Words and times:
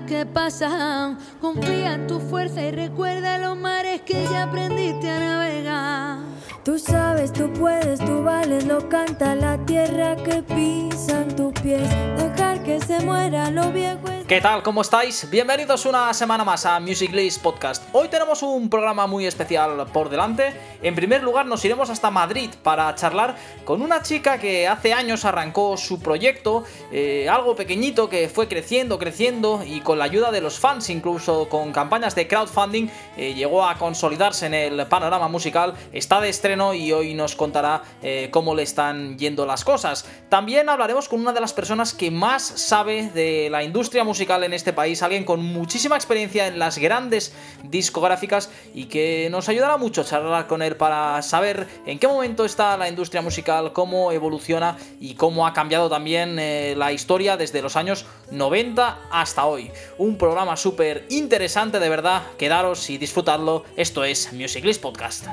que 0.00 0.26
pasan. 0.26 1.18
Confía 1.40 1.94
en 1.94 2.06
tu 2.06 2.20
fuerza 2.20 2.62
y 2.62 2.70
recuerda 2.70 3.38
los 3.38 3.56
mares 3.56 4.02
que 4.02 4.24
ya 4.24 4.44
aprendiste 4.44 5.10
a 5.10 5.18
navegar. 5.18 6.18
Tú 6.64 6.78
sabes, 6.78 7.32
tú 7.32 7.52
puedes, 7.52 8.00
tú 8.00 8.22
vales, 8.22 8.66
lo 8.66 8.88
canta 8.88 9.34
la 9.34 9.58
tierra 9.66 10.16
que 10.16 10.42
pisan 10.42 11.34
tus 11.36 11.52
pies. 11.60 11.88
Dejar 12.16 12.62
que 12.62 12.80
se 12.80 13.00
muera 13.00 13.50
lo 13.50 13.70
viejo. 13.70 14.13
¿Qué 14.26 14.40
tal? 14.40 14.62
¿Cómo 14.62 14.80
estáis? 14.80 15.28
Bienvenidos 15.28 15.84
una 15.84 16.14
semana 16.14 16.44
más 16.44 16.64
a 16.64 16.80
Music 16.80 17.12
List 17.12 17.42
Podcast. 17.42 17.84
Hoy 17.92 18.08
tenemos 18.08 18.42
un 18.42 18.70
programa 18.70 19.06
muy 19.06 19.26
especial 19.26 19.86
por 19.92 20.08
delante. 20.08 20.54
En 20.82 20.94
primer 20.94 21.22
lugar, 21.22 21.44
nos 21.44 21.62
iremos 21.62 21.90
hasta 21.90 22.10
Madrid 22.10 22.48
para 22.62 22.94
charlar 22.94 23.36
con 23.66 23.82
una 23.82 24.00
chica 24.00 24.38
que 24.38 24.66
hace 24.66 24.94
años 24.94 25.26
arrancó 25.26 25.76
su 25.76 26.00
proyecto, 26.00 26.64
eh, 26.90 27.28
algo 27.28 27.54
pequeñito 27.54 28.08
que 28.08 28.30
fue 28.30 28.48
creciendo, 28.48 28.98
creciendo 28.98 29.62
y 29.62 29.82
con 29.82 29.98
la 29.98 30.06
ayuda 30.06 30.30
de 30.30 30.40
los 30.40 30.58
fans, 30.58 30.88
incluso 30.88 31.50
con 31.50 31.70
campañas 31.72 32.14
de 32.14 32.26
crowdfunding, 32.26 32.88
eh, 33.18 33.34
llegó 33.34 33.66
a 33.68 33.76
consolidarse 33.76 34.46
en 34.46 34.54
el 34.54 34.86
panorama 34.86 35.28
musical. 35.28 35.74
Está 35.92 36.22
de 36.22 36.30
estreno 36.30 36.72
y 36.72 36.92
hoy 36.92 37.12
nos 37.12 37.36
contará 37.36 37.82
eh, 38.02 38.30
cómo 38.30 38.54
le 38.54 38.62
están 38.62 39.18
yendo 39.18 39.44
las 39.44 39.66
cosas. 39.66 40.08
También 40.30 40.70
hablaremos 40.70 41.10
con 41.10 41.20
una 41.20 41.34
de 41.34 41.42
las 41.42 41.52
personas 41.52 41.92
que 41.92 42.10
más 42.10 42.42
sabe 42.42 43.10
de 43.10 43.50
la 43.50 43.62
industria 43.62 44.02
musical 44.02 44.13
en 44.20 44.52
este 44.52 44.72
país, 44.72 45.02
alguien 45.02 45.24
con 45.24 45.42
muchísima 45.42 45.96
experiencia 45.96 46.46
en 46.46 46.58
las 46.58 46.78
grandes 46.78 47.34
discográficas 47.64 48.50
y 48.72 48.84
que 48.84 49.28
nos 49.30 49.48
ayudará 49.48 49.76
mucho 49.76 50.04
charlar 50.04 50.46
con 50.46 50.62
él 50.62 50.76
para 50.76 51.20
saber 51.22 51.66
en 51.84 51.98
qué 51.98 52.06
momento 52.06 52.44
está 52.44 52.76
la 52.76 52.88
industria 52.88 53.22
musical, 53.22 53.72
cómo 53.72 54.12
evoluciona 54.12 54.76
y 55.00 55.14
cómo 55.14 55.46
ha 55.46 55.52
cambiado 55.52 55.90
también 55.90 56.38
eh, 56.38 56.74
la 56.76 56.92
historia 56.92 57.36
desde 57.36 57.60
los 57.60 57.76
años 57.76 58.06
90 58.30 58.98
hasta 59.10 59.46
hoy. 59.46 59.70
Un 59.98 60.16
programa 60.16 60.56
súper 60.56 61.06
interesante 61.10 61.80
de 61.80 61.88
verdad, 61.88 62.22
quedaros 62.38 62.88
y 62.90 62.98
disfrutadlo. 62.98 63.64
Esto 63.76 64.04
es 64.04 64.32
Music 64.32 64.64
List 64.64 64.80
Podcast. 64.80 65.26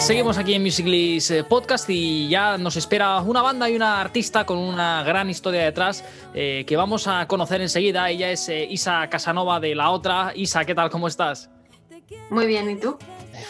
Seguimos 0.00 0.36
aquí 0.36 0.52
en 0.52 0.62
Musiclist 0.62 1.30
eh, 1.30 1.44
Podcast 1.44 1.88
y 1.88 2.28
ya 2.28 2.58
nos 2.58 2.76
espera 2.76 3.20
una 3.20 3.40
banda 3.40 3.70
y 3.70 3.76
una 3.76 4.00
artista 4.00 4.44
con 4.44 4.58
una 4.58 5.02
gran 5.02 5.30
historia 5.30 5.64
detrás 5.64 6.04
eh, 6.34 6.64
que 6.66 6.76
vamos 6.76 7.06
a 7.08 7.26
conocer 7.26 7.62
enseguida. 7.62 8.10
Ella 8.10 8.30
es 8.30 8.48
eh, 8.48 8.66
Isa 8.68 9.08
Casanova 9.08 9.58
de 9.58 9.74
La 9.74 9.90
Otra. 9.90 10.32
Isa, 10.34 10.64
¿qué 10.64 10.74
tal? 10.74 10.90
¿Cómo 10.90 11.08
estás? 11.08 11.50
Muy 12.30 12.46
bien, 12.46 12.68
¿y 12.68 12.76
tú? 12.76 12.98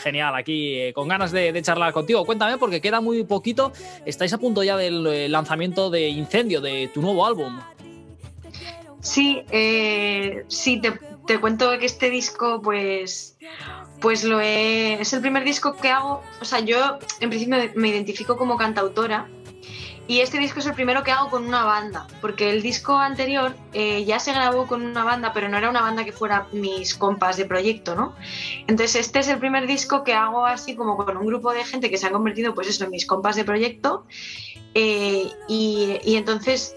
Genial, 0.03 0.35
aquí 0.37 0.93
con 0.95 1.09
ganas 1.09 1.33
de, 1.33 1.61
charlar 1.63 1.93
contigo. 1.93 2.25
Cuéntame, 2.25 2.59
porque 2.59 2.81
queda 2.81 3.01
muy 3.01 3.25
poquito. 3.25 3.73
Estáis 4.05 4.33
a 4.33 4.39
punto 4.39 4.63
ya 4.63 4.77
del 4.77 5.31
lanzamiento 5.33 5.91
de 5.91 6.09
Incendio, 6.09 6.61
de 6.61 6.91
tu 6.95 7.03
nuevo 7.03 7.27
álbum. 7.27 7.59
Sí, 9.01 9.43
sí, 10.49 10.81
te, 10.81 10.93
te 11.27 11.41
cuento 11.41 11.79
que 11.79 11.87
este 11.87 12.11
disco, 12.11 12.61
pues 12.63 13.37
pues 14.01 14.25
lo 14.25 14.41
es 14.41 15.13
el 15.13 15.21
primer 15.21 15.45
disco 15.45 15.77
que 15.77 15.91
hago, 15.91 16.23
o 16.41 16.45
sea, 16.45 16.61
yo 16.61 16.99
en 17.21 17.31
principio 17.31 17.57
me 17.75 17.89
identifico 17.89 18.37
como 18.37 18.57
cantautora 18.57 19.29
y 20.09 20.21
este 20.21 20.39
disco 20.39 20.61
es 20.61 20.67
el 20.67 20.75
primero 20.75 21.03
que 21.03 21.11
hago 21.11 21.31
con 21.31 21.47
una 21.47 21.65
banda, 21.65 22.07
porque 22.21 22.51
el 22.51 22.63
disco 22.63 22.97
anterior 22.97 23.57
eh, 23.73 24.05
ya 24.05 24.21
se 24.21 24.33
grabó 24.33 24.69
con 24.69 24.85
una 24.85 25.03
banda, 25.03 25.33
pero 25.33 25.49
no 25.49 25.59
era 25.59 25.69
una 25.69 25.81
banda 25.81 26.05
que 26.05 26.13
fuera 26.13 26.47
mis 26.53 26.95
compas 26.95 27.37
de 27.37 27.45
proyecto, 27.45 27.97
¿no? 27.97 28.15
Entonces 28.69 28.95
este 29.07 29.19
es 29.19 29.29
el 29.29 29.39
primer 29.39 29.67
disco 29.67 30.05
que 30.05 30.15
hago 30.15 30.47
así 30.47 30.77
como 30.77 30.97
con 30.97 31.17
un 31.17 31.27
grupo 31.27 31.53
de 31.53 31.65
gente 31.65 31.91
que 31.91 31.99
se 31.99 32.07
ha 32.07 32.13
convertido, 32.13 32.55
pues 32.55 32.69
eso, 32.69 32.85
en 32.85 32.91
mis 32.91 33.07
compas 33.07 33.35
de 33.35 33.45
proyecto. 33.45 34.07
Eh, 34.75 35.29
y 35.49 36.17
entonces 36.17 36.77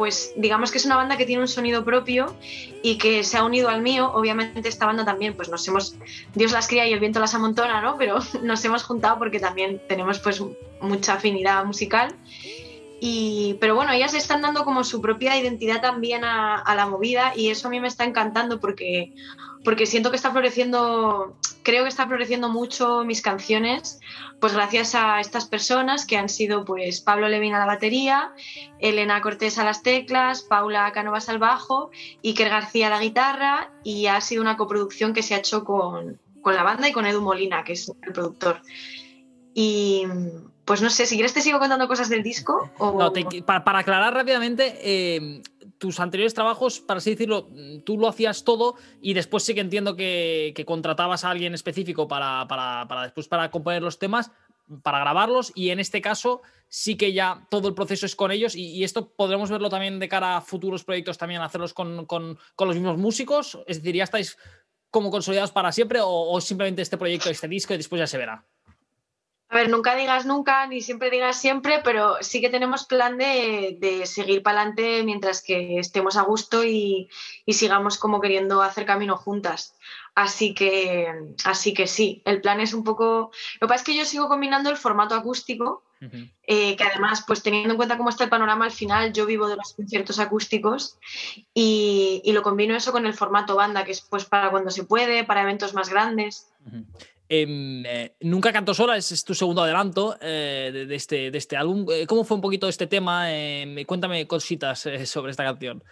pues 0.00 0.32
digamos 0.34 0.70
que 0.70 0.78
es 0.78 0.86
una 0.86 0.96
banda 0.96 1.18
que 1.18 1.26
tiene 1.26 1.42
un 1.42 1.48
sonido 1.48 1.84
propio 1.84 2.34
y 2.82 2.96
que 2.96 3.22
se 3.22 3.36
ha 3.36 3.44
unido 3.44 3.68
al 3.68 3.82
mío. 3.82 4.10
Obviamente 4.14 4.66
esta 4.66 4.86
banda 4.86 5.04
también, 5.04 5.34
pues 5.34 5.50
nos 5.50 5.68
hemos, 5.68 5.94
Dios 6.34 6.52
las 6.52 6.68
cría 6.68 6.86
y 6.86 6.94
el 6.94 7.00
viento 7.00 7.20
las 7.20 7.34
amontona, 7.34 7.82
¿no? 7.82 7.98
Pero 7.98 8.18
nos 8.42 8.64
hemos 8.64 8.82
juntado 8.82 9.18
porque 9.18 9.40
también 9.40 9.78
tenemos 9.88 10.18
pues 10.18 10.42
mucha 10.80 11.12
afinidad 11.12 11.66
musical. 11.66 12.14
Y, 13.00 13.56
pero 13.60 13.74
bueno, 13.74 13.92
ellas 13.92 14.12
están 14.12 14.42
dando 14.42 14.64
como 14.64 14.84
su 14.84 15.00
propia 15.00 15.36
identidad 15.38 15.80
también 15.80 16.22
a, 16.22 16.58
a 16.58 16.74
la 16.74 16.86
movida 16.86 17.32
y 17.34 17.48
eso 17.48 17.68
a 17.68 17.70
mí 17.70 17.80
me 17.80 17.88
está 17.88 18.04
encantando 18.04 18.60
porque 18.60 19.14
porque 19.64 19.86
siento 19.86 20.10
que 20.10 20.16
está 20.16 20.30
floreciendo, 20.30 21.36
creo 21.62 21.82
que 21.82 21.90
está 21.90 22.06
floreciendo 22.06 22.48
mucho 22.48 23.04
mis 23.04 23.20
canciones, 23.20 24.00
pues 24.40 24.54
gracias 24.54 24.94
a 24.94 25.20
estas 25.20 25.46
personas 25.46 26.06
que 26.06 26.16
han 26.16 26.28
sido 26.28 26.64
pues 26.64 27.00
Pablo 27.00 27.28
Levin 27.28 27.54
a 27.54 27.58
la 27.58 27.66
batería, 27.66 28.32
Elena 28.78 29.20
Cortés 29.20 29.58
a 29.58 29.64
las 29.64 29.82
teclas, 29.82 30.42
Paula 30.42 30.90
Canovas 30.92 31.28
al 31.28 31.38
bajo, 31.38 31.90
Iker 32.24 32.48
García 32.48 32.86
a 32.86 32.90
la 32.90 33.00
guitarra 33.00 33.70
y 33.84 34.06
ha 34.06 34.20
sido 34.20 34.40
una 34.40 34.56
coproducción 34.56 35.12
que 35.12 35.22
se 35.22 35.34
ha 35.34 35.38
hecho 35.38 35.64
con, 35.64 36.18
la 36.44 36.62
banda 36.62 36.88
y 36.88 36.92
con 36.92 37.06
Edu 37.06 37.20
Molina, 37.20 37.62
que 37.62 37.74
es 37.74 37.92
el 38.02 38.12
productor. 38.12 38.62
Y 39.52 40.06
pues 40.70 40.82
no 40.82 40.90
sé, 40.90 41.04
si 41.04 41.16
quieres 41.16 41.34
te 41.34 41.40
sigo 41.40 41.58
contando 41.58 41.88
cosas 41.88 42.08
del 42.08 42.22
disco. 42.22 42.70
No, 42.78 43.12
para, 43.44 43.78
aclarar 43.80 44.14
rápidamente, 44.14 44.78
eh, 44.80 45.42
tus 45.78 45.98
anteriores 45.98 46.32
trabajos, 46.32 46.78
para 46.78 46.98
así 46.98 47.10
decirlo, 47.10 47.48
tú 47.84 47.98
lo 47.98 48.06
hacías 48.06 48.44
todo 48.44 48.76
y 49.02 49.14
después 49.14 49.42
sí 49.42 49.52
que 49.52 49.62
entiendo 49.62 49.96
que, 49.96 50.54
contratabas 50.64 51.24
a 51.24 51.30
alguien 51.30 51.54
específico 51.54 52.06
para, 52.06 52.46
para, 52.46 53.02
después 53.02 53.26
para 53.26 53.50
componer 53.50 53.82
los 53.82 53.98
temas, 53.98 54.30
para 54.84 55.00
grabarlos 55.00 55.50
y 55.56 55.70
en 55.70 55.80
este 55.80 56.00
caso 56.00 56.40
sí 56.68 56.96
que 56.96 57.12
ya 57.12 57.48
todo 57.50 57.66
el 57.66 57.74
proceso 57.74 58.06
es 58.06 58.14
con 58.14 58.30
ellos 58.30 58.54
y, 58.54 58.84
esto 58.84 59.10
podremos 59.10 59.50
verlo 59.50 59.70
también 59.70 59.98
de 59.98 60.08
cara 60.08 60.36
a 60.36 60.40
futuros 60.40 60.84
proyectos 60.84 61.18
también, 61.18 61.42
hacerlos 61.42 61.74
con, 61.74 61.96
los 61.96 62.74
mismos 62.76 62.96
músicos, 62.96 63.58
es 63.66 63.78
decir, 63.78 63.96
ya 63.96 64.04
estáis 64.04 64.38
como 64.88 65.10
consolidados 65.10 65.50
para 65.50 65.72
siempre 65.72 66.00
o, 66.00 66.30
o 66.30 66.40
simplemente 66.40 66.82
este 66.82 66.96
proyecto, 66.96 67.28
este 67.28 67.48
disco 67.48 67.74
y 67.74 67.76
después 67.76 67.98
ya 67.98 68.06
se 68.06 68.18
verá. 68.18 68.46
A 69.50 69.56
ver, 69.56 69.68
nunca 69.68 69.96
digas 69.96 70.26
nunca, 70.26 70.64
ni 70.68 70.80
siempre 70.80 71.10
digas 71.10 71.40
siempre, 71.40 71.80
pero 71.82 72.18
sí 72.20 72.40
que 72.40 72.50
tenemos 72.50 72.86
plan 72.86 73.18
de, 73.18 74.02
seguir 74.04 74.44
para 74.44 74.60
adelante 74.60 75.02
mientras 75.02 75.42
que 75.42 75.80
estemos 75.80 76.16
a 76.16 76.22
gusto 76.22 76.64
y, 76.64 77.10
sigamos 77.48 77.98
como 77.98 78.20
queriendo 78.20 78.62
hacer 78.62 78.86
camino 78.86 79.16
juntas. 79.16 79.74
Así 80.14 80.54
que, 80.54 81.12
así 81.44 81.74
que 81.74 81.88
sí, 81.88 82.22
el 82.26 82.40
plan 82.40 82.60
es 82.60 82.74
un 82.74 82.84
poco... 82.84 83.32
Lo 83.60 83.66
que 83.66 83.68
pasa 83.68 83.82
es 83.82 83.82
que 83.82 83.96
yo 83.96 84.04
sigo 84.04 84.28
combinando 84.28 84.70
el 84.70 84.76
formato 84.76 85.16
acústico, 85.16 85.82
eh, 86.46 86.76
que 86.76 86.84
además, 86.84 87.24
pues 87.26 87.42
teniendo 87.42 87.72
en 87.72 87.76
cuenta 87.76 87.96
cómo 87.96 88.10
está 88.10 88.22
el 88.22 88.30
panorama 88.30 88.66
al 88.66 88.70
final, 88.70 89.12
yo 89.12 89.26
vivo 89.26 89.48
de 89.48 89.56
los 89.56 89.74
conciertos 89.74 90.20
acústicos 90.20 90.96
y, 91.52 92.22
lo 92.24 92.42
combino 92.42 92.76
eso 92.76 92.92
con 92.92 93.04
el 93.04 93.14
formato 93.14 93.56
banda, 93.56 93.84
que 93.84 93.90
es 93.90 94.00
pues 94.00 94.26
para 94.26 94.48
cuando 94.50 94.70
se 94.70 94.84
puede, 94.84 95.24
para 95.24 95.42
eventos 95.42 95.74
más 95.74 95.88
grandes. 95.88 96.52
Eh, 97.32 98.16
Nunca 98.20 98.52
canto 98.52 98.74
sola, 98.74 98.96
es, 98.96 99.24
tu 99.24 99.34
segundo 99.34 99.62
adelanto 99.62 100.18
eh, 100.20 100.84
de, 100.88 100.94
este, 100.94 101.30
de 101.30 101.38
este 101.38 101.56
álbum. 101.56 101.86
Eh, 101.88 102.04
¿Cómo 102.06 102.24
fue 102.24 102.34
un 102.34 102.40
poquito 102.40 102.68
este 102.68 102.88
tema? 102.88 103.32
Em, 103.32 103.84
cuéntame 103.84 104.26
cositas 104.26 104.88
sobre 105.04 105.30
esta 105.30 105.44
canción. 105.44 105.82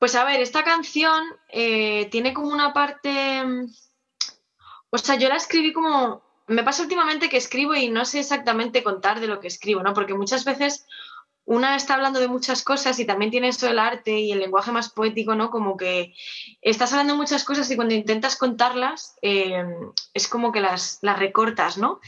Pues 0.00 0.16
a 0.16 0.24
ver, 0.24 0.40
esta 0.40 0.64
canción 0.64 1.22
tiene 1.48 2.34
como 2.34 2.48
una 2.48 2.72
parte... 2.72 3.44
O 4.90 4.98
sea, 4.98 5.14
yo 5.14 5.28
la 5.28 5.36
escribí 5.36 5.72
como... 5.72 6.22
Me 6.48 6.64
pasa 6.64 6.82
últimamente 6.82 7.28
que 7.28 7.36
escribo 7.36 7.74
y 7.76 7.88
no 7.88 8.04
sé 8.04 8.18
exactamente 8.18 8.82
contar 8.82 9.20
de 9.20 9.28
lo 9.28 9.38
que 9.38 9.46
escribo, 9.46 9.80
¿no? 9.84 9.94
Porque 9.94 10.12
muchas 10.12 10.44
veces 10.44 10.86
una 11.44 11.74
está 11.74 11.94
hablando 11.94 12.20
de 12.20 12.28
muchas 12.28 12.62
cosas 12.62 12.98
y 12.98 13.04
también 13.04 13.30
tiene 13.30 13.48
eso 13.48 13.68
el 13.68 13.78
arte 13.78 14.18
y 14.20 14.30
el 14.30 14.38
lenguaje 14.38 14.70
más 14.70 14.90
poético, 14.90 15.34
¿no? 15.34 15.50
Como 15.50 15.76
que 15.76 16.14
estás 16.60 16.92
hablando 16.92 17.14
de 17.14 17.18
muchas 17.18 17.42
cosas 17.44 17.68
y 17.70 17.76
cuando 17.76 17.94
intentas 17.94 18.36
contarlas 18.36 19.16
eh, 19.22 19.64
es 20.14 20.28
como 20.28 20.52
que 20.52 20.60
las, 20.60 20.98
las 21.02 21.18
recortas, 21.18 21.78
¿no? 21.78 22.00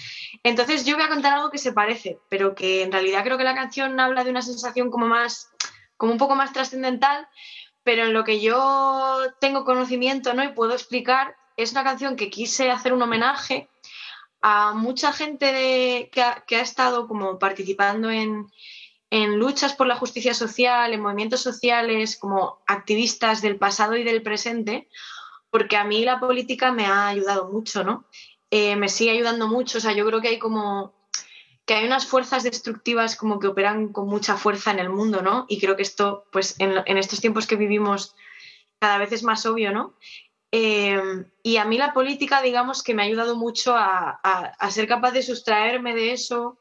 Entonces 0.44 0.84
yo 0.84 0.96
voy 0.96 1.04
a 1.04 1.08
contar 1.08 1.34
algo 1.34 1.50
que 1.50 1.58
se 1.58 1.72
parece, 1.72 2.18
pero 2.28 2.54
que 2.54 2.82
en 2.82 2.92
realidad 2.92 3.24
creo 3.24 3.36
que 3.36 3.44
la 3.44 3.56
canción 3.56 3.98
habla 3.98 4.22
de 4.22 4.30
una 4.30 4.42
sensación 4.42 4.90
como 4.90 5.06
más, 5.06 5.50
como 5.96 6.12
un 6.12 6.18
poco 6.18 6.36
más 6.36 6.52
trascendental, 6.52 7.26
pero 7.82 8.04
en 8.04 8.12
lo 8.12 8.22
que 8.22 8.40
yo 8.40 9.18
tengo 9.40 9.64
conocimiento, 9.64 10.32
¿no? 10.34 10.44
Y 10.44 10.52
puedo 10.52 10.74
explicar, 10.74 11.34
es 11.56 11.72
una 11.72 11.82
canción 11.82 12.14
que 12.14 12.30
quise 12.30 12.70
hacer 12.70 12.92
un 12.92 13.02
homenaje 13.02 13.68
a 14.42 14.74
mucha 14.74 15.12
gente 15.12 16.10
que 16.12 16.22
ha 16.22 16.60
estado 16.60 17.08
como 17.08 17.38
participando 17.38 18.10
en 18.10 18.46
en 19.14 19.38
luchas 19.38 19.74
por 19.74 19.86
la 19.86 19.94
justicia 19.94 20.34
social, 20.34 20.92
en 20.92 21.00
movimientos 21.00 21.40
sociales, 21.40 22.16
como 22.16 22.58
activistas 22.66 23.42
del 23.42 23.58
pasado 23.58 23.96
y 23.96 24.02
del 24.02 24.22
presente, 24.22 24.88
porque 25.50 25.76
a 25.76 25.84
mí 25.84 26.04
la 26.04 26.18
política 26.18 26.72
me 26.72 26.86
ha 26.86 27.06
ayudado 27.06 27.48
mucho, 27.48 27.84
¿no? 27.84 28.06
Eh, 28.50 28.74
me 28.74 28.88
sigue 28.88 29.12
ayudando 29.12 29.46
mucho, 29.46 29.78
o 29.78 29.80
sea, 29.80 29.92
yo 29.92 30.04
creo 30.04 30.20
que 30.20 30.26
hay 30.26 30.40
como 30.40 30.92
que 31.64 31.74
hay 31.74 31.86
unas 31.86 32.06
fuerzas 32.06 32.42
destructivas 32.42 33.14
como 33.14 33.38
que 33.38 33.46
operan 33.46 33.92
con 33.92 34.08
mucha 34.08 34.36
fuerza 34.36 34.72
en 34.72 34.80
el 34.80 34.90
mundo, 34.90 35.22
¿no? 35.22 35.46
Y 35.48 35.60
creo 35.60 35.76
que 35.76 35.82
esto, 35.82 36.26
pues 36.32 36.56
en, 36.58 36.98
estos 36.98 37.20
tiempos 37.20 37.46
que 37.46 37.54
vivimos, 37.54 38.16
cada 38.80 38.98
vez 38.98 39.12
es 39.12 39.22
más 39.22 39.46
obvio, 39.46 39.70
¿no? 39.70 39.94
Eh, 40.50 41.00
y 41.44 41.58
a 41.58 41.64
mí 41.64 41.78
la 41.78 41.92
política, 41.92 42.42
digamos, 42.42 42.82
que 42.82 42.94
me 42.94 43.02
ha 43.02 43.06
ayudado 43.06 43.36
mucho 43.36 43.76
a, 43.76 44.20
ser 44.70 44.88
capaz 44.88 45.12
de 45.12 45.22
sustraerme 45.22 45.94
de 45.94 46.12
eso, 46.12 46.58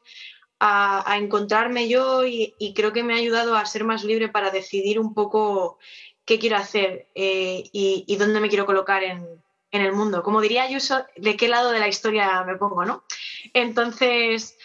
a, 0.66 1.18
encontrarme 1.18 1.88
yo 1.88 2.24
y, 2.24 2.54
creo 2.74 2.92
que 2.92 3.02
me 3.02 3.12
ha 3.12 3.18
ayudado 3.18 3.54
a 3.54 3.66
ser 3.66 3.84
más 3.84 4.02
libre 4.02 4.30
para 4.30 4.50
decidir 4.50 4.98
un 4.98 5.12
poco 5.12 5.78
qué 6.24 6.38
quiero 6.38 6.56
hacer 6.56 7.08
eh, 7.14 7.68
y, 7.72 8.16
dónde 8.16 8.40
me 8.40 8.48
quiero 8.48 8.64
colocar 8.64 9.02
en, 9.02 9.42
el 9.70 9.92
mundo. 9.92 10.22
Como 10.22 10.40
diría 10.40 10.62
Ayuso, 10.62 11.04
de 11.16 11.36
qué 11.36 11.48
lado 11.48 11.72
de 11.72 11.80
la 11.80 11.88
historia 11.88 12.44
me 12.44 12.56
pongo, 12.56 12.84
¿no? 12.84 13.02
Entonces, 13.54 14.56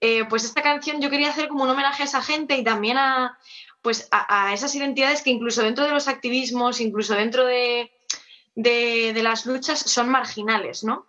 eh, 0.00 0.24
pues 0.24 0.42
esta 0.42 0.60
canción 0.60 1.00
yo 1.00 1.08
quería 1.08 1.30
hacer 1.30 1.46
como 1.46 1.62
un 1.62 1.70
homenaje 1.70 2.02
a 2.02 2.06
esa 2.06 2.20
gente 2.20 2.56
y 2.56 2.64
también 2.64 2.98
a, 2.98 3.38
pues 3.80 4.08
a, 4.10 4.52
esas 4.52 4.74
identidades 4.74 5.22
que 5.22 5.30
incluso 5.30 5.62
dentro 5.62 5.84
de 5.84 5.92
los 5.92 6.08
activismos, 6.08 6.80
incluso 6.80 7.14
dentro 7.14 7.46
de, 7.46 7.92
las 8.56 9.46
luchas, 9.46 9.78
son 9.78 10.08
marginales, 10.08 10.82
¿no? 10.82 11.06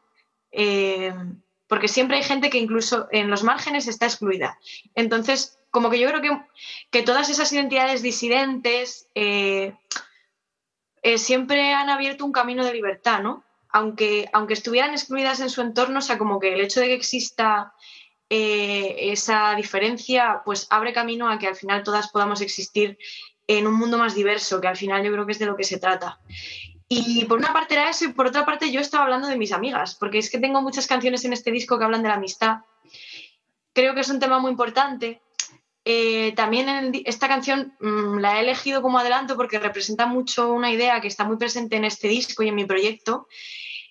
Eh, 0.51 1.11
porque 1.67 1.87
siempre 1.87 2.17
hay 2.17 2.23
gente 2.23 2.49
que 2.49 2.57
incluso 2.57 3.07
en 3.11 3.29
los 3.29 3.43
márgenes 3.43 3.87
está 3.87 4.05
excluida. 4.05 4.57
Entonces, 4.95 5.59
como 5.69 5.89
que 5.89 5.99
yo 5.99 6.07
creo 6.07 6.21
que, 6.21 6.29
que 6.91 7.03
todas 7.03 7.29
esas 7.29 7.51
identidades 7.51 8.01
disidentes 8.01 9.07
eh, 9.15 9.73
siempre 11.17 11.73
han 11.73 11.89
abierto 11.89 12.25
un 12.25 12.31
camino 12.31 12.65
de 12.65 12.73
libertad, 12.73 13.21
¿no? 13.21 13.43
Aunque, 13.69 14.29
aunque 14.33 14.53
estuvieran 14.53 14.91
excluidas 14.91 15.39
en 15.39 15.49
su 15.49 15.61
entorno, 15.61 15.99
o 15.99 16.01
sea, 16.01 16.17
como 16.17 16.39
que 16.39 16.53
el 16.53 16.61
hecho 16.61 16.79
de 16.79 16.87
que 16.87 16.93
exista 16.93 17.73
eh, 18.29 19.11
esa 19.11 19.55
diferencia 19.55 20.41
pues 20.43 20.67
abre 20.69 20.91
camino 20.91 21.29
a 21.29 21.39
que 21.39 21.47
al 21.47 21.55
final 21.55 21.83
todas 21.83 22.09
podamos 22.09 22.41
existir 22.41 22.97
en 23.47 23.65
un 23.65 23.75
mundo 23.75 23.97
más 23.97 24.15
diverso, 24.15 24.59
que 24.59 24.67
al 24.67 24.75
final 24.75 25.03
yo 25.03 25.11
creo 25.13 25.25
que 25.25 25.31
es 25.31 25.39
de 25.39 25.45
lo 25.45 25.55
que 25.55 25.63
se 25.63 25.79
trata. 25.79 26.19
Y 26.89 27.25
por 27.25 27.37
una 27.37 27.51
parte 27.51 27.73
era 27.73 27.89
eso 27.89 28.05
y 28.05 28.13
por 28.13 28.27
otra 28.27 28.45
parte 28.45 28.71
yo 28.71 28.79
estaba 28.79 29.03
hablando 29.03 29.27
de 29.27 29.37
mis 29.37 29.51
amigas, 29.51 29.95
porque 29.95 30.19
es 30.19 30.29
que 30.29 30.39
tengo 30.39 30.61
muchas 30.61 30.87
canciones 30.87 31.25
en 31.25 31.33
este 31.33 31.51
disco 31.51 31.77
que 31.77 31.83
hablan 31.83 32.01
de 32.01 32.09
la 32.09 32.15
amistad. 32.15 32.59
Creo 33.73 33.93
que 33.93 34.01
es 34.01 34.09
un 34.09 34.19
tema 34.19 34.39
muy 34.39 34.51
importante. 34.51 35.21
Eh, 35.83 36.33
también 36.35 36.67
en 36.67 36.91
esta 37.05 37.27
canción 37.27 37.73
mm, 37.79 38.19
la 38.19 38.37
he 38.37 38.41
elegido 38.41 38.81
como 38.81 38.99
adelanto 38.99 39.37
porque 39.37 39.59
representa 39.59 40.05
mucho 40.05 40.51
una 40.51 40.71
idea 40.71 40.99
que 40.99 41.07
está 41.07 41.23
muy 41.23 41.37
presente 41.37 41.75
en 41.75 41.85
este 41.85 42.07
disco 42.07 42.43
y 42.43 42.49
en 42.49 42.55
mi 42.55 42.65
proyecto, 42.65 43.27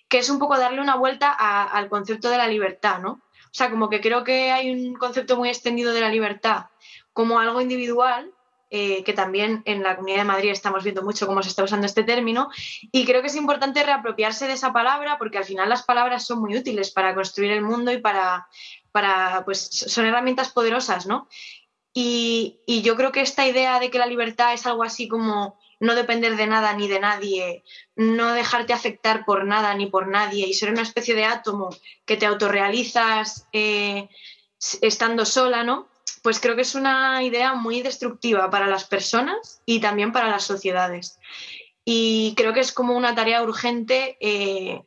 que 0.07 0.19
es 0.19 0.29
un 0.29 0.39
poco 0.39 0.57
darle 0.57 0.81
una 0.81 0.95
vuelta 0.95 1.31
al 1.31 1.89
concepto 1.89 2.29
de 2.29 2.37
la 2.37 2.47
libertad, 2.47 2.99
¿no? 2.99 3.11
O 3.11 3.53
sea, 3.57 3.71
como 3.71 3.89
que 3.89 4.01
creo 4.01 4.23
que 4.23 4.51
hay 4.51 4.69
un 4.71 4.93
concepto 4.95 5.37
muy 5.37 5.49
extendido 5.49 5.93
de 5.93 6.01
la 6.01 6.09
libertad 6.09 6.65
como 7.13 7.39
algo 7.39 7.61
individual, 7.61 8.31
eh, 8.69 9.03
que 9.03 9.13
también 9.13 9.61
en 9.65 9.83
la 9.83 9.95
Comunidad 9.95 10.19
de 10.19 10.23
Madrid 10.25 10.49
estamos 10.51 10.83
viendo 10.83 11.01
mucho 11.03 11.25
cómo 11.25 11.41
se 11.41 11.49
está 11.49 11.63
usando 11.63 11.85
este 11.85 12.03
término, 12.03 12.49
y 12.91 13.05
creo 13.05 13.21
que 13.21 13.27
es 13.27 13.35
importante 13.35 13.83
reapropiarse 13.83 14.47
de 14.47 14.53
esa 14.53 14.73
palabra 14.73 15.17
porque 15.17 15.37
al 15.37 15.45
final 15.45 15.69
las 15.69 15.83
palabras 15.83 16.25
son 16.25 16.39
muy 16.39 16.57
útiles 16.57 16.91
para 16.91 17.15
construir 17.15 17.51
el 17.51 17.61
mundo 17.61 17.91
y 17.91 17.99
para, 17.99 18.47
para 18.91 19.43
pues 19.45 19.69
son 19.69 20.05
herramientas 20.05 20.51
poderosas, 20.51 21.05
¿no? 21.05 21.27
Y, 21.93 22.59
y 22.67 22.81
yo 22.81 22.95
creo 22.95 23.11
que 23.11 23.21
esta 23.21 23.47
idea 23.47 23.79
de 23.79 23.89
que 23.89 23.97
la 23.97 24.05
libertad 24.05 24.53
es 24.53 24.67
algo 24.67 24.83
así 24.83 25.07
como 25.07 25.57
no 25.79 25.95
depender 25.95 26.35
de 26.35 26.47
nada 26.47 26.73
ni 26.73 26.87
de 26.87 26.99
nadie, 26.99 27.63
no 27.95 28.33
dejarte 28.33 28.73
afectar 28.73 29.25
por 29.25 29.45
nada 29.45 29.73
ni 29.75 29.87
por 29.87 30.07
nadie 30.07 30.47
y 30.47 30.53
ser 30.53 30.71
una 30.71 30.81
especie 30.81 31.15
de 31.15 31.25
átomo 31.25 31.69
que 32.05 32.17
te 32.17 32.25
autorrealizas 32.25 33.47
eh, 33.53 34.09
estando 34.81 35.25
sola, 35.25 35.63
¿no? 35.63 35.87
Pues 36.27 36.41
creo 36.41 36.57
que 36.57 36.63
es 36.63 36.75
una 36.75 37.23
idea 37.23 37.53
muy 37.53 37.81
destructiva 37.81 38.49
para 38.49 38.67
las 38.67 38.83
personas 38.83 39.61
y 39.65 39.79
también 39.79 40.11
para 40.11 40.27
las 40.27 40.43
sociedades. 40.43 41.17
Y 41.85 42.33
creo 42.35 42.51
que 42.53 42.59
es 42.59 42.73
como 42.73 42.97
una 42.97 43.15
tarea 43.15 43.41
urgente, 43.41 44.17
eh, 44.19 44.81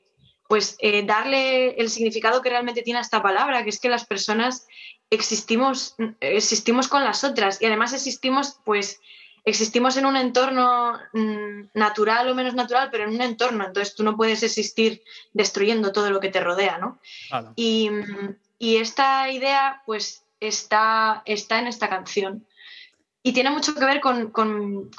pues 0.50 0.76
eh, 0.80 1.02
darle 1.02 1.80
el 1.80 1.88
significado 1.88 2.42
que 2.42 2.50
realmente 2.50 2.82
tiene 2.82 3.00
esta 3.00 3.22
palabra, 3.22 3.64
que 3.64 3.70
es 3.70 3.80
que 3.80 3.88
las 3.88 4.04
personas 4.04 4.66
existimos, 5.08 5.96
existimos 6.20 6.88
con 6.88 7.04
las 7.04 7.24
otras 7.24 7.62
y 7.62 7.64
además 7.64 7.94
existimos, 7.94 8.60
pues, 8.66 9.00
existimos 9.46 9.96
en 9.96 10.04
un 10.04 10.16
entorno 10.18 10.92
mm, 11.14 11.68
natural 11.72 12.28
o 12.28 12.34
menos 12.34 12.52
natural, 12.52 12.90
pero 12.92 13.04
en 13.04 13.14
un 13.14 13.22
entorno, 13.22 13.64
entonces 13.64 13.94
tú 13.94 14.04
no 14.04 14.14
puedes 14.14 14.42
existir 14.42 15.02
destruyendo 15.32 15.90
todo 15.90 16.10
lo 16.10 16.20
que 16.20 16.28
te 16.28 16.40
rodea, 16.40 16.76
¿no? 16.76 17.00
Y, 17.56 17.88
esta 18.58 19.30
idea, 19.30 19.82
pues, 19.86 20.26
está, 20.40 21.22
está 21.26 21.58
en 21.58 21.66
esta 21.68 21.88
canción. 21.88 22.46
Y 23.22 23.32
tiene 23.32 23.50
mucho 23.50 23.74
que 23.74 23.84
ver 23.84 24.00
con, 24.00 24.32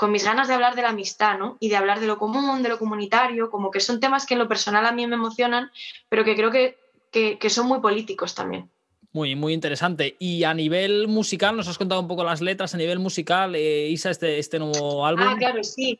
mis 0.10 0.24
ganas 0.24 0.48
de 0.48 0.54
hablar 0.54 0.76
de 0.76 0.84
la 0.84 0.90
amistad, 0.90 1.38
¿no? 1.40 1.58
Y 1.60 1.70
de 1.70 1.76
hablar 1.76 2.00
de 2.00 2.08
lo 2.08 2.20
común, 2.20 2.62
de 2.62 2.70
lo 2.70 2.78
comunitario, 2.78 3.50
como 3.50 3.72
que 3.72 3.80
son 3.80 4.00
temas 4.00 4.26
que 4.26 4.36
en 4.36 4.40
lo 4.40 4.48
personal 4.48 4.86
a 4.86 4.92
mí 4.92 5.08
me 5.08 5.16
emocionan, 5.16 5.72
pero 6.08 6.24
que 6.24 6.36
creo 6.36 6.52
que 6.52 7.50
son 7.50 7.68
muy 7.68 7.80
políticos 7.80 8.36
también. 8.36 8.70
Muy, 9.14 9.36
muy 9.36 9.54
interesante. 9.54 10.16
Y 10.20 10.44
a 10.44 10.54
nivel 10.54 11.08
musical, 11.08 11.58
nos 11.58 11.68
has 11.68 11.78
contado 11.78 12.00
un 12.00 12.08
poco 12.08 12.24
las 12.24 12.40
letras. 12.40 12.74
A 12.74 12.78
nivel 12.78 13.00
musical, 13.00 13.56
eh, 13.56 13.90
Isa, 13.90 14.10
este, 14.10 14.40
este 14.40 14.58
nuevo 14.58 15.06
álbum. 15.06 15.26
Ah, 15.28 15.36
claro, 15.38 15.64
sí. 15.64 16.00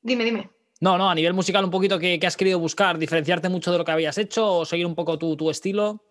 Dime, 0.00 0.24
dime. 0.24 0.50
No, 0.80 0.96
no, 0.96 1.10
a 1.10 1.14
nivel 1.14 1.34
musical, 1.34 1.64
un 1.64 1.70
poquito 1.70 1.98
que, 1.98 2.18
has 2.24 2.36
querido 2.36 2.58
buscar, 2.58 2.98
diferenciarte 2.98 3.48
mucho 3.48 3.70
de 3.70 3.78
lo 3.78 3.84
que 3.84 3.90
habías 3.90 4.16
hecho 4.16 4.60
o 4.60 4.64
seguir 4.64 4.86
un 4.86 4.94
poco 4.94 5.18
tu, 5.18 5.36
tu 5.36 5.50
estilo. 5.50 6.04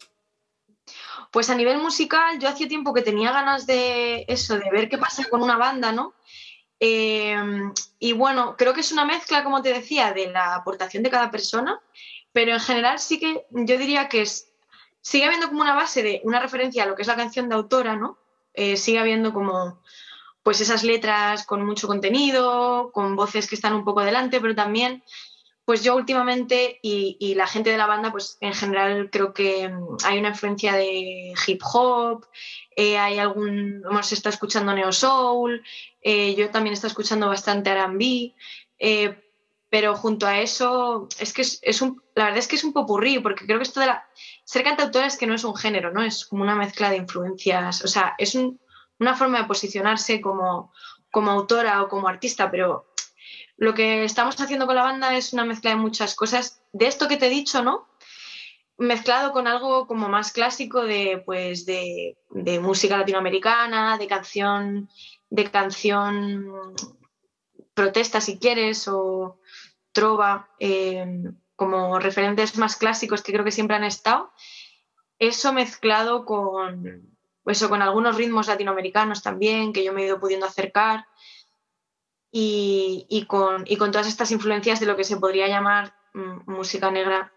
Pues 1.32 1.50
a 1.50 1.56
nivel 1.56 1.78
musical, 1.80 2.40
yo 2.40 2.50
hacía 2.50 2.68
tiempo 2.68 2.94
que 2.94 3.02
tenía 3.02 3.32
ganas 3.32 3.68
de 3.68 4.26
eso, 4.28 4.58
de 4.58 4.70
ver 4.72 4.90
qué 4.90 4.98
pasa 4.98 5.26
con 5.30 5.42
una 5.42 5.58
banda, 5.58 5.92
¿no? 5.92 6.14
Eh, 6.80 7.36
y 8.00 8.14
bueno, 8.14 8.56
creo 8.58 8.74
que 8.74 8.82
es 8.82 8.92
una 8.92 9.06
mezcla, 9.06 9.44
como 9.44 9.62
te 9.62 9.74
decía, 9.74 10.14
de 10.14 10.28
la 10.28 10.56
aportación 10.56 11.04
de 11.04 11.10
cada 11.10 11.32
persona, 11.32 11.80
pero 12.32 12.54
en 12.54 12.60
general 12.60 13.00
sí 13.00 13.20
que 13.20 13.46
yo 13.52 13.78
diría 13.78 14.10
que 14.10 14.22
es 14.22 14.48
sigue 15.08 15.24
habiendo 15.24 15.48
como 15.48 15.62
una 15.62 15.74
base 15.74 16.04
de 16.04 16.22
una 16.26 16.42
referencia 16.42 16.84
a 16.84 16.86
lo 16.86 16.96
que 16.96 17.02
es 17.02 17.08
la 17.08 17.16
canción 17.16 17.48
de 17.48 17.56
autora, 17.56 17.96
¿no? 17.96 18.18
Eh, 18.54 18.76
sigue 18.76 19.00
habiendo 19.00 19.34
como 19.34 19.82
pues 20.44 20.60
esas 20.60 20.84
letras 20.84 21.46
con 21.46 21.66
mucho 21.66 21.88
contenido, 21.88 22.92
con 22.92 23.16
voces 23.16 23.48
que 23.48 23.56
están 23.56 23.74
un 23.74 23.86
poco 23.86 24.02
delante, 24.02 24.42
pero 24.42 24.54
también 24.54 25.04
pues 25.68 25.84
yo 25.84 25.98
últimamente 25.98 26.80
y, 26.82 27.36
la 27.36 27.46
gente 27.46 27.72
de 27.72 27.78
la 27.78 27.88
banda, 27.88 28.10
pues 28.10 28.38
en 28.40 28.54
general 28.54 29.10
creo 29.12 29.34
que 29.34 29.68
mm, 29.68 29.98
hay 30.06 30.18
una 30.18 30.30
influencia 30.30 30.74
de 30.74 31.34
hip 31.46 31.62
hop, 31.74 32.26
eh, 32.78 32.98
hay 32.98 33.20
algún, 33.20 33.84
hemos 33.84 34.10
estado 34.14 34.32
escuchando 34.34 34.74
neo 34.74 34.94
soul, 34.94 35.62
eh, 36.02 36.36
yo 36.36 36.52
también 36.52 36.72
estoy 36.72 36.88
escuchando 36.88 37.28
bastante 37.28 37.72
R&B, 37.72 38.34
pero 39.70 39.94
junto 39.94 40.26
a 40.26 40.40
eso 40.40 41.10
es 41.20 41.34
que 41.34 41.42
es, 41.42 41.82
un, 41.82 42.02
la 42.16 42.24
verdad 42.24 42.40
es 42.40 42.48
que 42.48 42.56
es 42.56 42.64
un 42.64 42.72
popurrí, 42.72 43.20
porque 43.20 43.46
creo 43.46 43.58
que 43.58 43.64
esto 43.64 43.82
de 43.82 43.88
la, 43.88 44.08
ser 44.46 44.64
cantautora 44.64 45.08
es 45.08 45.18
que 45.18 45.28
no 45.28 45.34
es 45.34 45.44
un 45.44 45.58
género, 45.58 45.92
¿no? 45.92 46.02
Es 46.02 46.26
como 46.26 46.44
una 46.44 46.56
mezcla 46.56 46.90
de 46.90 46.96
influencias, 46.96 47.84
o 47.84 47.90
sea, 47.90 48.16
es 48.18 48.36
una 48.36 49.16
forma 49.16 49.40
de 49.40 49.48
posicionarse 49.48 50.22
como, 50.22 50.72
como 51.12 51.32
autora 51.32 51.84
o 51.84 51.90
como 51.90 52.08
artista, 52.08 52.50
pero 52.50 52.86
lo 53.58 53.74
que 53.74 54.04
estamos 54.04 54.40
haciendo 54.40 54.68
con 54.68 54.76
la 54.76 54.84
banda 54.84 55.18
es 55.18 55.34
una 55.34 55.44
mezcla 55.44 55.72
de 55.72 55.78
muchas 55.78 56.16
cosas, 56.16 56.62
de 56.72 56.88
esto 56.88 57.08
que 57.08 57.18
te 57.18 57.26
he 57.26 57.30
dicho, 57.30 57.64
¿no? 57.64 57.88
Mezclado 58.78 59.32
con 59.32 59.48
algo 59.48 59.88
como 59.88 60.08
más 60.08 60.32
clásico 60.32 60.84
de, 60.84 61.24
pues, 61.26 61.66
de, 61.66 62.18
de 62.30 62.60
música 62.60 62.98
latinoamericana, 62.98 63.98
de 63.98 64.08
canción, 64.08 64.90
de 65.30 65.50
canción 65.50 66.76
protesta 67.74 68.22
si 68.22 68.38
quieres, 68.38 68.88
o 68.88 69.40
trova, 69.92 70.50
eh, 70.60 71.24
como 71.56 71.98
referentes 72.00 72.58
más 72.58 72.76
clásicos 72.76 73.24
que 73.24 73.32
creo 73.32 73.44
que 73.44 73.52
siempre 73.52 73.76
han 73.76 73.84
estado. 73.84 74.32
Eso 75.18 75.52
mezclado 75.52 76.26
con, 76.26 77.18
eso, 77.48 77.70
con 77.70 77.82
algunos 77.82 78.16
ritmos 78.16 78.48
latinoamericanos 78.48 79.24
también, 79.24 79.74
que 79.74 79.84
yo 79.84 79.94
me 79.94 80.04
he 80.04 80.06
ido 80.06 80.20
pudiendo 80.20 80.46
acercar, 80.46 81.08
y, 82.32 83.26
con, 83.28 83.66
con, 83.66 83.92
todas 83.92 84.08
estas 84.08 84.32
influencias 84.32 84.80
de 84.80 84.86
lo 84.86 84.96
que 84.96 85.04
se 85.04 85.18
podría 85.18 85.48
llamar 85.48 85.96
mm, 86.14 86.52
música 86.52 86.92
negra 86.92 87.32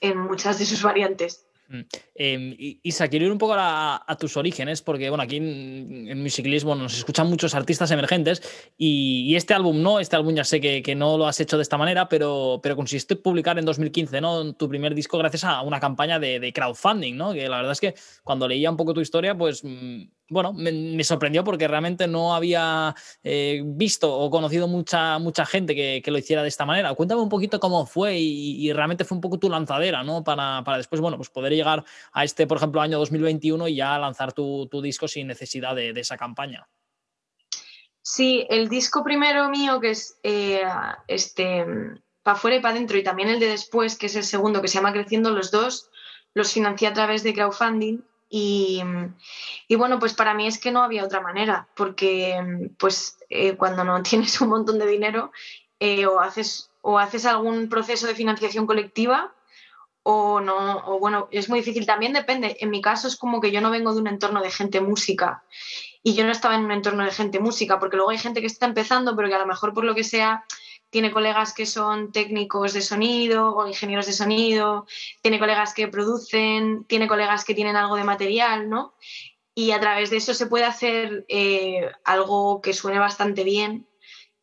en 0.00 0.18
muchas 0.18 0.58
de 0.58 0.66
sus 0.66 0.82
variantes. 0.82 1.46
Mm. 1.72 1.80
Em, 2.14 2.56
Isa, 2.82 3.08
quiero 3.08 3.24
ir 3.24 3.32
un 3.32 3.38
poco 3.38 3.54
a, 3.56 4.16
tus 4.20 4.36
orígenes, 4.36 4.82
porque 4.82 5.08
bueno, 5.08 5.24
aquí 5.24 5.36
en, 5.36 6.06
en 6.06 6.22
Musiclismo 6.22 6.74
nos 6.74 6.98
escuchan 6.98 7.28
muchos 7.28 7.54
artistas 7.54 7.90
emergentes 7.90 8.42
y, 8.76 9.34
este 9.34 9.54
álbum 9.54 9.82
no, 9.82 9.98
este 9.98 10.16
álbum 10.16 10.34
ya 10.34 10.44
sé 10.44 10.60
que, 10.60 10.94
no 10.94 11.16
lo 11.16 11.26
has 11.26 11.40
hecho 11.40 11.56
de 11.56 11.62
esta 11.62 11.78
manera, 11.78 12.08
pero, 12.08 12.60
pero 12.62 12.76
consiste 12.76 13.14
en 13.14 13.22
publicar 13.22 13.58
en 13.58 13.64
2015 13.64 14.20
¿no? 14.20 14.52
tu 14.52 14.68
primer 14.68 14.94
disco 14.94 15.16
gracias 15.16 15.44
a 15.44 15.62
una 15.62 15.80
campaña 15.80 16.18
de, 16.18 16.52
crowdfunding, 16.52 17.16
¿no? 17.16 17.32
que 17.32 17.48
la 17.48 17.56
verdad 17.56 17.72
es 17.72 17.80
que 17.80 17.94
cuando 18.22 18.46
leía 18.46 18.70
un 18.70 18.76
poco 18.76 18.92
tu 18.92 19.00
historia, 19.00 19.34
pues 19.34 19.64
mm, 19.64 20.02
bueno, 20.32 20.52
me, 20.54 21.04
sorprendió 21.04 21.44
porque 21.44 21.68
realmente 21.68 22.08
no 22.08 22.34
había 22.34 22.94
eh, 23.22 23.62
visto 23.64 24.12
o 24.12 24.30
conocido 24.30 24.66
mucha, 24.66 25.18
mucha 25.18 25.44
gente 25.44 25.74
que, 25.74 26.02
lo 26.10 26.18
hiciera 26.18 26.42
de 26.42 26.48
esta 26.48 26.64
manera. 26.64 26.94
Cuéntame 26.94 27.20
un 27.20 27.28
poquito 27.28 27.60
cómo 27.60 27.86
fue 27.86 28.18
y, 28.18 28.72
realmente 28.72 29.04
fue 29.04 29.16
un 29.16 29.20
poco 29.20 29.38
tu 29.38 29.50
lanzadera, 29.50 30.02
¿no? 30.02 30.24
Para, 30.24 30.62
después, 30.76 31.00
bueno, 31.00 31.18
pues 31.18 31.28
poder 31.28 31.52
llegar 31.52 31.84
a 32.12 32.24
este, 32.24 32.46
por 32.46 32.56
ejemplo, 32.56 32.80
año 32.80 32.98
2021 32.98 33.68
y 33.68 33.76
ya 33.76 33.98
lanzar 33.98 34.32
tu, 34.32 34.68
disco 34.82 35.06
sin 35.06 35.26
necesidad 35.26 35.76
de, 35.76 35.90
esa 35.90 36.16
campaña. 36.16 36.66
Sí, 38.00 38.46
el 38.48 38.68
disco 38.68 39.04
primero 39.04 39.48
mío, 39.48 39.80
que 39.80 39.90
es 39.90 40.18
eh, 40.22 40.62
este, 41.06 41.64
para 42.22 42.36
afuera 42.36 42.56
y 42.56 42.60
para 42.60 42.74
adentro, 42.74 42.96
y 42.96 43.04
también 43.04 43.28
el 43.28 43.38
de 43.38 43.48
después, 43.48 43.96
que 43.96 44.06
es 44.06 44.16
el 44.16 44.24
segundo, 44.24 44.62
que 44.62 44.68
se 44.68 44.74
llama 44.74 44.92
Creciendo 44.92 45.30
los 45.30 45.50
dos, 45.50 45.90
los 46.34 46.52
financié 46.52 46.88
a 46.88 46.94
través 46.94 47.22
de 47.22 47.34
crowdfunding 47.34 48.02
y, 48.34 48.82
bueno, 49.76 49.98
pues 49.98 50.14
para 50.14 50.32
mí 50.32 50.46
es 50.46 50.58
que 50.58 50.72
no 50.72 50.82
había 50.82 51.04
otra 51.04 51.20
manera, 51.20 51.68
porque 51.76 52.42
pues 52.78 53.18
eh, 53.28 53.56
cuando 53.56 53.84
no 53.84 54.02
tienes 54.08 54.40
un 54.40 54.48
montón 54.48 54.78
de 54.78 54.86
dinero 54.86 55.32
eh, 55.78 56.06
o, 56.06 56.18
haces, 56.18 56.70
o 56.80 56.98
haces 56.98 57.26
algún 57.26 57.68
proceso 57.68 58.06
de 58.06 58.14
financiación 58.14 58.66
colectiva 58.66 59.34
o 60.02 60.40
no, 60.40 60.78
o 60.86 60.98
bueno, 60.98 61.28
es 61.30 61.50
muy 61.50 61.58
difícil, 61.58 61.84
también 61.84 62.14
depende. 62.14 62.56
En 62.60 62.70
mi 62.70 62.80
caso 62.80 63.06
es 63.06 63.16
como 63.16 63.38
que 63.38 63.52
yo 63.52 63.60
no 63.60 63.70
vengo 63.70 63.92
de 63.92 64.00
un 64.00 64.08
entorno 64.08 64.40
de 64.40 64.50
gente 64.50 64.80
música 64.80 65.44
y 66.02 66.14
yo 66.14 66.24
no 66.24 66.32
estaba 66.32 66.54
en 66.54 66.64
un 66.64 66.72
entorno 66.72 67.04
de 67.04 67.10
gente 67.10 67.38
música, 67.38 67.78
porque 67.78 67.96
luego 67.96 68.12
hay 68.12 68.18
gente 68.18 68.40
que 68.40 68.46
está 68.46 68.64
empezando, 68.64 69.14
pero 69.14 69.28
que 69.28 69.34
a 69.34 69.40
lo 69.40 69.46
mejor 69.46 69.74
por 69.74 69.84
lo 69.84 69.94
que 69.94 70.04
sea 70.04 70.46
tiene 70.92 71.10
colegas 71.10 71.54
que 71.54 71.64
son 71.64 72.12
técnicos 72.12 72.74
de 72.74 72.82
sonido 72.82 73.56
o 73.56 73.66
ingenieros 73.66 74.04
de 74.04 74.12
sonido, 74.12 74.86
tiene 75.22 75.38
colegas 75.38 75.72
que 75.72 75.88
producen, 75.88 76.84
tiene 76.84 77.08
colegas 77.08 77.46
que 77.46 77.54
tienen 77.54 77.76
algo 77.76 77.96
de 77.96 78.04
material, 78.04 78.68
¿no? 78.68 78.92
Y 79.54 79.70
a 79.70 79.80
través 79.80 80.10
de 80.10 80.18
eso 80.18 80.34
se 80.34 80.46
puede 80.46 80.66
hacer 80.66 81.24
eh, 81.28 81.90
algo 82.04 82.60
que 82.60 82.74
suene 82.74 82.98
bastante 82.98 83.42
bien 83.42 83.86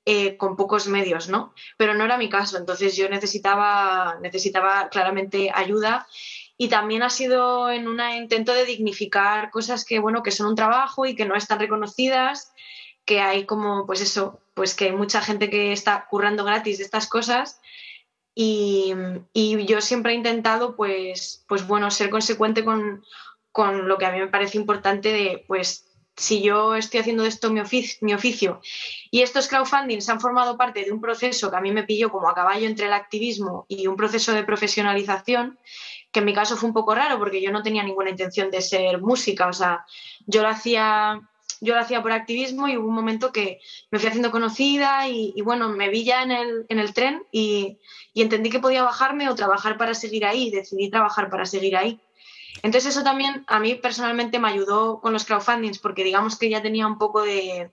eh, 0.06 0.38
con 0.38 0.56
pocos 0.56 0.88
medios, 0.88 1.29
¿no? 1.29 1.53
Pero 1.77 1.94
no 1.94 2.03
era 2.03 2.18
mi 2.18 2.29
caso, 2.29 2.58
entonces 2.58 2.98
yo 2.98 3.08
necesitaba, 3.10 4.18
necesitaba 4.20 4.89
claramente 4.89 5.51
ayuda 5.53 6.08
y 6.58 6.68
también 6.68 7.03
ha 7.03 7.12
sido 7.12 7.70
en 7.70 7.88
un 7.88 8.01
intento 8.01 8.56
de 8.56 8.65
dignificar 8.65 9.51
cosas 9.51 9.86
que, 9.86 10.00
bueno, 10.00 10.24
que 10.24 10.32
son 10.32 10.48
un 10.48 10.56
trabajo 10.56 11.06
y 11.06 11.15
que 11.15 11.25
no 11.25 11.36
están 11.36 11.60
reconocidas 11.60 12.53
que 13.09 13.21
hay 13.21 13.47
como, 13.47 13.87
pues 13.87 14.01
eso, 14.01 14.39
pues 14.53 14.75
que 14.75 14.91
mucha 14.91 15.19
gente 15.19 15.49
que 15.49 15.71
está 15.71 16.05
currando 16.07 16.43
gratis 16.43 16.77
de 16.77 16.83
estas 16.83 17.07
cosas 17.07 17.59
y, 18.35 18.93
yo 19.33 19.81
siempre 19.81 20.11
he 20.11 20.15
intentado, 20.15 20.75
pues, 20.75 21.43
pues 21.47 21.65
bueno, 21.65 21.89
ser 21.89 22.11
consecuente 22.11 22.63
con, 22.63 23.03
lo 23.87 23.97
que 23.97 24.05
a 24.05 24.11
mí 24.11 24.19
me 24.19 24.27
parece 24.27 24.59
importante 24.59 25.11
de, 25.11 25.43
pues, 25.47 25.87
si 26.15 26.43
yo 26.43 26.75
estoy 26.75 26.99
haciendo 26.99 27.25
esto 27.25 27.49
mi 27.49 27.61
oficio, 27.61 27.97
mi 28.01 28.13
oficio. 28.13 28.61
Y 29.09 29.23
estos 29.23 29.47
crowdfundings 29.47 30.07
han 30.09 30.21
formado 30.21 30.55
parte 30.55 30.85
de 30.85 30.91
un 30.91 31.01
proceso 31.01 31.49
que 31.49 31.57
a 31.57 31.61
mí 31.61 31.71
me 31.71 31.85
pilló 31.85 32.11
como 32.11 32.29
a 32.29 32.35
caballo 32.35 32.67
entre 32.67 32.85
el 32.85 32.93
activismo 32.93 33.65
y 33.67 33.87
un 33.87 33.95
proceso 33.95 34.33
de 34.33 34.43
profesionalización, 34.43 35.57
que 36.11 36.19
en 36.19 36.25
mi 36.25 36.35
caso 36.35 36.57
fue 36.57 36.67
un 36.67 36.75
poco 36.75 36.93
raro 36.93 37.17
porque 37.17 37.41
yo 37.41 37.51
no 37.51 37.63
tenía 37.63 37.81
ninguna 37.81 38.11
intención 38.11 38.51
de 38.51 38.61
ser 38.61 39.01
música, 39.01 39.47
o 39.47 39.53
sea, 39.53 39.83
yo 40.27 40.43
lo 40.43 40.49
hacía 40.49 41.23
yo 41.61 41.75
lo 41.75 41.81
hacía 41.81 42.01
por 42.01 42.11
activismo 42.11 42.67
y 42.67 42.77
hubo 42.77 42.87
un 42.87 42.95
momento 42.95 43.31
que 43.31 43.59
me 43.91 43.99
fui 43.99 44.07
haciendo 44.07 44.31
conocida 44.31 45.07
y, 45.07 45.41
bueno, 45.41 45.69
me 45.69 45.89
vi 45.89 46.03
ya 46.03 46.23
en 46.23 46.31
el, 46.31 46.65
en 46.69 46.79
el 46.79 46.93
tren 46.93 47.23
y, 47.31 47.79
entendí 48.15 48.49
que 48.49 48.59
podía 48.59 48.83
bajarme 48.83 49.29
o 49.29 49.35
trabajar 49.35 49.77
para 49.77 49.93
seguir 49.93 50.25
ahí 50.25 50.51
decidí 50.51 50.89
trabajar 50.89 51.29
para 51.29 51.45
seguir 51.45 51.77
ahí. 51.77 52.01
Entonces 52.63 52.93
eso 52.93 53.03
también 53.03 53.45
a 53.47 53.59
mí 53.59 53.75
personalmente 53.75 54.39
me 54.39 54.49
ayudó 54.49 54.99
con 54.99 55.13
los 55.13 55.23
crowdfundings 55.23 55.79
porque 55.79 56.03
digamos 56.03 56.37
que 56.37 56.49
ya 56.49 56.61
tenía 56.61 56.87
un 56.87 56.97
poco 56.97 57.21
de... 57.21 57.71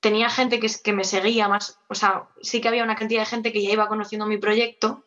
Tenía 0.00 0.28
gente 0.30 0.60
que, 0.60 0.68
que 0.82 0.92
me 0.92 1.04
seguía 1.04 1.48
más, 1.48 1.78
o 1.88 1.94
sea, 1.94 2.28
sí 2.42 2.60
que 2.60 2.68
había 2.68 2.84
una 2.84 2.96
cantidad 2.96 3.22
de 3.22 3.26
gente 3.26 3.52
que 3.52 3.62
ya 3.62 3.72
iba 3.72 3.88
conociendo 3.88 4.26
mi 4.26 4.36
proyecto, 4.36 5.06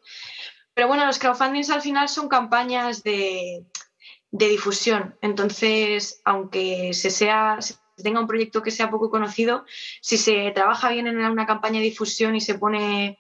pero 0.73 0.87
bueno, 0.87 1.05
los 1.05 1.19
crowdfundings 1.19 1.69
al 1.69 1.81
final 1.81 2.09
son 2.09 2.29
campañas 2.29 3.03
de, 3.03 3.65
de 4.31 4.49
difusión. 4.49 5.17
Entonces, 5.21 6.21
aunque 6.25 6.93
se 6.93 7.09
sea, 7.09 7.59
tenga 8.03 8.19
un 8.19 8.27
proyecto 8.27 8.61
que 8.61 8.71
sea 8.71 8.89
poco 8.89 9.09
conocido, 9.09 9.65
si 10.01 10.17
se 10.17 10.51
trabaja 10.51 10.89
bien 10.89 11.07
en 11.07 11.17
una 11.17 11.45
campaña 11.45 11.79
de 11.79 11.85
difusión 11.85 12.35
y 12.35 12.41
se 12.41 12.55
pone 12.55 13.19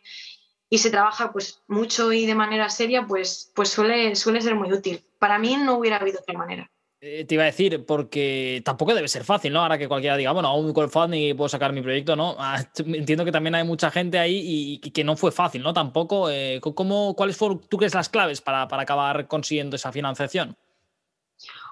y 0.69 0.77
se 0.79 0.89
trabaja 0.89 1.31
pues 1.31 1.61
mucho 1.67 2.11
y 2.11 2.25
de 2.25 2.35
manera 2.35 2.69
seria, 2.69 3.05
pues, 3.07 3.51
pues 3.55 3.69
suele, 3.69 4.15
suele 4.15 4.41
ser 4.41 4.55
muy 4.55 4.71
útil. 4.71 5.03
Para 5.19 5.39
mí 5.39 5.55
no 5.55 5.77
hubiera 5.77 5.97
habido 5.97 6.19
otra 6.19 6.37
manera. 6.37 6.69
Eh, 6.99 7.25
te 7.25 7.35
iba 7.35 7.43
a 7.43 7.47
decir, 7.47 7.85
porque 7.85 8.61
tampoco 8.65 8.95
debe 8.95 9.07
ser 9.07 9.23
fácil, 9.23 9.53
¿no? 9.53 9.61
Ahora 9.61 9.77
que 9.77 9.87
cualquiera 9.87 10.17
diga, 10.17 10.31
bueno, 10.31 10.49
hago 10.49 10.57
un 10.57 10.73
crowdfunding 10.73 11.29
y 11.29 11.33
puedo 11.35 11.47
sacar 11.47 11.71
mi 11.71 11.81
proyecto, 11.81 12.15
¿no? 12.15 12.35
Ah, 12.39 12.63
entiendo 12.77 13.23
que 13.23 13.31
también 13.31 13.55
hay 13.55 13.63
mucha 13.63 13.91
gente 13.91 14.17
ahí 14.17 14.79
y, 14.83 14.91
que 14.91 15.03
no 15.03 15.15
fue 15.15 15.31
fácil, 15.31 15.61
¿no? 15.61 15.73
Tampoco. 15.73 16.29
Eh, 16.29 16.59
¿cómo, 16.61 17.15
¿Cuáles 17.15 17.37
fueron, 17.37 17.61
tú 17.69 17.77
crees, 17.77 17.93
las 17.93 18.09
claves 18.09 18.41
para, 18.41 18.67
para 18.67 18.83
acabar 18.83 19.27
consiguiendo 19.27 19.75
esa 19.75 19.91
financiación? 19.91 20.57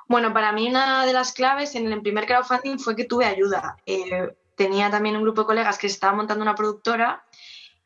Bueno, 0.08 0.34
para 0.34 0.52
mí 0.52 0.68
una 0.68 1.06
de 1.06 1.14
las 1.14 1.34
claves 1.34 1.76
en 1.76 1.92
el 1.92 2.02
primer 2.02 2.26
crowdfunding 2.26 2.78
fue 2.78 2.96
que 2.96 3.06
tuve 3.06 3.26
ayuda. 3.26 3.78
Eh, 3.86 4.36
tenía 4.56 4.90
también 4.90 5.16
un 5.16 5.24
grupo 5.24 5.42
de 5.42 5.48
colegas 5.48 5.78
que 5.78 5.88
estaba 5.88 6.16
montando 6.16 6.44
una 6.44 6.56
productora 6.56 7.26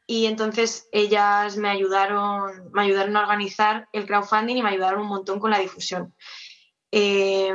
y 0.06 0.26
entonces 0.26 0.90
ellas 0.92 1.56
me 1.58 1.70
ayudaron, 1.70 2.72
me 2.72 2.82
ayudaron 2.82 3.16
a 3.16 3.22
organizar 3.22 3.88
el 3.94 4.06
crowdfunding 4.06 4.58
y 4.58 4.64
me 4.64 4.70
ayudaron 4.70 5.02
un 5.02 5.08
montón 5.08 5.40
con 5.40 5.52
la 5.52 5.60
difusión. 5.60 6.14
Eh, 6.92 7.54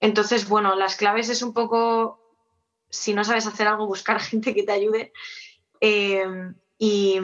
entonces, 0.00 0.48
bueno, 0.48 0.74
las 0.76 0.96
claves 0.96 1.28
es 1.28 1.42
un 1.42 1.52
poco, 1.52 2.20
si 2.90 3.14
no 3.14 3.24
sabes 3.24 3.46
hacer 3.46 3.66
algo, 3.68 3.86
buscar 3.86 4.20
gente 4.20 4.54
que 4.54 4.62
te 4.64 4.72
ayude. 4.72 5.12
Eh, 5.80 6.52
y, 6.78 7.20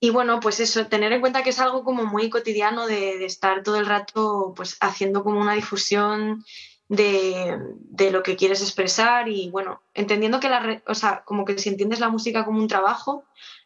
y 0.00 0.08
bueno, 0.08 0.40
pues 0.40 0.60
eso, 0.60 0.86
tener 0.86 1.12
en 1.12 1.20
cuenta 1.20 1.42
que 1.42 1.50
es 1.50 1.60
algo 1.60 1.84
como 1.84 2.06
muy 2.06 2.30
cotidiano 2.30 2.86
de, 2.86 3.22
estar 3.26 3.62
todo 3.62 3.76
el 3.76 3.84
rato 3.84 4.54
pues 4.56 4.78
haciendo 4.80 5.22
como 5.22 5.38
una 5.38 5.52
difusión 5.52 6.42
de, 6.88 7.58
lo 8.10 8.22
que 8.22 8.34
quieres 8.34 8.62
expresar 8.62 9.28
y 9.28 9.50
bueno, 9.50 9.82
entendiendo 9.92 10.40
que 10.40 10.48
la 10.48 10.82
o 10.86 10.94
sea, 10.94 11.22
como 11.24 11.44
que 11.44 11.58
si 11.58 11.68
entiendes 11.68 12.00
la 12.00 12.08
música 12.08 12.46
como 12.46 12.60
un 12.60 12.66
trabajo, 12.66 13.24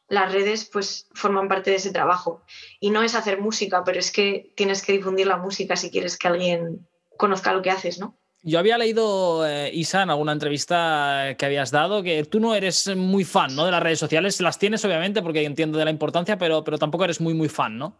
las 0.08 0.32
redes 0.32 0.64
pues 0.64 1.08
forman 1.14 1.46
parte 1.46 1.70
de 1.70 1.76
ese 1.76 1.92
trabajo. 1.92 2.42
Y 2.80 2.90
no 2.90 3.04
es 3.04 3.14
hacer 3.14 3.40
música, 3.40 3.84
pero 3.84 4.00
es 4.00 4.10
que 4.10 4.52
tienes 4.56 4.82
que 4.82 4.92
difundir 4.92 5.28
la 5.28 5.36
música 5.36 5.76
si 5.76 5.90
quieres 5.90 6.18
que 6.18 6.28
alguien 6.28 6.88
conozca 7.16 7.52
lo 7.52 7.62
que 7.62 7.70
haces, 7.70 8.00
¿no? 8.00 8.18
Yo 8.46 8.58
había 8.58 8.76
leído, 8.76 9.48
eh, 9.48 9.70
Isa, 9.72 10.02
en 10.02 10.10
alguna 10.10 10.32
entrevista 10.32 11.34
que 11.38 11.46
habías 11.46 11.70
dado, 11.70 12.02
que 12.02 12.24
tú 12.24 12.40
no 12.40 12.54
eres 12.54 12.94
muy 12.94 13.24
fan 13.24 13.56
¿no? 13.56 13.64
de 13.64 13.70
las 13.70 13.82
redes 13.82 13.98
sociales. 13.98 14.38
Las 14.42 14.58
tienes, 14.58 14.84
obviamente, 14.84 15.22
porque 15.22 15.42
entiendo 15.44 15.78
de 15.78 15.86
la 15.86 15.90
importancia, 15.90 16.36
pero, 16.36 16.62
pero 16.62 16.76
tampoco 16.76 17.04
eres 17.04 17.22
muy, 17.22 17.32
muy 17.32 17.48
fan, 17.48 17.78
¿no? 17.78 17.96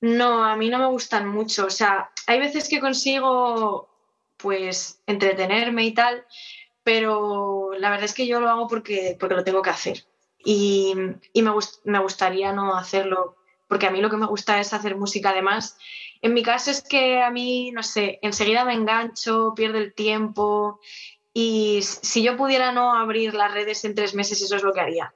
No, 0.00 0.42
a 0.42 0.56
mí 0.56 0.70
no 0.70 0.78
me 0.78 0.86
gustan 0.86 1.28
mucho. 1.28 1.66
O 1.66 1.70
sea, 1.70 2.10
hay 2.26 2.38
veces 2.38 2.66
que 2.66 2.80
consigo, 2.80 3.90
pues, 4.38 5.02
entretenerme 5.06 5.84
y 5.84 5.92
tal, 5.92 6.24
pero 6.82 7.72
la 7.78 7.90
verdad 7.90 8.06
es 8.06 8.14
que 8.14 8.26
yo 8.26 8.40
lo 8.40 8.48
hago 8.48 8.68
porque, 8.68 9.18
porque 9.20 9.34
lo 9.34 9.44
tengo 9.44 9.60
que 9.60 9.68
hacer. 9.68 10.06
Y, 10.38 10.94
me, 10.94 11.52
me 11.84 11.98
gustaría 11.98 12.52
no 12.54 12.74
hacerlo, 12.74 13.36
porque 13.68 13.86
a 13.86 13.90
mí 13.90 14.00
lo 14.00 14.08
que 14.08 14.16
me 14.16 14.26
gusta 14.26 14.58
es 14.60 14.72
hacer 14.72 14.96
música 14.96 15.28
además 15.28 15.76
en 16.22 16.34
mi 16.34 16.42
caso 16.42 16.70
es 16.70 16.82
que 16.82 17.22
a 17.22 17.30
mí, 17.30 17.70
no 17.72 17.82
sé, 17.82 18.18
enseguida 18.22 18.64
me 18.64 18.74
engancho, 18.74 19.52
pierdo 19.54 19.78
el 19.78 19.94
tiempo 19.94 20.80
y 21.32 21.80
si 21.82 22.22
yo 22.22 22.36
pudiera 22.36 22.72
no 22.72 22.94
abrir 22.94 23.34
las 23.34 23.52
redes 23.52 23.84
en 23.84 23.94
tres 23.94 24.14
meses, 24.14 24.42
eso 24.42 24.56
es 24.56 24.62
lo 24.62 24.72
que 24.72 24.80
haría. 24.80 25.14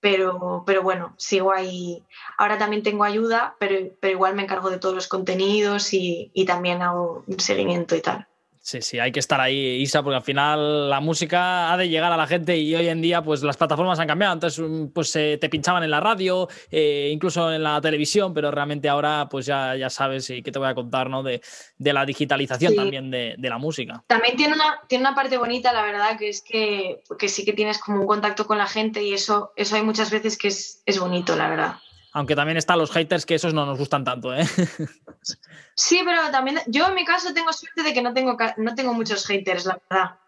Pero, 0.00 0.64
pero 0.66 0.82
bueno, 0.82 1.14
sigo 1.18 1.52
ahí. 1.52 2.02
Ahora 2.38 2.58
también 2.58 2.82
tengo 2.82 3.04
ayuda, 3.04 3.56
pero, 3.58 3.90
pero 4.00 4.12
igual 4.12 4.34
me 4.34 4.42
encargo 4.42 4.70
de 4.70 4.78
todos 4.78 4.94
los 4.94 5.08
contenidos 5.08 5.92
y, 5.94 6.30
y 6.34 6.44
también 6.44 6.82
hago 6.82 7.24
un 7.26 7.40
seguimiento 7.40 7.96
y 7.96 8.02
tal. 8.02 8.28
Sí, 8.66 8.82
sí, 8.82 8.98
hay 8.98 9.12
que 9.12 9.20
estar 9.20 9.40
ahí, 9.40 9.80
Isa, 9.80 10.02
porque 10.02 10.16
al 10.16 10.24
final 10.24 10.90
la 10.90 10.98
música 10.98 11.72
ha 11.72 11.76
de 11.76 11.88
llegar 11.88 12.10
a 12.10 12.16
la 12.16 12.26
gente 12.26 12.56
y 12.56 12.74
hoy 12.74 12.88
en 12.88 13.00
día 13.00 13.22
pues 13.22 13.44
las 13.44 13.56
plataformas 13.56 14.00
han 14.00 14.08
cambiado. 14.08 14.32
Antes 14.32 14.58
mm, 14.58 14.86
pues 14.88 15.14
eh, 15.14 15.38
te 15.40 15.48
pinchaban 15.48 15.84
en 15.84 15.90
la 15.92 16.00
radio, 16.00 16.48
eh, 16.72 17.10
incluso 17.12 17.52
en 17.52 17.62
la 17.62 17.80
televisión, 17.80 18.34
pero 18.34 18.50
realmente 18.50 18.88
ahora 18.88 19.28
pues 19.30 19.46
ya, 19.46 19.76
ya 19.76 19.88
sabes 19.88 20.30
y 20.30 20.42
qué 20.42 20.50
te 20.50 20.58
voy 20.58 20.66
a 20.66 20.74
contar, 20.74 21.08
¿no? 21.08 21.22
De, 21.22 21.40
la 21.78 22.04
digitalización 22.04 22.74
también 22.74 23.08
de, 23.08 23.36
la 23.38 23.58
música. 23.58 24.02
También 24.08 24.34
tiene 24.34 24.54
una, 24.54 24.80
tiene 24.88 25.02
una 25.02 25.14
parte 25.14 25.38
bonita, 25.38 25.72
la 25.72 25.82
verdad, 25.82 26.18
que 26.18 26.28
es 26.28 26.42
que, 26.42 27.04
que 27.16 27.28
sí 27.28 27.44
que 27.44 27.52
tienes 27.52 27.78
como 27.78 28.00
un 28.00 28.08
contacto 28.08 28.48
con 28.48 28.58
la 28.58 28.66
gente 28.66 29.00
y 29.00 29.14
eso, 29.14 29.52
eso 29.54 29.76
hay 29.76 29.84
muchas 29.84 30.10
veces 30.10 30.36
que 30.36 30.48
es, 30.48 30.82
es 30.86 30.98
bonito, 30.98 31.36
la 31.36 31.48
verdad. 31.48 31.76
Aunque 32.16 32.34
también 32.34 32.56
están 32.56 32.78
los 32.78 32.90
haters 32.92 33.26
que 33.26 33.34
esos 33.34 33.52
no 33.52 33.66
nos 33.66 33.78
gustan 33.78 34.02
tanto, 34.02 34.34
¿eh? 34.34 34.46
Sí, 35.74 36.00
pero 36.02 36.30
también 36.30 36.60
yo 36.66 36.86
en 36.88 36.94
mi 36.94 37.04
caso 37.04 37.34
tengo 37.34 37.52
suerte 37.52 37.82
de 37.82 37.92
que 37.92 38.00
no 38.00 38.14
tengo, 38.14 38.38
no 38.56 38.74
tengo 38.74 38.94
muchos 38.94 39.26
haters, 39.26 39.66
la 39.66 39.78
verdad. 39.90 40.18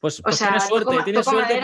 Pues, 0.00 0.22
pues 0.22 0.38
tienes 0.38 0.64
suerte, 0.64 0.96
tienes 1.04 1.26
suerte 1.26 1.60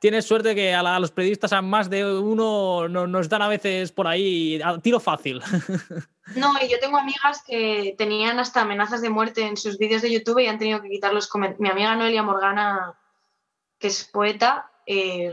tienes 0.00 0.26
suerte 0.26 0.54
que 0.54 0.74
a, 0.74 0.98
los 0.98 1.12
periodistas 1.12 1.54
a 1.54 1.62
más 1.62 1.88
de 1.88 2.04
uno 2.04 2.88
nos 2.88 3.28
dan 3.30 3.40
a 3.40 3.48
veces 3.48 3.90
por 3.90 4.06
ahí 4.06 4.60
a 4.62 4.78
tiro 4.78 5.00
fácil. 5.00 5.40
No, 6.36 6.54
y 6.62 6.68
yo 6.68 6.78
tengo 6.78 6.96
amigas 6.96 7.42
que 7.44 7.96
tenían 7.98 8.38
hasta 8.38 8.60
amenazas 8.60 9.02
de 9.02 9.10
muerte 9.10 9.44
en 9.44 9.56
sus 9.56 9.78
vídeos 9.78 10.00
de 10.00 10.12
YouTube 10.12 10.38
y 10.38 10.46
han 10.46 10.60
tenido 10.60 10.80
que 10.80 10.88
quitar 10.88 11.12
los 11.12 11.26
comentarios. 11.26 11.60
Mi 11.60 11.70
amiga 11.70 11.96
Noelia 11.96 12.22
Morgana, 12.22 12.96
que 13.80 13.88
es 13.88 14.04
poeta, 14.04 14.70
eh, 14.86 15.32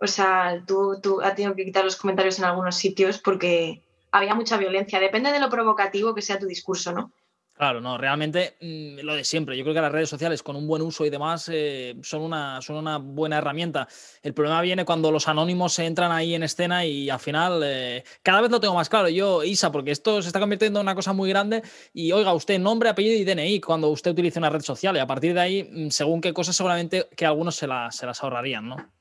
o 0.00 0.06
sea, 0.06 0.62
tú, 0.66 0.98
tú 1.02 1.20
ha 1.22 1.34
tenido 1.34 1.54
que 1.54 1.64
quitar 1.64 1.84
los 1.84 1.96
comentarios 1.96 2.38
en 2.38 2.46
algunos 2.46 2.76
sitios 2.76 3.18
porque 3.18 3.82
había 4.10 4.34
mucha 4.34 4.56
violencia. 4.56 4.98
Depende 4.98 5.30
de 5.30 5.40
lo 5.40 5.50
provocativo 5.50 6.14
que 6.14 6.22
sea 6.22 6.38
tu 6.38 6.46
discurso, 6.46 6.92
¿no? 6.92 7.12
Claro, 7.52 7.82
no, 7.82 7.98
realmente 7.98 8.56
mm, 8.62 9.04
lo 9.04 9.14
de 9.14 9.22
siempre. 9.22 9.54
Yo 9.54 9.64
creo 9.64 9.74
que 9.74 9.82
las 9.82 9.92
redes 9.92 10.08
sociales 10.08 10.42
con 10.42 10.56
un 10.56 10.66
buen 10.66 10.80
uso 10.80 11.04
y 11.04 11.10
demás 11.10 11.50
eh, 11.52 11.94
son, 12.00 12.22
una, 12.22 12.62
son 12.62 12.76
una 12.76 12.96
buena 12.96 13.36
herramienta. 13.36 13.86
El 14.22 14.32
problema 14.32 14.62
viene 14.62 14.86
cuando 14.86 15.12
los 15.12 15.28
anónimos 15.28 15.74
se 15.74 15.84
entran 15.84 16.10
ahí 16.10 16.34
en 16.34 16.42
escena 16.42 16.86
y 16.86 17.10
al 17.10 17.20
final 17.20 17.60
eh, 17.62 18.02
cada 18.22 18.40
vez 18.40 18.50
lo 18.50 18.60
tengo 18.60 18.74
más 18.74 18.88
claro. 18.88 19.10
Yo, 19.10 19.44
Isa, 19.44 19.70
porque 19.70 19.90
esto 19.90 20.22
se 20.22 20.28
está 20.28 20.40
convirtiendo 20.40 20.80
en 20.80 20.86
una 20.86 20.94
cosa 20.94 21.12
muy 21.12 21.28
grande 21.28 21.62
y 21.92 22.10
oiga, 22.12 22.32
usted 22.32 22.58
nombre, 22.58 22.88
apellido 22.88 23.16
y 23.16 23.24
DNI 23.24 23.60
cuando 23.60 23.88
usted 23.88 24.12
utilice 24.12 24.38
una 24.38 24.48
red 24.48 24.62
social 24.62 24.96
y 24.96 25.00
a 25.00 25.06
partir 25.06 25.34
de 25.34 25.40
ahí, 25.40 25.64
mm, 25.70 25.90
según 25.90 26.22
qué 26.22 26.32
cosas, 26.32 26.56
seguramente 26.56 27.10
que 27.14 27.26
algunos 27.26 27.56
se, 27.56 27.66
se 27.90 28.06
las 28.06 28.22
ahorrarían, 28.22 28.70
¿no? 28.70 28.99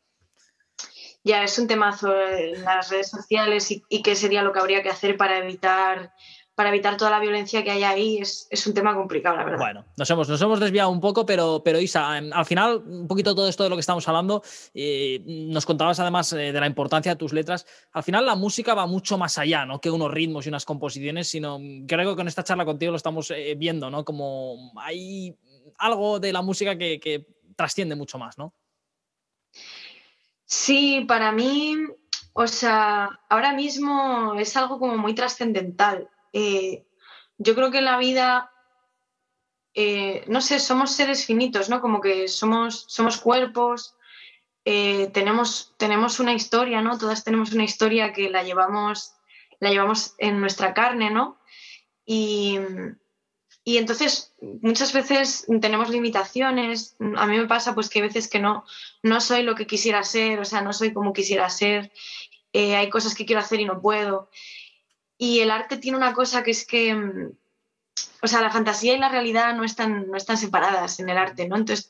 Ya, 1.23 1.43
es 1.43 1.57
un 1.59 1.67
temazo 1.67 2.13
en 2.17 2.63
las 2.63 2.89
redes 2.89 3.09
sociales 3.09 3.71
y, 3.71 4.01
qué 4.01 4.15
sería 4.15 4.41
lo 4.41 4.53
que 4.53 4.59
habría 4.59 4.81
que 4.81 4.89
hacer 4.89 5.17
para 5.17 5.39
evitar 5.39 6.13
para 6.55 6.71
evitar 6.71 6.97
toda 6.97 7.11
la 7.11 7.21
violencia 7.21 7.63
que 7.63 7.71
hay 7.71 7.83
ahí 7.83 8.17
es, 8.17 8.67
un 8.67 8.73
tema 8.73 8.93
complicado, 8.93 9.37
la 9.37 9.45
verdad. 9.45 9.59
Bueno, 9.59 9.85
nos 9.95 10.09
hemos, 10.09 10.27
nos 10.27 10.41
hemos 10.41 10.59
desviado 10.59 10.89
un 10.89 10.99
poco, 10.99 11.25
pero, 11.25 11.61
pero 11.63 11.79
Isa, 11.79 12.17
em, 12.17 12.33
al 12.33 12.45
final, 12.45 12.83
un 12.85 13.07
poquito 13.07 13.33
todo 13.33 13.47
esto 13.47 13.63
de 13.63 13.69
lo 13.69 13.77
que 13.77 13.79
estamos 13.79 14.05
hablando, 14.09 14.43
eh, 14.73 15.21
nos 15.25 15.65
contabas 15.65 16.01
además 16.01 16.33
eh, 16.33 16.51
de 16.51 16.59
la 16.59 16.67
importancia 16.67 17.13
de 17.13 17.15
tus 17.15 17.31
letras. 17.31 17.65
Al 17.93 18.03
final, 18.03 18.25
la 18.25 18.35
música 18.35 18.73
va 18.73 18.87
mucho 18.87 19.17
más 19.17 19.37
allá, 19.37 19.65
¿no? 19.65 19.79
Que 19.79 19.89
unos 19.89 20.11
ritmos 20.11 20.47
y 20.47 20.49
unas 20.49 20.65
composiciones, 20.65 21.29
sino 21.29 21.61
creo 21.87 22.09
que 22.09 22.17
con 22.17 22.27
esta 22.27 22.43
charla 22.43 22.65
contigo 22.65 22.91
lo 22.91 22.97
estamos 22.97 23.31
eh, 23.31 23.55
viendo, 23.57 23.89
¿no? 23.89 24.03
Como 24.03 24.73
hay 24.81 25.33
algo 25.77 26.19
de 26.19 26.33
la 26.33 26.41
música 26.41 26.77
que, 26.77 26.99
que 26.99 27.25
trasciende 27.55 27.95
mucho 27.95 28.17
más, 28.17 28.37
¿no? 28.37 28.53
Sí, 30.49 31.05
para 31.07 31.31
mí, 31.31 31.77
o 32.33 32.47
sea, 32.47 33.19
ahora 33.29 33.53
mismo 33.53 34.33
es 34.33 34.57
algo 34.57 34.79
como 34.79 34.97
muy 34.97 35.13
trascendental. 35.13 36.09
Eh, 36.33 36.87
yo 37.37 37.53
creo 37.53 37.69
que 37.69 37.81
la 37.81 37.99
vida, 37.99 38.51
eh, 39.75 40.25
no 40.27 40.41
sé, 40.41 40.59
somos 40.59 40.91
seres 40.91 41.23
finitos, 41.27 41.69
¿no? 41.69 41.81
Como 41.81 42.01
que 42.01 42.27
somos, 42.27 42.85
somos 42.87 43.19
cuerpos, 43.19 43.95
eh, 44.65 45.11
tenemos, 45.13 45.75
tenemos 45.77 46.19
una 46.19 46.33
historia, 46.33 46.81
¿no? 46.81 46.97
Todas 46.97 47.23
tenemos 47.23 47.51
una 47.53 47.63
historia 47.63 48.11
que 48.11 48.31
la 48.31 48.41
llevamos, 48.41 49.13
la 49.59 49.69
llevamos 49.69 50.15
en 50.17 50.41
nuestra 50.41 50.73
carne, 50.73 51.11
¿no? 51.11 51.39
Y, 52.07 52.57
y 53.69 53.77
entonces 53.77 54.33
muchas 54.63 54.93
veces 54.93 55.45
tenemos 55.61 55.89
limitaciones. 55.91 56.95
A 57.17 57.27
mí 57.27 57.37
me 57.37 57.45
pasa 57.45 57.75
pues 57.75 57.87
que 57.87 57.99
hay 57.99 58.07
veces 58.07 58.27
que 58.27 58.39
no, 58.39 58.65
no 59.03 59.21
soy 59.21 59.43
lo 59.43 59.53
que 59.53 59.67
quisiera 59.67 60.03
ser, 60.03 60.39
o 60.39 60.45
sea, 60.45 60.61
no 60.61 60.73
soy 60.73 60.91
como 60.91 61.13
quisiera 61.13 61.47
ser. 61.51 61.91
hay 62.51 62.89
cosas 62.89 63.13
que 63.13 63.27
quiero 63.27 63.41
hacer 63.41 63.59
y 63.59 63.65
no 63.65 63.79
puedo. 63.79 64.31
Y 65.19 65.41
el 65.41 65.51
arte 65.51 65.77
tiene 65.77 65.99
una 65.99 66.13
cosa 66.13 66.41
que 66.41 66.49
es 66.49 66.65
que, 66.65 66.95
mm, 66.95 67.31
o 68.23 68.27
sea, 68.27 68.41
la 68.41 68.49
fantasía 68.49 68.95
y 68.95 68.97
la 68.97 69.09
realidad 69.09 69.53
no 69.53 69.63
están, 69.63 70.07
no 70.07 70.17
están 70.17 70.39
separadas 70.39 70.99
en 70.99 71.09
el 71.09 71.19
arte, 71.19 71.47
¿no? 71.47 71.55
Entonces, 71.55 71.87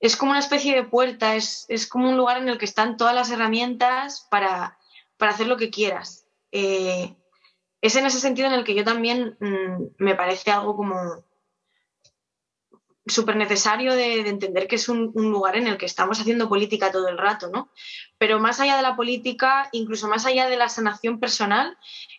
es 0.00 0.16
como 0.16 0.32
una 0.32 0.40
especie 0.40 0.74
de 0.74 0.82
puerta, 0.82 1.36
es, 1.36 1.68
como 1.88 2.10
un 2.10 2.16
lugar 2.16 2.38
en 2.38 2.48
el 2.48 2.58
que 2.58 2.64
están 2.64 2.96
todas 2.96 3.14
las 3.14 3.30
herramientas 3.30 4.26
para, 4.28 4.76
hacer 5.20 5.46
lo 5.46 5.56
que 5.56 5.70
quieras. 5.70 6.26
Eh, 6.50 7.14
es 7.80 7.96
en 7.96 8.06
ese 8.06 8.20
sentido 8.20 8.48
en 8.48 8.54
el 8.54 8.64
que 8.64 8.74
yo 8.74 8.84
también 8.84 9.36
mm, 9.40 9.94
me 9.98 10.14
parece 10.14 10.50
algo 10.50 10.76
como 10.76 11.24
súper 13.06 13.36
necesario 13.36 13.94
de, 13.94 14.28
entender 14.28 14.68
que 14.68 14.76
es 14.76 14.88
un, 14.88 15.12
lugar 15.14 15.56
en 15.56 15.66
el 15.66 15.78
que 15.78 15.86
estamos 15.86 16.20
haciendo 16.20 16.48
política 16.48 16.92
todo 16.92 17.08
el 17.08 17.18
rato, 17.18 17.48
¿no? 17.48 17.70
Pero 18.18 18.38
más 18.38 18.60
allá 18.60 18.76
de 18.76 18.82
la 18.82 18.96
política, 18.96 19.68
incluso 19.72 20.06
más 20.08 20.26
allá 20.26 20.48
de 20.48 20.56
la 20.56 20.68
sanación 20.68 21.18
personal, 21.18 21.76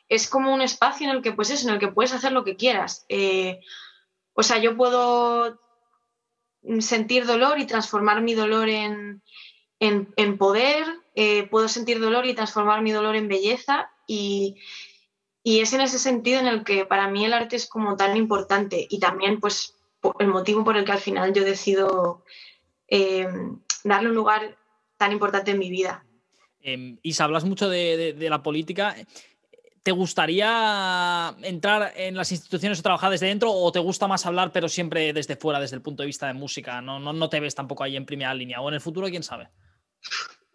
es 0.09 0.27
como 0.27 0.53
un 0.53 0.61
espacio 0.61 1.09
en 1.09 1.15
el 1.15 1.21
que, 1.21 1.31
pues 1.31 1.63
en 1.63 1.69
el 1.69 1.79
que 1.79 1.87
puedes 1.87 2.13
hacer 2.13 2.31
lo 2.31 2.43
que 2.43 2.57
quieras. 2.57 3.05
Eh, 3.09 3.61
o 4.33 4.43
sea, 4.43 4.57
yo 4.57 4.75
puedo 4.75 5.59
sentir 6.79 7.25
dolor 7.25 7.59
y 7.59 7.65
transformar 7.65 8.21
mi 8.21 8.33
dolor 8.33 8.67
en, 8.69 9.21
poder, 10.37 10.85
eh, 11.15 11.43
puedo 11.43 11.67
sentir 11.67 11.99
dolor 11.99 12.25
y 12.25 12.33
transformar 12.33 12.81
mi 12.81 12.91
dolor 12.91 13.15
en 13.15 13.27
belleza 13.27 13.89
y, 14.07 14.57
y 15.43 15.59
es 15.59 15.73
en 15.73 15.81
ese 15.81 15.99
sentido 15.99 16.39
en 16.39 16.47
el 16.47 16.63
que 16.63 16.85
para 16.85 17.09
mí 17.09 17.25
el 17.25 17.33
arte 17.33 17.55
es 17.55 17.67
como 17.67 17.95
tan 17.95 18.15
importante 18.15 18.87
y 18.89 18.99
también 18.99 19.39
pues 19.39 19.75
el 20.19 20.27
motivo 20.27 20.63
por 20.63 20.77
el 20.77 20.85
que 20.85 20.91
al 20.91 20.99
final 20.99 21.33
yo 21.33 21.43
decido 21.43 22.23
eh, 22.87 23.27
darle 23.83 24.09
un 24.09 24.15
lugar 24.15 24.57
tan 24.97 25.11
importante 25.11 25.51
en 25.51 25.59
mi 25.59 25.69
vida. 25.69 26.03
Eh, 26.61 26.97
Isa, 27.01 27.23
hablas 27.23 27.43
mucho 27.43 27.69
de, 27.69 28.15
la 28.17 28.43
política. 28.43 28.95
¿Te 29.81 29.91
gustaría 29.91 31.35
entrar 31.41 31.93
en 31.95 32.15
las 32.15 32.31
instituciones 32.31 32.79
o 32.79 32.83
trabajar 32.83 33.09
desde 33.09 33.25
dentro 33.25 33.51
o 33.51 33.71
te 33.71 33.79
gusta 33.79 34.07
más 34.07 34.27
hablar 34.27 34.51
pero 34.51 34.69
siempre 34.69 35.11
desde 35.11 35.37
fuera, 35.37 35.59
desde 35.59 35.75
el 35.75 35.81
punto 35.81 36.03
de 36.03 36.07
vista 36.07 36.27
de 36.27 36.33
música? 36.33 36.81
No, 36.81 36.99
no, 36.99 37.13
no 37.13 37.29
te 37.29 37.39
ves 37.39 37.55
tampoco 37.55 37.83
ahí 37.83 37.95
en 37.95 38.05
primera 38.05 38.33
línea 38.35 38.61
o 38.61 38.67
en 38.67 38.75
el 38.75 38.81
futuro, 38.81 39.07
quién 39.07 39.23
sabe. 39.23 39.49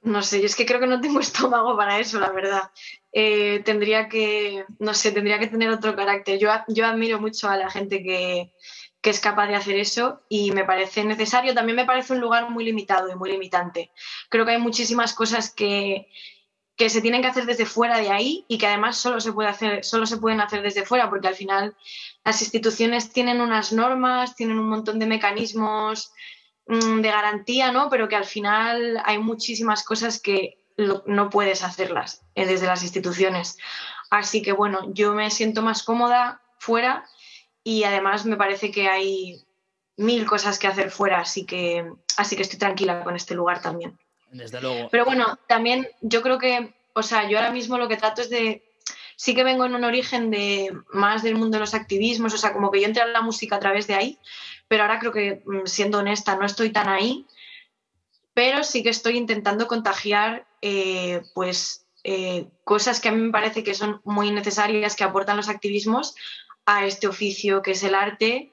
No 0.07 0.23
sé, 0.23 0.39
yo 0.39 0.47
es 0.47 0.55
que 0.55 0.67
creo 0.67 0.79
que 0.79 0.87
no 0.87 1.01
tengo 1.01 1.19
estómago 1.29 1.77
para 1.77 1.99
eso, 1.99 2.21
la 2.21 2.31
verdad. 2.31 2.71
Eh, 3.13 3.61
tendría 3.65 4.09
que, 4.09 4.65
no 4.79 4.95
sé, 4.95 5.11
tendría 5.11 5.41
que 5.41 5.49
tener 5.49 5.69
otro 5.69 5.97
carácter. 5.97 6.39
Yo, 6.39 6.49
yo 6.69 6.87
admiro 6.87 7.21
mucho 7.21 7.49
a 7.49 7.57
la 7.57 7.69
gente 7.69 8.05
que, 8.05 8.53
que 9.01 9.11
es 9.11 9.19
capaz 9.19 9.49
de 9.49 9.57
hacer 9.57 9.75
eso 9.75 10.23
y 10.29 10.53
me 10.53 10.65
parece 10.65 11.05
necesario. 11.05 11.55
También 11.55 11.75
me 11.75 11.85
parece 11.85 12.13
un 12.13 12.21
lugar 12.21 12.49
muy 12.51 12.65
limitado 12.65 13.11
y 13.11 13.17
muy 13.17 13.33
limitante. 13.33 13.91
Creo 14.29 14.47
que 14.47 14.53
hay 14.53 14.61
muchísimas 14.61 15.13
cosas 15.13 15.53
que, 15.53 16.07
que 16.77 16.89
se 16.89 17.01
tienen 17.01 17.21
que 17.21 17.29
hacer 17.29 17.45
desde 17.45 17.67
fuera 17.67 17.99
de 17.99 18.11
ahí 18.11 18.45
y 18.47 18.59
que 18.59 18.69
además 18.69 18.99
solo 18.99 19.19
se, 19.21 19.33
puede 19.33 19.49
hacer, 19.49 19.85
solo 19.85 20.07
se 20.07 20.19
pueden 20.19 20.41
hacer 20.41 20.63
desde 20.63 20.87
fuera 20.87 21.11
porque 21.11 21.27
al 21.27 21.35
final 21.35 21.77
las 22.25 22.43
instituciones 22.43 23.13
tienen 23.13 23.41
unas 23.41 23.73
normas, 23.73 24.37
tienen 24.37 24.61
un 24.61 24.69
montón 24.69 25.01
de 25.01 25.07
mecanismos 25.07 26.13
de 26.67 27.09
garantía, 27.09 27.71
¿no? 27.71 27.89
Pero 27.91 28.09
que 28.09 28.17
al 28.17 28.25
final 28.25 29.01
hay 29.05 29.19
muchísimas 29.19 29.85
cosas 29.85 30.21
que 30.21 30.59
no 30.77 31.31
puedes 31.31 31.63
hacerlas 31.63 32.23
eh, 32.35 32.47
desde 32.47 32.67
las 32.67 32.83
instituciones. 32.83 33.57
Así 34.11 34.43
que 34.43 34.53
bueno, 34.53 34.93
yo 34.93 35.15
me 35.15 35.31
siento 35.31 35.63
más 35.63 35.83
cómoda 35.83 36.43
fuera 36.59 37.07
y 37.65 37.85
además 37.85 38.27
me 38.27 38.37
parece 38.37 38.71
que 38.71 38.89
hay 38.89 39.43
mil 39.97 40.27
cosas 40.27 40.59
que 40.59 40.67
hacer 40.67 40.91
fuera, 40.91 41.21
así 41.21 41.47
que, 41.47 41.91
así 42.17 42.37
que 42.37 42.43
estoy 42.43 42.59
tranquila 42.59 43.03
con 43.03 43.17
este 43.17 43.35
lugar 43.35 43.63
también. 43.63 43.99
Desde 44.31 44.61
luego. 44.61 44.89
Pero 44.91 45.05
bueno, 45.05 45.39
también 45.49 45.89
yo 46.03 46.23
creo 46.23 46.39
que, 46.39 46.75
o 46.93 47.03
sea, 47.03 47.29
yo 47.29 47.39
ahora 47.39 47.53
mismo 47.53 47.79
lo 47.79 47.89
que 47.89 47.97
trato 47.97 48.21
es 48.21 48.29
de, 48.29 48.63
sí 49.17 49.35
que 49.35 49.45
vengo 49.45 49.65
en 49.65 49.75
un 49.75 49.85
origen 49.85 50.31
de 50.31 50.73
más 50.93 51.23
del 51.23 51.37
mundo 51.37 51.57
de 51.57 51.61
los 51.61 51.75
activismos, 51.75 52.35
o 52.35 52.39
sea, 52.39 52.53
como 52.53 52.71
que 52.71 52.81
yo 52.81 52.87
entré 52.87 53.03
en 53.03 53.13
la 53.13 53.23
música 53.23 53.57
a 53.57 53.61
través 53.61 53.87
de 53.87 53.95
ahí, 53.95 54.19
pero 54.69 54.83
ahora 54.83 54.99
creo 54.99 55.13
que, 55.13 55.43
mm, 55.45 55.67
siendo 55.67 55.99
honesta, 55.99 56.37
no 56.37 56.47
estoy 56.47 56.71
tan 56.71 56.89
ahí, 56.89 57.27
pero 58.35 58.65
sí 58.65 58.83
que 58.83 58.91
estoy 58.91 59.17
intentando 59.17 59.67
contagiar, 59.67 60.47
eh, 60.61 61.23
pues, 61.35 61.87
eh, 62.05 62.49
cosas 62.65 63.01
que 63.01 63.09
a 63.09 63.13
mí 63.13 63.21
me 63.21 63.33
parece 63.33 63.65
que 63.65 63.75
son 63.75 64.01
muy 64.05 64.31
necesarias, 64.31 64.95
que 64.95 65.05
aportan 65.05 65.37
los 65.37 65.49
activismos, 65.49 66.15
a 66.67 66.85
este 66.85 67.07
oficio 67.07 67.63
que 67.63 67.71
es 67.71 67.83
el 67.85 67.95
arte 67.95 68.53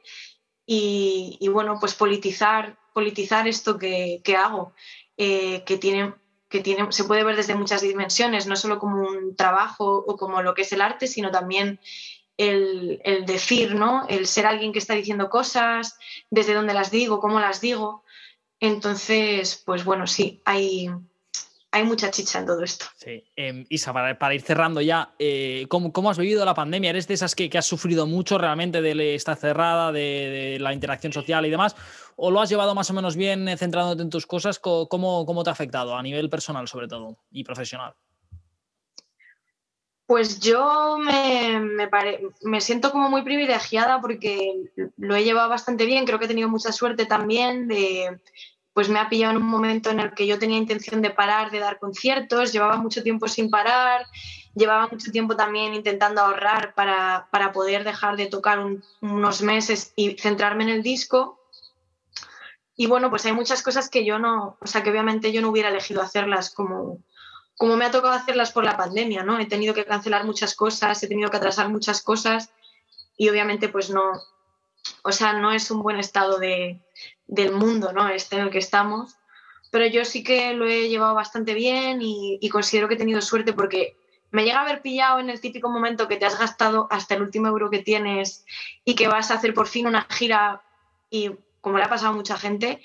y, 0.65 1.49
bueno, 1.51 1.77
pues 1.79 1.93
politizar, 1.95 2.77
politizar 2.93 3.47
esto 3.47 3.77
que, 3.77 4.21
hago, 4.37 4.73
eh, 5.17 5.63
que, 5.65 5.77
tiene, 5.77 6.13
que 6.47 6.61
tiene, 6.61 6.91
se 6.91 7.03
puede 7.03 7.23
ver 7.23 7.35
desde 7.35 7.55
muchas 7.55 7.81
dimensiones, 7.81 8.47
no 8.47 8.55
solo 8.55 8.79
como 8.79 9.01
un 9.01 9.35
trabajo 9.35 9.97
o 10.07 10.15
como 10.15 10.41
lo 10.41 10.53
que 10.53 10.61
es 10.61 10.71
el 10.71 10.81
arte, 10.81 11.07
sino 11.07 11.31
también 11.31 11.79
el, 12.37 13.25
decir, 13.25 13.75
¿no? 13.75 14.05
El 14.07 14.27
ser 14.27 14.45
alguien 14.45 14.73
que 14.73 14.79
está 14.79 14.93
diciendo 14.93 15.29
cosas, 15.29 15.97
desde 16.29 16.53
dónde 16.53 16.73
las 16.73 16.91
digo, 16.91 17.19
cómo 17.19 17.39
las 17.39 17.61
digo. 17.61 18.03
Entonces, 18.59 19.61
pues 19.65 19.83
bueno, 19.83 20.07
sí, 20.07 20.41
hay, 20.45 20.89
hay 21.71 21.83
mucha 21.83 22.11
chicha 22.11 22.39
en 22.39 22.45
todo 22.45 22.63
esto. 22.63 22.85
Sí. 22.95 23.23
Em, 23.35 23.65
Isa, 23.69 23.93
para, 23.93 24.35
ir 24.35 24.41
cerrando 24.41 24.81
ya, 24.81 25.13
eh, 25.19 25.65
¿cómo, 25.69 26.09
has 26.09 26.17
vivido 26.17 26.45
la 26.45 26.53
pandemia? 26.53 26.91
¿Eres 26.91 27.07
de 27.07 27.15
esas 27.15 27.35
que, 27.35 27.49
has 27.57 27.65
sufrido 27.65 28.07
mucho 28.07 28.37
realmente 28.37 28.81
de 28.81 29.15
estar 29.15 29.35
cerrada, 29.35 29.91
de, 29.91 30.57
la 30.59 30.73
interacción 30.73 31.13
social 31.13 31.45
y 31.45 31.49
demás? 31.49 31.75
¿O 32.15 32.31
lo 32.31 32.41
has 32.41 32.49
llevado 32.49 32.75
más 32.75 32.89
o 32.89 32.93
menos 32.93 33.15
bien 33.15 33.47
eh, 33.49 33.57
centrándote 33.57 34.01
en 34.01 34.09
tus 34.09 34.25
cosas? 34.25 34.59
¿Cómo, 34.59 35.25
cómo 35.25 35.43
te 35.43 35.49
ha 35.49 35.53
afectado 35.53 35.95
a 35.95 36.03
nivel 36.03 36.29
personal 36.29 36.67
sobre 36.67 36.87
todo 36.87 37.17
y 37.31 37.43
profesional? 37.43 37.95
Pues 40.13 40.39
yo 40.39 40.99
me, 40.99 41.59
me, 42.43 42.61
siento 42.61 42.91
como 42.91 43.09
muy 43.09 43.23
privilegiada 43.23 43.99
porque 43.99 44.69
lo 44.95 45.15
he 45.15 45.23
llevado 45.23 45.49
bastante 45.49 45.87
bien. 45.87 46.05
Creo 46.05 46.19
que 46.19 46.25
he 46.25 46.27
tenido 46.27 46.49
mucha 46.49 46.71
suerte 46.71 47.07
también 47.07 47.67
de, 47.67 48.19
pues 48.73 48.89
me 48.89 48.99
ha 48.99 49.09
pillado 49.09 49.31
en 49.31 49.41
un 49.41 49.49
momento 49.49 49.89
en 49.89 49.99
el 49.99 50.13
que 50.13 50.27
yo 50.27 50.37
tenía 50.37 50.59
intención 50.59 51.01
de 51.01 51.09
parar 51.09 51.49
de 51.49 51.57
dar 51.57 51.79
conciertos, 51.79 52.53
llevaba 52.53 52.77
mucho 52.77 53.01
tiempo 53.01 53.27
sin 53.27 53.49
parar, 53.49 54.05
llevaba 54.53 54.87
mucho 54.87 55.11
tiempo 55.11 55.35
también 55.35 55.73
intentando 55.73 56.21
ahorrar 56.21 56.75
para, 56.75 57.51
poder 57.51 57.83
dejar 57.83 58.15
de 58.15 58.27
tocar 58.27 58.59
unos 59.01 59.41
meses 59.41 59.93
y 59.95 60.11
centrarme 60.19 60.65
en 60.65 60.69
el 60.69 60.83
disco. 60.83 61.39
Y 62.75 62.85
bueno, 62.85 63.09
pues 63.09 63.25
hay 63.25 63.33
muchas 63.33 63.63
cosas 63.63 63.89
que 63.89 64.05
yo 64.05 64.19
no, 64.19 64.57
o 64.61 64.67
sea, 64.67 64.83
que 64.83 64.91
obviamente 64.91 65.31
yo 65.31 65.41
no 65.41 65.49
hubiera 65.49 65.69
elegido 65.69 66.03
hacerlas 66.03 66.53
como, 66.53 66.99
como 67.57 67.75
me 67.75 67.85
ha 67.85 67.91
tocado 67.91 68.13
hacerlas 68.13 68.51
por 68.51 68.63
la 68.63 68.77
pandemia, 68.77 69.23
¿no? 69.23 69.39
He 69.39 69.45
tenido 69.45 69.73
que 69.73 69.85
cancelar 69.85 70.25
muchas 70.25 70.55
cosas, 70.55 71.01
he 71.03 71.07
tenido 71.07 71.29
que 71.29 71.37
atrasar 71.37 71.69
muchas 71.69 72.01
cosas 72.01 72.51
y 73.17 73.29
obviamente 73.29 73.69
pues 73.69 73.89
no, 73.89 74.11
o 75.03 75.11
sea, 75.11 75.33
no 75.33 75.51
es 75.51 75.69
un 75.71 75.81
buen 75.81 75.97
estado 75.97 76.39
de, 76.39 76.81
del 77.27 77.51
mundo, 77.51 77.93
¿no? 77.93 78.09
Este 78.09 78.35
en 78.35 78.43
el 78.43 78.49
que 78.49 78.59
estamos. 78.59 79.15
Pero 79.71 79.87
yo 79.87 80.05
sí 80.05 80.23
que 80.23 80.53
lo 80.53 80.65
he 80.67 80.89
llevado 80.89 81.15
bastante 81.15 81.53
bien 81.53 81.99
y, 82.01 82.47
considero 82.49 82.87
que 82.87 82.93
he 82.93 82.97
tenido 82.97 83.21
suerte 83.21 83.53
porque 83.53 83.97
me 84.29 84.43
llega 84.43 84.59
a 84.59 84.61
haber 84.61 84.81
pillado 84.81 85.19
en 85.19 85.29
el 85.29 85.41
típico 85.41 85.69
momento 85.69 86.07
que 86.07 86.17
te 86.17 86.25
has 86.25 86.37
gastado 86.37 86.87
hasta 86.91 87.15
el 87.15 87.23
último 87.23 87.47
euro 87.47 87.69
que 87.69 87.79
tienes 87.79 88.45
y 88.85 88.95
que 88.95 89.07
vas 89.07 89.31
a 89.31 89.35
hacer 89.35 89.53
por 89.53 89.67
fin 89.67 89.87
una 89.87 90.07
gira 90.09 90.61
y 91.09 91.31
como 91.61 91.77
le 91.77 91.85
ha 91.85 91.89
pasado 91.89 92.11
a 92.11 92.15
mucha 92.15 92.37
gente 92.37 92.81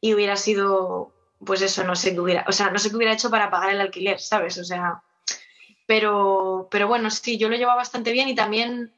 y 0.00 0.14
hubiera 0.14 0.36
sido, 0.36 1.11
pues 1.44 1.62
eso, 1.62 1.84
no 1.84 1.96
sé 1.96 2.12
qué 2.12 2.20
hubiera, 2.20 2.44
o 2.48 2.52
sea, 2.52 2.70
no 2.70 2.78
sé 2.78 2.90
qué 2.90 2.96
hubiera 2.96 3.12
hecho 3.12 3.30
para 3.30 3.50
pagar 3.50 3.70
el 3.70 3.80
alquiler, 3.80 4.20
¿sabes? 4.20 4.58
O 4.58 4.64
sea, 4.64 5.02
pero, 5.86 6.68
pero 6.70 6.88
bueno, 6.88 7.10
sí, 7.10 7.38
yo 7.38 7.48
lo 7.48 7.54
he 7.54 7.58
llevado 7.58 7.78
bastante 7.78 8.12
bien 8.12 8.28
y 8.28 8.34
también 8.34 8.92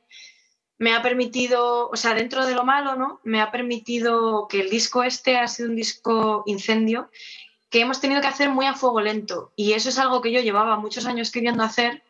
me 0.78 0.94
ha 0.94 1.02
permitido, 1.02 1.88
o 1.88 1.96
sea, 1.96 2.14
dentro 2.14 2.46
de 2.46 2.54
lo 2.54 2.64
malo, 2.64 2.96
¿no? 2.96 3.20
Me 3.24 3.40
ha 3.40 3.50
permitido 3.50 4.48
que 4.48 4.60
el 4.60 4.70
disco 4.70 5.02
este 5.02 5.36
ha 5.36 5.48
sido 5.48 5.68
un 5.68 5.76
disco 5.76 6.42
incendio 6.46 7.10
que 7.70 7.80
hemos 7.80 8.00
tenido 8.00 8.20
que 8.20 8.28
hacer 8.28 8.50
muy 8.50 8.66
a 8.66 8.74
fuego 8.74 9.00
lento. 9.00 9.52
Y 9.56 9.72
eso 9.72 9.88
es 9.88 9.98
algo 9.98 10.20
que 10.20 10.30
yo 10.30 10.40
llevaba 10.40 10.76
muchos 10.76 11.06
años 11.06 11.30
queriendo 11.30 11.62
hacer 11.62 12.02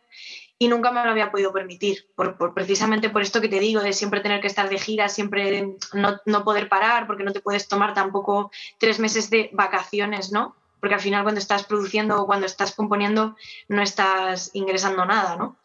y 0.58 0.68
nunca 0.68 0.92
me 0.92 1.04
lo 1.04 1.10
había 1.10 1.30
podido 1.30 1.52
permitir, 1.52 2.06
por, 2.14 2.54
precisamente 2.54 3.10
por 3.10 3.22
esto 3.22 3.40
que 3.40 3.48
te 3.48 3.60
digo, 3.60 3.80
de 3.80 3.92
siempre 3.92 4.20
tener 4.20 4.40
que 4.40 4.46
estar 4.46 4.68
de 4.68 4.78
gira, 4.78 5.08
siempre 5.08 5.76
no, 5.92 6.20
no, 6.24 6.44
poder 6.44 6.68
parar, 6.68 7.06
porque 7.06 7.24
no 7.24 7.32
te 7.32 7.40
puedes 7.40 7.68
tomar 7.68 7.94
tampoco 7.94 8.50
tres 8.78 8.98
meses 8.98 9.30
de 9.30 9.50
vacaciones, 9.52 10.32
¿no? 10.32 10.56
Porque 10.80 10.94
al 10.94 11.00
final 11.00 11.22
cuando 11.22 11.40
estás 11.40 11.64
produciendo 11.64 12.20
o 12.20 12.26
cuando 12.26 12.46
estás 12.46 12.74
componiendo 12.74 13.36
no 13.68 13.82
estás 13.82 14.50
ingresando 14.54 15.04
nada, 15.04 15.36
¿no? 15.36 15.58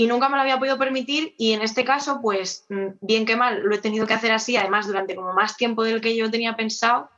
y 0.00 0.06
nunca 0.06 0.30
me 0.30 0.36
lo 0.36 0.40
había 0.40 0.58
podido 0.58 0.78
permitir 0.78 1.34
y 1.36 1.52
en 1.52 1.60
este 1.60 1.84
caso, 1.84 2.20
pues 2.22 2.64
mm, 2.70 2.86
bien 3.02 3.26
que 3.26 3.36
mal, 3.36 3.60
lo 3.60 3.74
he 3.74 3.80
tenido 3.80 4.06
que 4.06 4.14
hacer 4.14 4.32
así, 4.32 4.56
además 4.56 4.86
durante 4.86 5.14
como 5.14 5.34
más 5.34 5.58
tiempo 5.58 5.84
del 5.84 6.00
que 6.00 6.16
yo 6.16 6.30
tenía 6.30 6.56
pensado 6.56 7.10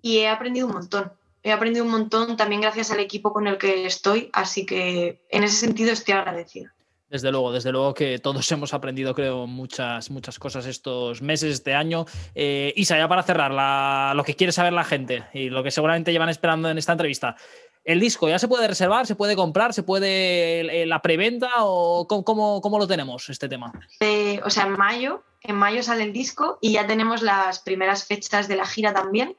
y 0.00 0.18
he 0.18 0.28
aprendido 0.28 0.68
un 0.68 0.74
montón. 0.74 1.12
He 1.46 1.52
aprendido 1.52 1.84
un 1.84 1.90
montón 1.90 2.38
también 2.38 2.62
gracias 2.62 2.90
al 2.90 3.00
equipo 3.00 3.30
con 3.30 3.46
el 3.46 3.58
que 3.58 3.84
estoy, 3.84 4.30
así 4.32 4.64
que 4.64 5.26
en 5.28 5.44
ese 5.44 5.56
sentido 5.56 5.92
estoy 5.92 6.14
agradecida. 6.14 6.74
Desde 7.10 7.30
luego, 7.30 7.52
desde 7.52 7.70
luego 7.70 7.92
que 7.92 8.18
todos 8.18 8.50
hemos 8.50 8.72
aprendido, 8.72 9.14
creo, 9.14 9.46
muchas, 9.46 10.10
muchas 10.10 10.38
cosas 10.38 10.64
estos 10.64 11.20
meses, 11.20 11.52
este 11.52 11.74
año. 11.74 12.06
Eh, 12.34 12.72
Isa, 12.76 12.96
ya 12.96 13.06
para 13.08 13.22
cerrar, 13.22 14.16
lo 14.16 14.24
que 14.24 14.34
quiere 14.34 14.52
saber 14.52 14.72
la 14.72 14.84
gente 14.84 15.22
y 15.34 15.50
lo 15.50 15.62
que 15.62 15.70
seguramente 15.70 16.12
llevan 16.12 16.30
esperando 16.30 16.70
en 16.70 16.78
esta 16.78 16.92
entrevista. 16.92 17.36
¿El 17.84 18.00
disco 18.00 18.26
ya 18.26 18.38
se 18.38 18.48
puede 18.48 18.66
reservar, 18.66 19.06
se 19.06 19.14
puede 19.14 19.36
comprar, 19.36 19.74
se 19.74 19.82
puede 19.82 20.86
la 20.86 21.02
preventa 21.02 21.50
o 21.58 22.06
cómo, 22.08 22.62
cómo, 22.62 22.78
lo 22.78 22.86
tenemos 22.86 23.28
este 23.28 23.50
tema? 23.50 23.70
Eh, 24.00 24.40
o 24.42 24.48
sea, 24.48 24.64
en 24.64 24.72
mayo, 24.72 25.22
en 25.42 25.56
mayo 25.56 25.82
sale 25.82 26.04
el 26.04 26.14
disco 26.14 26.58
y 26.62 26.72
ya 26.72 26.86
tenemos 26.86 27.20
las 27.20 27.58
primeras 27.58 28.06
fechas 28.06 28.48
de 28.48 28.56
la 28.56 28.64
gira 28.64 28.94
también. 28.94 29.36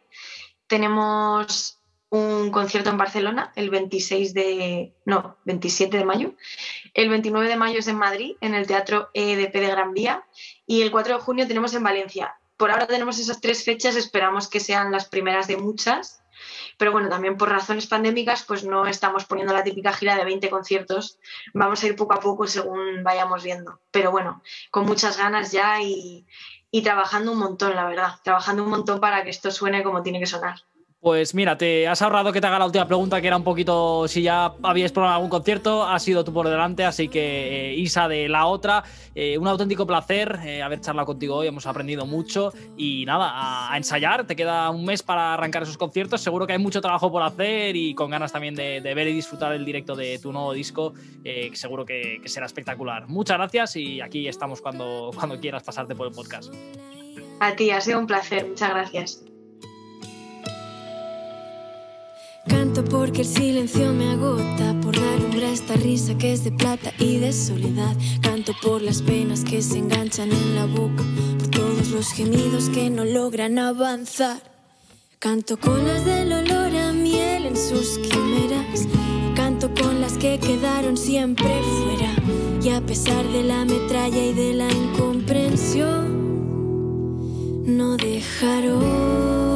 Tenemos 0.68 1.80
un 2.10 2.52
concierto 2.52 2.90
en 2.90 2.98
Barcelona 2.98 3.52
el 3.56 3.70
26 3.70 4.34
de, 4.34 4.94
no, 5.06 5.38
27 5.46 5.98
de 5.98 6.06
mayo. 6.06 6.34
El 6.94 7.10
29 7.10 7.48
de 7.48 7.56
mayo 7.56 7.80
es 7.80 7.88
en 7.88 7.98
Madrid, 7.98 8.36
en 8.42 8.54
el 8.54 8.68
Teatro 8.68 9.10
EDP 9.14 9.54
de 9.54 9.68
Gran 9.68 9.94
Vía. 9.94 10.26
Y 10.66 10.82
el 10.82 10.92
4 10.92 11.16
de 11.16 11.22
junio 11.22 11.48
tenemos 11.48 11.74
en 11.74 11.84
Valencia. 11.84 12.36
Por 12.58 12.72
ahora 12.72 12.88
tenemos 12.88 13.20
esas 13.20 13.42
tres 13.42 13.66
fechas, 13.66 13.96
esperamos 13.96 14.48
que 14.48 14.60
sean 14.60 14.92
las 14.92 15.06
primeras 15.06 15.48
de 15.48 15.58
muchas 15.58 16.22
pero 16.78 16.92
bueno, 16.92 17.10
también 17.10 17.38
por 17.38 17.50
razones 17.50 17.88
pandémicas, 17.88 18.44
pues 18.44 18.64
no 18.64 18.86
estamos 18.88 19.26
poniendo 19.26 19.54
la 19.54 19.64
típica 19.64 19.94
gira 19.94 20.16
de 20.16 20.26
20 20.26 20.50
conciertos. 20.50 21.20
Vamos 21.54 21.84
a 21.84 21.88
ir 21.88 21.96
poco 21.96 22.14
a 22.14 22.20
poco 22.20 22.48
según 22.48 23.04
vayamos 23.04 23.44
viendo. 23.44 23.80
Pero 23.92 24.12
bueno, 24.12 24.42
con 24.72 24.86
muchas 24.86 25.18
ganas 25.18 25.52
ya 25.52 25.82
y, 25.82 26.26
trabajando 26.84 27.32
un 27.32 27.40
montón, 27.40 27.76
la 27.76 27.86
verdad. 27.86 28.16
Trabajando 28.24 28.64
un 28.64 28.70
montón 28.70 29.00
para 29.00 29.24
que 29.24 29.30
esto 29.30 29.52
suene 29.52 29.84
como 29.84 30.04
tiene 30.04 30.20
que 30.20 30.26
sonar. 30.26 30.64
Pues 31.06 31.36
mira, 31.36 31.56
te 31.56 31.88
has 31.88 32.02
ahorrado 32.02 32.34
que 32.34 32.42
te 32.42 32.48
haga 32.48 32.58
la 32.58 32.66
última 32.66 32.88
pregunta, 32.88 33.22
que 33.22 33.28
era 33.28 33.38
un 33.38 33.44
poquito 33.44 34.08
si 34.08 34.24
ya 34.24 34.56
habías 34.64 34.92
probado 34.92 35.14
algún 35.14 35.30
concierto, 35.30 35.84
ha 35.84 36.00
sido 36.00 36.24
tú 36.24 36.34
por 36.34 36.50
delante, 36.50 36.84
así 36.84 37.10
que 37.10 37.74
eh, 37.74 37.76
Isa 37.76 38.08
de 38.08 38.28
la 38.28 38.48
otra, 38.48 38.84
eh, 39.14 39.38
un 39.38 39.48
auténtico 39.48 39.86
placer 39.86 40.40
eh, 40.44 40.64
haber 40.64 40.82
charlado 40.82 41.06
contigo 41.06 41.36
hoy, 41.36 41.46
hemos 41.46 41.68
aprendido 41.68 42.08
mucho. 42.08 42.52
Y 42.76 43.06
nada, 43.06 43.72
a, 43.72 43.78
ensayar, 43.78 44.26
te 44.26 44.36
queda 44.36 44.72
un 44.72 44.84
mes 44.84 45.04
para 45.04 45.36
arrancar 45.36 45.62
esos 45.62 45.78
conciertos, 45.78 46.22
seguro 46.22 46.48
que 46.48 46.54
hay 46.54 46.60
mucho 46.60 46.82
trabajo 46.82 47.12
por 47.12 47.22
hacer 47.22 47.76
y 47.76 47.94
con 47.94 48.10
ganas 48.10 48.32
también 48.32 48.56
de, 48.56 48.80
ver 48.82 49.08
y 49.08 49.14
disfrutar 49.14 49.54
el 49.54 49.64
directo 49.64 49.96
de 49.96 50.18
tu 50.18 50.32
nuevo 50.32 50.54
disco, 50.54 50.96
que 51.24 51.52
seguro 51.54 51.86
que, 51.86 52.18
que, 52.20 52.30
será 52.30 52.48
espectacular. 52.48 53.08
Muchas 53.08 53.38
gracias 53.38 53.76
y 53.76 54.02
aquí 54.02 54.28
estamos 54.28 54.60
cuando, 54.60 55.12
cuando 55.14 55.40
quieras 55.40 55.62
pasarte 55.62 55.94
por 55.94 56.08
el 56.08 56.14
podcast. 56.14 56.52
A 57.42 57.56
ti, 57.56 57.70
ha 57.70 57.80
sido 57.80 58.00
un 58.00 58.08
placer, 58.08 58.48
muchas 58.48 58.72
gracias. 58.72 59.35
Canto 62.48 62.84
porque 62.84 63.22
el 63.22 63.28
silencio 63.28 63.92
me 63.94 64.12
agota, 64.12 64.76
por 64.82 64.96
dar 64.96 65.20
lumbre 65.20 65.52
esta 65.52 65.74
risa 65.76 66.18
que 66.18 66.34
es 66.34 66.44
de 66.44 66.52
plata 66.52 66.94
y 67.00 67.18
de 67.18 67.34
soledad. 67.34 67.96
Canto 68.22 68.54
por 68.62 68.82
las 68.82 69.02
penas 69.02 69.44
que 69.44 69.62
se 69.62 69.80
enganchan 69.80 70.32
en 70.32 70.56
la 70.56 70.66
boca, 70.66 71.04
por 71.40 71.48
todos 71.50 71.90
los 71.90 72.12
gemidos 72.12 72.70
que 72.70 72.90
no 72.90 73.04
logran 73.06 73.58
avanzar. 73.58 74.42
Canto 75.20 75.58
con 75.58 75.88
las 75.88 76.06
del 76.06 76.32
olor 76.34 76.76
a 76.76 76.92
miel 76.94 77.48
en 77.48 77.58
sus 77.58 77.98
quimeras. 77.98 78.88
Canto 79.36 79.74
con 79.74 80.02
las 80.02 80.14
que 80.18 80.38
quedaron 80.38 80.98
siempre 80.98 81.50
fuera. 81.64 82.14
Y 82.62 82.70
a 82.70 82.82
pesar 82.82 83.26
de 83.28 83.44
la 83.44 83.66
metralla 83.66 84.24
y 84.24 84.34
de 84.34 84.54
la 84.54 84.72
incomprensión, 84.72 86.26
no 87.66 87.98
dejaron 87.98 89.55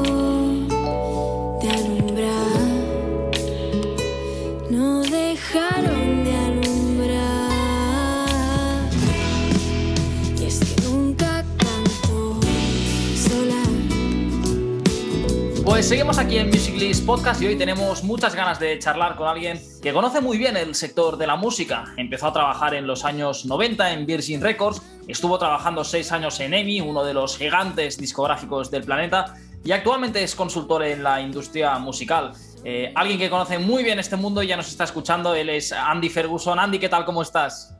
Pues 15.79 15.87
seguimos 15.87 16.17
aquí 16.17 16.37
en 16.37 16.47
Music 16.47 16.75
List 16.75 17.05
Podcast 17.05 17.41
y 17.41 17.47
hoy 17.47 17.55
tenemos 17.55 18.03
muchas 18.03 18.35
ganas 18.35 18.59
de 18.59 18.77
charlar 18.79 19.15
con 19.15 19.29
alguien 19.29 19.61
que 19.81 19.93
conoce 19.93 20.19
muy 20.19 20.37
bien 20.37 20.57
el 20.57 20.75
sector 20.75 21.15
de 21.15 21.25
la 21.25 21.37
música. 21.37 21.85
Empezó 21.95 22.27
a 22.27 22.33
trabajar 22.33 22.73
en 22.73 22.85
los 22.85 23.05
años 23.05 23.45
90 23.45 23.93
en 23.93 24.05
Virgin 24.05 24.41
Records, 24.41 24.81
estuvo 25.07 25.39
trabajando 25.39 25.85
seis 25.85 26.11
años 26.11 26.37
en 26.41 26.53
EMI, 26.53 26.81
uno 26.81 27.05
de 27.05 27.13
los 27.13 27.37
gigantes 27.37 27.97
discográficos 27.97 28.69
del 28.69 28.83
planeta, 28.83 29.35
y 29.63 29.71
actualmente 29.71 30.21
es 30.21 30.35
consultor 30.35 30.83
en 30.83 31.01
la 31.01 31.21
industria 31.21 31.79
musical. 31.79 32.33
Eh, 32.65 32.91
alguien 32.93 33.17
que 33.17 33.29
conoce 33.29 33.57
muy 33.57 33.81
bien 33.81 33.99
este 33.99 34.17
mundo 34.17 34.43
y 34.43 34.47
ya 34.47 34.57
nos 34.57 34.67
está 34.67 34.83
escuchando, 34.83 35.33
él 35.33 35.47
es 35.47 35.71
Andy 35.71 36.09
Ferguson. 36.09 36.59
Andy, 36.59 36.79
¿qué 36.79 36.89
tal? 36.89 37.05
¿Cómo 37.05 37.21
estás? 37.21 37.73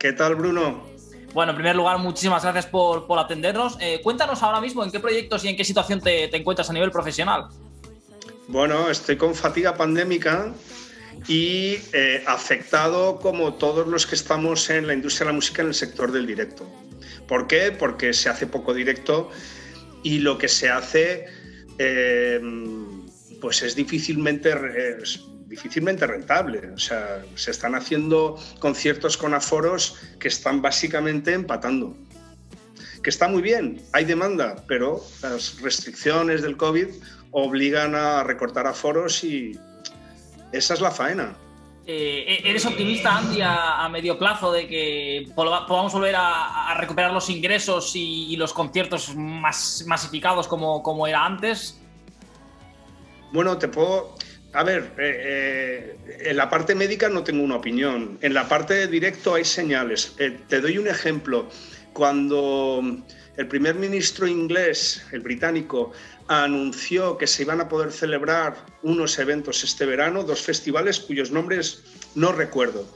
¿Qué 0.00 0.12
tal, 0.12 0.34
Bruno? 0.34 0.82
Bueno, 1.34 1.50
en 1.50 1.56
primer 1.56 1.74
lugar, 1.74 1.98
muchísimas 1.98 2.44
gracias 2.44 2.66
por, 2.66 3.04
atendernos. 3.18 3.76
Eh, 3.80 4.00
cuéntanos 4.04 4.40
ahora 4.44 4.60
mismo 4.60 4.84
en 4.84 4.92
qué 4.92 5.00
proyectos 5.00 5.44
y 5.44 5.48
en 5.48 5.56
qué 5.56 5.64
situación 5.64 6.00
te, 6.00 6.34
encuentras 6.34 6.70
a 6.70 6.72
nivel 6.72 6.92
profesional. 6.92 7.48
Bueno, 8.46 8.88
estoy 8.88 9.16
con 9.16 9.34
fatiga 9.34 9.76
pandémica 9.76 10.54
y 11.26 11.78
eh, 11.92 12.22
afectado 12.26 13.18
como 13.18 13.54
todos 13.54 13.88
los 13.88 14.06
que 14.06 14.14
estamos 14.14 14.70
en 14.70 14.86
la 14.86 14.94
industria 14.94 15.26
de 15.26 15.32
la 15.32 15.34
música 15.34 15.62
en 15.62 15.68
el 15.68 15.74
sector 15.74 16.12
del 16.12 16.24
directo. 16.24 16.70
¿Por 17.26 17.48
qué? 17.48 17.72
Porque 17.72 18.12
se 18.12 18.28
hace 18.28 18.46
poco 18.46 18.72
directo 18.72 19.28
y 20.04 20.20
lo 20.20 20.38
que 20.38 20.46
se 20.46 20.68
hace 20.68 21.26
eh, 21.78 22.40
pues 23.40 23.62
es 23.62 23.74
difícilmente 23.74 24.54
difícilmente 25.46 26.06
rentable. 26.06 26.70
O 26.72 26.78
sea, 26.78 27.22
se 27.34 27.50
están 27.50 27.74
haciendo 27.74 28.38
conciertos 28.58 29.16
con 29.16 29.34
aforos 29.34 29.96
que 30.18 30.28
están 30.28 30.62
básicamente 30.62 31.32
empatando. 31.32 31.96
Que 33.02 33.10
está 33.10 33.28
muy 33.28 33.42
bien, 33.42 33.82
hay 33.92 34.04
demanda, 34.06 34.64
pero 34.66 35.04
las 35.22 35.60
restricciones 35.60 36.40
del 36.42 36.56
COVID 36.56 36.88
obligan 37.32 37.94
a 37.94 38.22
recortar 38.24 38.66
aforos 38.66 39.22
y 39.24 39.58
esa 40.52 40.74
es 40.74 40.80
la 40.80 40.90
faena. 40.90 41.36
Eh, 41.86 42.40
¿Eres 42.44 42.64
optimista, 42.64 43.18
Andy, 43.18 43.40
a, 43.42 43.86
medio 43.90 44.18
plazo 44.18 44.50
de 44.52 44.66
que 44.66 45.28
podamos 45.34 45.92
volver 45.92 46.14
a, 46.16 46.74
recuperar 46.78 47.12
los 47.12 47.28
ingresos 47.28 47.92
y, 47.94 48.36
los 48.36 48.54
conciertos 48.54 49.14
más 49.14 49.84
masificados 49.86 50.48
como, 50.48 50.82
como 50.82 51.06
era 51.06 51.24
antes? 51.24 51.78
Bueno, 53.32 53.58
te 53.58 53.68
puedo... 53.68 54.14
A 54.54 54.62
ver, 54.62 54.92
eh, 54.98 55.96
eh, 55.98 56.28
en 56.30 56.36
la 56.36 56.48
parte 56.48 56.76
médica 56.76 57.08
no 57.08 57.24
tengo 57.24 57.42
una 57.42 57.56
opinión. 57.56 58.18
En 58.22 58.34
la 58.34 58.48
parte 58.48 58.74
de 58.74 58.86
directo 58.86 59.34
hay 59.34 59.44
señales. 59.44 60.14
Eh, 60.18 60.38
te 60.48 60.60
doy 60.60 60.78
un 60.78 60.86
ejemplo. 60.86 61.48
Cuando 61.92 62.80
el 63.36 63.48
primer 63.48 63.74
ministro 63.74 64.28
inglés, 64.28 65.04
el 65.10 65.20
británico, 65.20 65.90
anunció 66.28 67.18
que 67.18 67.26
se 67.26 67.42
iban 67.42 67.60
a 67.60 67.68
poder 67.68 67.90
celebrar 67.90 68.54
unos 68.82 69.18
eventos 69.18 69.64
este 69.64 69.86
verano, 69.86 70.22
dos 70.22 70.40
festivales 70.42 71.00
cuyos 71.00 71.32
nombres 71.32 71.82
no 72.14 72.30
recuerdo. 72.30 72.86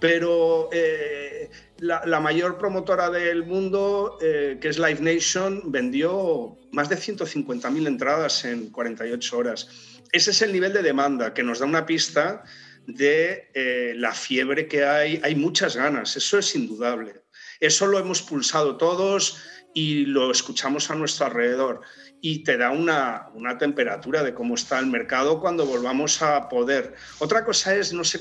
Pero 0.00 0.68
eh, 0.72 1.50
la, 1.78 2.20
mayor 2.20 2.58
promotora 2.58 3.10
del 3.10 3.44
mundo, 3.44 4.18
eh, 4.20 4.58
que 4.60 4.68
es 4.68 4.78
Live 4.78 5.00
Nation, 5.00 5.70
vendió 5.70 6.58
más 6.72 6.88
de 6.88 6.96
150.000 6.96 7.86
entradas 7.86 8.44
en 8.44 8.70
48 8.70 9.38
horas. 9.38 9.68
Ese 10.12 10.30
es 10.30 10.42
el 10.42 10.52
nivel 10.52 10.72
de 10.72 10.82
demanda 10.82 11.34
que 11.34 11.42
nos 11.42 11.58
da 11.58 11.66
una 11.66 11.86
pista 11.86 12.44
de 12.86 13.50
eh, 13.54 13.94
la 13.96 14.12
fiebre 14.12 14.68
que 14.68 14.84
hay. 14.84 15.20
Hay 15.22 15.34
muchas 15.34 15.76
ganas, 15.76 16.16
eso 16.16 16.38
es 16.38 16.54
indudable. 16.54 17.22
Eso 17.60 17.86
lo 17.86 17.98
hemos 17.98 18.22
pulsado 18.22 18.76
todos 18.76 19.38
y 19.74 20.06
lo 20.06 20.30
escuchamos 20.30 20.90
a 20.90 20.94
nuestro 20.94 21.26
alrededor 21.26 21.82
y 22.20 22.42
te 22.44 22.56
da 22.56 22.70
una, 22.70 23.28
temperatura 23.58 24.22
de 24.22 24.34
cómo 24.34 24.54
está 24.54 24.78
el 24.78 24.86
mercado 24.86 25.40
cuando 25.40 25.66
volvamos 25.66 26.22
a 26.22 26.48
poder. 26.48 26.94
Otra 27.18 27.44
cosa 27.44 27.74
es, 27.74 27.92
no 27.92 28.04
sé 28.04 28.20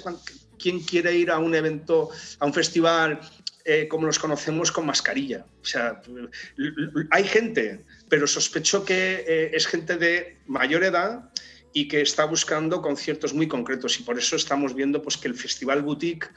quién 0.60 0.82
quiere 0.82 1.16
ir 1.16 1.32
a 1.32 1.38
un 1.38 1.56
evento, 1.56 2.10
a 2.40 2.46
un 2.46 2.54
festival 2.54 3.20
eh, 3.64 3.88
como 3.88 4.06
los 4.06 4.20
conocemos 4.20 4.72
con 4.72 4.86
mascarilla. 4.86 5.46
O 5.62 5.66
sea, 5.66 6.02
hay 7.12 7.24
gente, 7.24 7.86
pero 8.10 8.28
sospecho 8.28 8.86
que 8.86 9.24
eh, 9.28 9.52
es 9.54 9.66
gente 9.66 9.98
de 9.98 10.38
mayor 10.46 10.84
edad 10.84 11.32
y 11.76 11.90
que 11.90 12.00
está 12.00 12.24
buscando 12.24 12.82
conciertos 12.82 13.34
muy 13.34 13.50
concretos 13.50 14.00
y 14.00 14.04
por 14.04 14.18
eso 14.18 14.38
estamos 14.38 14.74
viendo 14.74 15.02
pues, 15.02 15.18
que 15.18 15.28
el 15.28 15.36
Festival 15.36 15.82
Boutique 15.82 16.30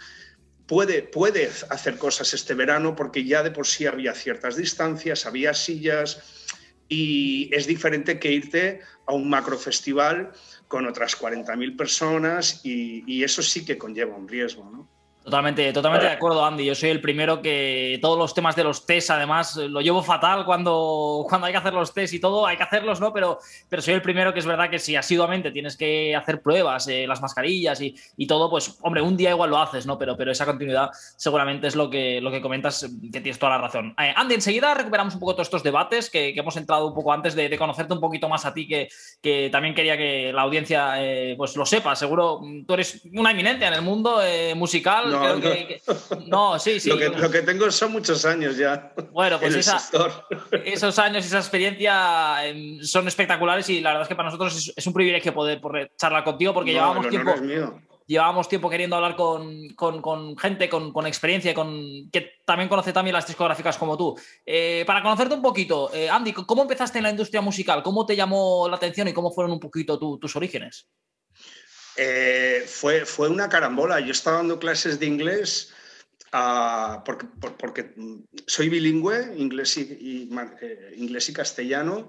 puede, 0.66 1.04
puede 1.04 1.48
hacer 1.70 1.96
cosas 1.96 2.34
este 2.34 2.54
verano 2.54 2.96
porque 2.96 3.22
ya 3.22 3.44
de 3.44 3.52
por 3.52 3.64
sí 3.64 3.86
había 3.86 4.14
ciertas 4.14 4.56
distancias, 4.56 5.26
había 5.26 5.54
sillas, 5.54 6.56
y 6.88 7.54
es 7.54 7.68
diferente 7.68 8.18
que 8.18 8.32
irte 8.32 8.80
a 9.06 9.14
un 9.14 9.30
macrofestival 9.30 10.32
con 10.66 10.88
otras 10.88 11.16
40.000 11.16 11.76
personas 11.76 12.60
y, 12.64 13.04
y, 13.06 13.22
eso 13.22 13.40
sí 13.40 13.64
que 13.64 13.78
conlleva 13.78 14.16
un 14.16 14.26
riesgo. 14.26 14.68
¿no? 14.68 14.90
Totalmente, 15.28 15.74
totalmente 15.74 16.06
de 16.06 16.12
acuerdo, 16.12 16.42
Andy. 16.42 16.64
Yo 16.64 16.74
soy 16.74 16.88
el 16.88 17.02
primero 17.02 17.42
que 17.42 17.98
todos 18.00 18.16
los 18.16 18.32
temas 18.32 18.56
de 18.56 18.64
los 18.64 18.86
test, 18.86 19.10
además, 19.10 19.56
lo 19.56 19.82
llevo 19.82 20.02
fatal 20.02 20.46
cuando, 20.46 21.26
cuando 21.28 21.46
hay 21.46 21.52
que 21.52 21.58
hacer 21.58 21.74
los 21.74 21.92
test 21.92 22.14
y 22.14 22.18
todo, 22.18 22.46
hay 22.46 22.56
que 22.56 22.62
hacerlos, 22.62 22.98
¿no? 22.98 23.12
Pero, 23.12 23.38
pero 23.68 23.82
soy 23.82 23.92
el 23.92 24.00
primero 24.00 24.32
que 24.32 24.38
es 24.38 24.46
verdad 24.46 24.70
que 24.70 24.78
si 24.78 24.96
asiduamente 24.96 25.50
tienes 25.50 25.76
que 25.76 26.16
hacer 26.16 26.40
pruebas, 26.40 26.88
eh, 26.88 27.06
las 27.06 27.20
mascarillas 27.20 27.78
y, 27.82 27.94
y, 28.16 28.26
todo, 28.26 28.48
pues, 28.48 28.78
hombre, 28.80 29.02
un 29.02 29.18
día 29.18 29.28
igual 29.28 29.50
lo 29.50 29.58
haces, 29.58 29.84
¿no? 29.84 29.98
Pero, 29.98 30.16
pero 30.16 30.32
esa 30.32 30.46
continuidad 30.46 30.88
seguramente 31.18 31.66
es 31.66 31.76
lo 31.76 31.90
que, 31.90 32.22
lo 32.22 32.30
que 32.30 32.40
comentas, 32.40 32.88
que 33.12 33.20
tienes 33.20 33.38
toda 33.38 33.52
la 33.52 33.58
razón. 33.58 33.94
Eh, 34.02 34.14
Andy, 34.16 34.34
enseguida 34.34 34.72
recuperamos 34.72 35.12
un 35.12 35.20
poco 35.20 35.34
todos 35.34 35.48
estos 35.48 35.62
debates 35.62 36.08
que, 36.08 36.30
hemos 36.38 36.56
entrado 36.56 36.86
un 36.86 36.94
poco 36.94 37.12
antes 37.12 37.34
de, 37.34 37.54
conocerte 37.58 37.92
un 37.92 38.00
poquito 38.00 38.30
más 38.30 38.46
a 38.46 38.54
ti, 38.54 38.66
que, 38.66 38.88
que 39.20 39.50
también 39.52 39.74
quería 39.74 39.98
que 39.98 40.32
la 40.32 40.40
audiencia 40.40 41.04
eh, 41.04 41.34
pues 41.36 41.54
lo 41.54 41.66
sepa. 41.66 41.94
Seguro 41.96 42.40
tú 42.66 42.72
eres 42.72 43.02
una 43.12 43.32
eminencia 43.32 43.68
en 43.68 43.74
el 43.74 43.82
mundo 43.82 44.22
musical 44.56 45.10
no, 45.10 45.17
sí, 46.58 46.80
sí. 46.80 46.90
Lo 46.90 47.30
que, 47.30 47.42
tengo 47.42 47.70
son 47.70 47.92
muchos 47.92 48.24
años 48.24 48.56
ya. 48.56 48.92
Bueno, 49.12 49.38
pues 49.38 49.54
esos 50.64 50.98
años, 50.98 51.24
esa 51.24 51.38
experiencia 51.38 52.46
em, 52.46 52.80
son 52.82 53.08
espectaculares 53.08 53.68
y 53.68 53.80
la 53.80 53.90
verdad 53.90 54.02
es 54.02 54.08
que 54.08 54.16
para 54.16 54.28
nosotros 54.28 54.72
es, 54.76 54.86
un 54.86 54.92
privilegio 54.92 55.34
poder, 55.34 55.60
charlar 55.96 56.24
contigo 56.24 56.54
porque 56.54 56.72
llevábamos 56.72 57.08
tiempo. 57.08 57.32
llevábamos 58.06 58.48
tiempo 58.48 58.70
queriendo 58.70 58.96
hablar 58.96 59.16
con, 59.16 60.36
gente 60.38 60.68
con, 60.68 61.06
experiencia, 61.06 61.54
con, 61.54 62.10
que 62.10 62.32
también 62.44 62.68
conoce 62.68 62.92
también 62.92 63.14
las 63.14 63.26
discográficas 63.26 63.76
como 63.78 63.96
tú. 63.96 64.16
Eh, 64.44 64.84
para 64.86 65.02
conocerte 65.02 65.34
un 65.34 65.42
poquito, 65.42 65.90
eh, 65.92 66.08
Andy, 66.08 66.32
¿cómo 66.32 66.62
empezaste 66.62 66.98
en 66.98 67.04
la 67.04 67.10
industria 67.10 67.40
musical? 67.40 67.82
¿Cómo 67.82 68.06
te 68.06 68.16
llamó 68.16 68.68
la 68.68 68.76
atención 68.76 69.08
y 69.08 69.12
cómo 69.12 69.30
fueron 69.30 69.52
un 69.52 69.60
poquito 69.60 69.98
tus 69.98 70.36
orígenes? 70.36 70.88
Eh, 72.00 72.62
fue, 72.64 73.04
fue 73.04 73.28
una 73.28 73.48
carambola. 73.48 73.98
Yo 73.98 74.12
estaba 74.12 74.36
dando 74.36 74.60
clases 74.60 75.00
de 75.00 75.06
inglés 75.06 75.72
ah, 76.30 77.02
porque, 77.04 77.26
porque, 77.58 77.92
soy 78.46 78.68
bilingüe, 78.68 79.34
inglés 79.36 79.76
y, 79.76 80.30
eh, 80.62 80.94
inglés 80.96 81.28
y 81.28 81.32
castellano, 81.32 82.08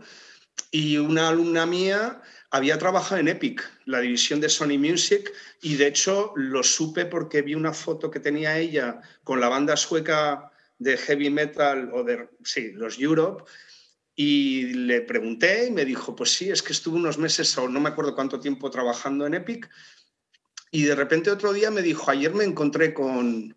y 0.69 0.97
una 0.97 1.29
alumna 1.29 1.65
mía 1.65 2.21
había 2.51 2.77
trabajado 2.77 3.19
en 3.19 3.29
Epic, 3.29 3.67
la 3.85 3.99
división 3.99 4.39
de 4.39 4.49
Sony 4.49 4.77
Music, 4.77 5.33
y 5.63 5.75
de 5.75 5.87
hecho 5.87 6.33
lo 6.35 6.61
supe 6.61 7.07
porque 7.07 7.41
vi 7.41 7.55
una 7.55 7.73
foto 7.73 8.11
que 8.11 8.19
tenía 8.19 8.59
ella 8.59 9.01
con 9.23 9.39
la 9.39 9.49
banda 9.49 9.75
sueca 9.75 10.51
de 10.77 10.97
heavy 10.97 11.31
metal 11.31 11.89
o 11.93 12.03
de, 12.03 12.29
sí, 12.43 12.73
los 12.73 12.99
Europe, 12.99 13.43
y 14.21 14.73
le 14.73 14.99
pregunté 14.99 15.67
y 15.67 15.71
me 15.71 15.85
dijo, 15.85 16.13
pues 16.13 16.33
sí, 16.33 16.49
es 16.49 16.61
que 16.61 16.73
estuve 16.73 16.97
unos 16.97 17.17
meses 17.17 17.57
o 17.57 17.69
no 17.69 17.79
me 17.79 17.87
acuerdo 17.87 18.15
cuánto 18.15 18.37
tiempo 18.37 18.69
trabajando 18.69 19.25
en 19.25 19.33
Epic. 19.33 19.69
Y 20.71 20.83
de 20.83 20.93
repente 20.93 21.31
otro 21.31 21.53
día 21.53 21.71
me 21.71 21.81
dijo, 21.81 22.11
ayer 22.11 22.33
me 22.33 22.43
encontré 22.43 22.93
con, 22.93 23.55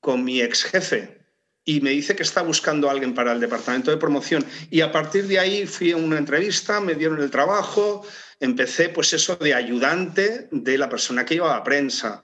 con 0.00 0.22
mi 0.22 0.42
ex 0.42 0.64
jefe 0.64 1.24
y 1.64 1.80
me 1.80 1.88
dice 1.88 2.14
que 2.14 2.22
está 2.22 2.42
buscando 2.42 2.86
a 2.86 2.92
alguien 2.92 3.14
para 3.14 3.32
el 3.32 3.40
departamento 3.40 3.90
de 3.90 3.96
promoción. 3.96 4.44
Y 4.70 4.82
a 4.82 4.92
partir 4.92 5.26
de 5.26 5.38
ahí 5.38 5.66
fui 5.66 5.92
a 5.92 5.96
una 5.96 6.18
entrevista, 6.18 6.82
me 6.82 6.96
dieron 6.96 7.22
el 7.22 7.30
trabajo, 7.30 8.06
empecé 8.40 8.90
pues 8.90 9.14
eso 9.14 9.36
de 9.36 9.54
ayudante 9.54 10.48
de 10.50 10.76
la 10.76 10.90
persona 10.90 11.24
que 11.24 11.36
iba 11.36 11.56
a 11.56 11.64
prensa. 11.64 12.22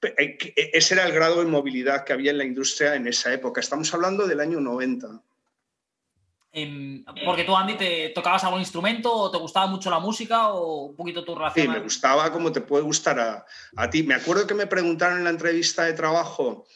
Eh, 0.00 0.38
ese 0.54 0.94
era 0.94 1.04
el 1.04 1.12
grado 1.12 1.42
de 1.42 1.50
movilidad 1.50 2.04
que 2.04 2.12
había 2.12 2.30
en 2.30 2.38
la 2.38 2.44
industria 2.44 2.94
en 2.94 3.08
esa 3.08 3.34
época. 3.34 3.60
Estamos 3.60 3.92
hablando 3.92 4.28
del 4.28 4.38
año 4.38 4.60
90. 4.60 5.24
Porque 7.24 7.44
tú, 7.44 7.54
Andy, 7.54 7.74
¿te 7.74 8.08
tocabas 8.14 8.42
algún 8.44 8.60
instrumento 8.60 9.12
o 9.12 9.30
te 9.30 9.36
gustaba 9.36 9.66
mucho 9.66 9.90
la 9.90 9.98
música 9.98 10.48
o 10.48 10.86
un 10.86 10.96
poquito 10.96 11.22
tu 11.22 11.34
relación? 11.34 11.66
Sí, 11.66 11.70
me 11.70 11.80
gustaba 11.80 12.32
como 12.32 12.50
te 12.50 12.62
puede 12.62 12.82
gustar 12.82 13.44
a, 13.76 13.90
ti. 13.90 14.02
Me 14.02 14.14
acuerdo 14.14 14.46
que 14.46 14.54
me 14.54 14.66
preguntaron 14.66 15.18
en 15.18 15.24
la 15.24 15.30
entrevista 15.30 15.84
de 15.84 15.92
trabajo 15.92 16.66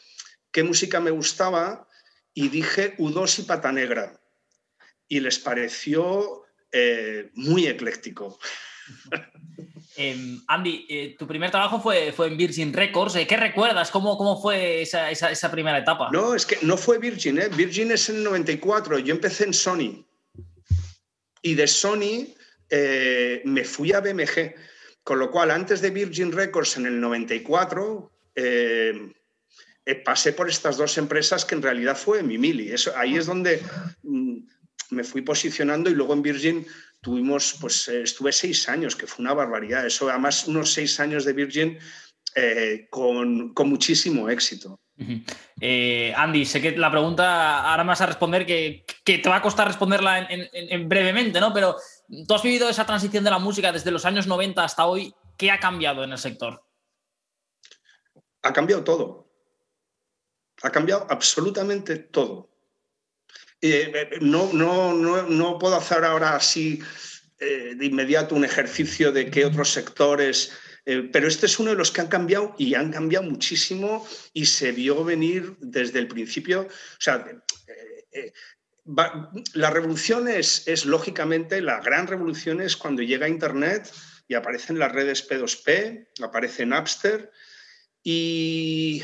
qué 0.51 0.63
música 0.63 0.99
me 0.99 1.09
gustaba 1.09 1.87
y 2.33 2.49
dije 2.49 2.95
U2 2.97 3.39
y 3.39 3.41
Pata 3.43 3.71
Negra. 3.71 4.21
Y 5.07 5.19
les 5.19 5.39
pareció 5.39 6.43
eh, 6.71 7.31
muy 7.33 7.65
ecléctico. 7.65 8.37
Em, 10.01 10.41
Andy, 10.47 10.87
eh, 10.89 11.15
tu 11.15 11.27
primer 11.27 11.51
trabajo 11.51 11.79
fue, 11.79 12.11
fue 12.11 12.25
en 12.25 12.35
Virgin 12.35 12.73
Records. 12.73 13.15
Eh, 13.17 13.27
¿Qué 13.27 13.37
recuerdas? 13.37 13.91
¿Cómo, 13.91 14.17
cómo 14.17 14.41
fue 14.41 14.81
esa, 14.81 15.11
esa, 15.11 15.51
primera 15.51 15.77
etapa? 15.77 16.09
No, 16.11 16.33
es 16.33 16.43
que 16.43 16.57
no 16.63 16.75
fue 16.75 16.97
Virgin. 16.97 17.37
¿eh? 17.37 17.49
Virgin 17.55 17.91
es 17.91 18.09
en 18.09 18.15
el 18.15 18.23
94. 18.23 18.97
Yo 18.97 19.13
empecé 19.13 19.43
en 19.43 19.53
Sony. 19.53 20.03
Y 21.43 21.53
de 21.53 21.67
Sony 21.67 22.33
me 23.45 23.63
fui 23.63 23.93
a 23.93 23.99
BMG. 23.99 24.55
Con 25.03 25.19
lo 25.19 25.29
cual, 25.29 25.51
antes 25.51 25.81
de 25.81 25.91
Virgin 25.91 26.31
Records 26.31 26.77
en 26.77 26.87
el 26.87 26.99
94, 26.99 28.11
pasé 30.03 30.33
por 30.33 30.49
estas 30.49 30.77
dos 30.77 30.97
empresas 30.97 31.45
que 31.45 31.53
en 31.53 31.61
realidad 31.61 31.95
fue 31.95 32.23
Mimili. 32.23 32.71
Eso, 32.71 32.91
ahí 32.97 33.17
es 33.17 33.27
donde 33.27 33.61
mm, 34.01 34.37
me 34.89 35.03
fui 35.03 35.21
posicionando 35.21 35.91
y 35.91 35.93
luego 35.93 36.13
en 36.13 36.21
Virgin 36.23 36.65
tuvimos, 37.01 37.57
pues 37.59 37.87
eh, 37.87 38.03
estuve 38.03 38.31
seis 38.31 38.69
años, 38.69 38.95
que 38.95 39.07
fue 39.07 39.23
una 39.23 39.33
barbaridad. 39.33 39.85
Eso, 39.85 40.09
además, 40.09 40.47
unos 40.47 40.71
seis 40.71 40.99
años 40.99 41.25
de 41.25 41.33
Virgin 41.33 41.79
eh, 42.35 42.87
con, 42.89 43.53
muchísimo 43.53 44.29
éxito. 44.29 44.79
Eh, 45.59 46.13
Andy, 46.15 46.45
sé 46.45 46.61
que 46.61 46.77
la 46.77 46.91
pregunta 46.91 47.71
ahora 47.71 47.83
me 47.83 47.89
vas 47.89 48.01
a 48.01 48.05
responder 48.05 48.45
que, 48.45 48.85
te 49.03 49.29
va 49.29 49.37
a 49.37 49.41
costar 49.41 49.67
responderla 49.67 50.27
en, 50.29 50.87
brevemente, 50.87 51.39
¿no? 51.39 51.51
Pero 51.53 51.75
tú 52.27 52.35
has 52.35 52.43
vivido 52.43 52.69
esa 52.69 52.85
transición 52.85 53.23
de 53.23 53.31
la 53.31 53.39
música 53.39 53.71
desde 53.71 53.89
los 53.89 54.05
años 54.05 54.27
90 54.27 54.63
hasta 54.63 54.85
hoy. 54.85 55.13
¿Qué 55.37 55.49
ha 55.49 55.59
cambiado 55.59 56.03
en 56.03 56.11
el 56.11 56.19
sector? 56.19 56.63
Ha 58.43 58.53
cambiado 58.53 58.83
todo. 58.83 59.27
Ha 60.61 60.69
cambiado 60.69 61.07
absolutamente 61.09 61.97
todo. 61.97 62.50
Eh, 63.61 63.91
eh, 63.93 64.17
no, 64.21 64.51
no, 64.53 64.93
no, 64.93 65.59
puedo 65.59 65.75
hacer 65.75 66.03
ahora 66.03 66.35
así 66.35 66.81
eh, 67.39 67.75
de 67.77 67.85
inmediato 67.85 68.33
un 68.33 68.43
ejercicio 68.43 69.11
de 69.11 69.29
qué 69.29 69.45
otros 69.45 69.69
sectores, 69.71 70.51
pero 70.83 71.27
este 71.27 71.45
es 71.45 71.59
uno 71.59 71.69
de 71.69 71.77
los 71.77 71.91
que 71.91 72.01
han 72.01 72.07
cambiado 72.07 72.55
y 72.57 72.73
han 72.73 72.91
cambiado 72.91 73.23
muchísimo 73.29 74.05
y 74.33 74.47
se 74.47 74.71
vio 74.71 75.03
venir 75.03 75.55
desde 75.59 75.99
el 75.99 76.07
principio. 76.07 76.61
O 76.61 76.97
sea, 76.97 77.23
la 79.53 79.69
revolución 79.69 80.27
es, 80.27 80.67
es, 80.67 80.87
lógicamente, 80.87 81.61
la 81.61 81.81
gran 81.81 82.07
revolución 82.07 82.61
es 82.61 82.75
cuando 82.75 83.03
llega 83.03 83.29
Internet 83.29 83.91
y 84.27 84.33
aparecen 84.33 84.79
las 84.79 84.91
redes 84.91 85.29
P2P, 85.29 86.07
aparece 86.23 86.65
Napster 86.65 87.31
y 88.03 89.03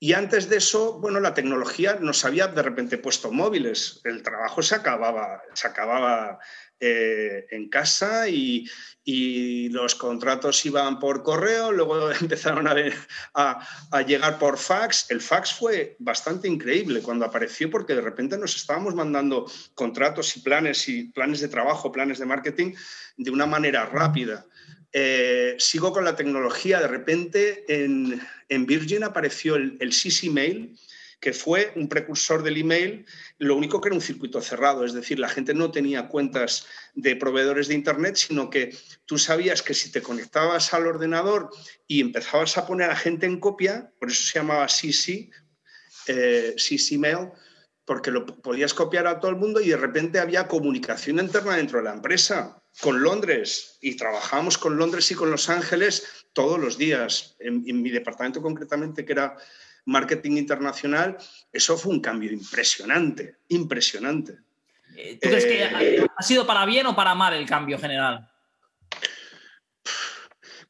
Y 0.00 0.12
antes 0.12 0.48
de 0.48 0.58
eso, 0.58 1.00
bueno, 1.00 1.18
la 1.18 1.34
tecnología 1.34 1.98
nos 2.00 2.24
había 2.24 2.46
de 2.46 2.62
repente 2.62 2.98
puesto 2.98 3.32
móviles. 3.32 4.00
El 4.04 4.22
trabajo 4.22 4.62
se 4.62 4.76
acababa, 4.76 5.42
se 5.54 5.66
acababa 5.66 6.38
eh, 6.80 7.46
en 7.50 7.68
casa 7.68 8.28
y, 8.28 8.68
los 9.70 9.94
contratos 9.94 10.64
iban 10.66 10.98
por 10.98 11.22
correo, 11.22 11.72
luego 11.72 12.12
empezaron 12.20 12.68
a, 12.68 12.74
a, 13.90 14.02
llegar 14.02 14.38
por 14.38 14.58
fax. 14.58 15.10
El 15.10 15.20
fax 15.20 15.54
fue 15.54 15.96
bastante 15.98 16.46
increíble 16.46 17.00
cuando 17.00 17.24
apareció 17.24 17.70
porque 17.70 17.94
de 17.94 18.02
repente 18.02 18.36
nos 18.36 18.54
estábamos 18.54 18.94
mandando 18.94 19.50
contratos 19.74 20.36
y 20.36 20.40
planes 20.40 20.88
y 20.88 21.04
planes 21.04 21.40
de 21.40 21.48
trabajo, 21.48 21.90
planes 21.90 22.18
de 22.18 22.26
marketing 22.26 22.74
de 23.16 23.30
una 23.30 23.46
manera 23.46 23.86
rápida. 23.86 24.46
Eh, 24.92 25.56
sigo 25.58 25.92
con 25.92 26.04
la 26.04 26.16
tecnología, 26.16 26.80
de 26.80 26.88
repente 26.88 27.64
en, 27.68 28.66
Virgin 28.66 29.04
apareció 29.04 29.56
el, 29.56 29.76
el 29.80 29.92
Mail, 30.32 30.78
que 31.20 31.32
fue 31.32 31.72
un 31.74 31.88
precursor 31.88 32.42
del 32.42 32.58
email, 32.58 33.04
lo 33.38 33.56
único 33.56 33.80
que 33.80 33.88
era 33.88 33.96
un 33.96 34.00
circuito 34.00 34.40
cerrado, 34.40 34.84
es 34.84 34.92
decir, 34.92 35.18
la 35.18 35.28
gente 35.28 35.52
no 35.52 35.70
tenía 35.72 36.08
cuentas 36.08 36.66
de 36.94 37.16
proveedores 37.16 37.68
de 37.68 37.74
Internet, 37.74 38.16
sino 38.16 38.50
que 38.50 38.76
tú 39.04 39.18
sabías 39.18 39.62
que 39.62 39.74
si 39.74 39.90
te 39.90 40.00
conectabas 40.00 40.72
al 40.72 40.86
ordenador 40.86 41.50
y 41.88 42.00
empezabas 42.00 42.56
a 42.56 42.66
poner 42.66 42.90
a 42.90 42.96
gente 42.96 43.26
en 43.26 43.40
copia, 43.40 43.92
por 43.98 44.10
eso 44.10 44.22
se 44.22 44.38
llamaba 44.38 44.68
CC, 44.68 45.30
eh, 46.06 46.54
Mail, 46.98 47.30
porque 47.84 48.10
lo 48.10 48.24
podías 48.24 48.72
copiar 48.72 49.06
a 49.06 49.18
todo 49.18 49.30
el 49.30 49.38
mundo 49.38 49.60
y 49.60 49.68
de 49.68 49.76
repente 49.76 50.20
había 50.20 50.46
comunicación 50.46 51.18
interna 51.18 51.56
dentro 51.56 51.78
de 51.78 51.84
la 51.84 51.94
empresa 51.94 52.57
con 52.80 53.02
Londres 53.02 53.78
y 53.80 53.96
trabajábamos 53.96 54.58
con 54.58 54.76
Londres 54.76 55.10
y 55.10 55.14
con 55.14 55.30
Los 55.30 55.48
Ángeles 55.48 56.26
todos 56.32 56.58
los 56.58 56.78
días. 56.78 57.36
En, 57.40 57.82
mi 57.82 57.90
departamento 57.90 58.40
concretamente, 58.40 59.04
que 59.04 59.12
era 59.12 59.36
marketing 59.84 60.32
internacional, 60.32 61.16
eso 61.52 61.76
fue 61.76 61.92
un 61.92 62.00
cambio 62.00 62.30
impresionante, 62.32 63.38
impresionante. 63.48 64.38
Eh, 64.96 65.18
¿Tú 65.20 65.28
crees 65.28 65.44
que 65.44 65.62
eh, 65.62 66.06
ha 66.16 66.22
sido 66.22 66.46
para 66.46 66.64
bien 66.66 66.86
o 66.86 66.94
para 66.94 67.14
mal 67.14 67.34
el 67.34 67.46
cambio 67.46 67.78
general? 67.78 68.30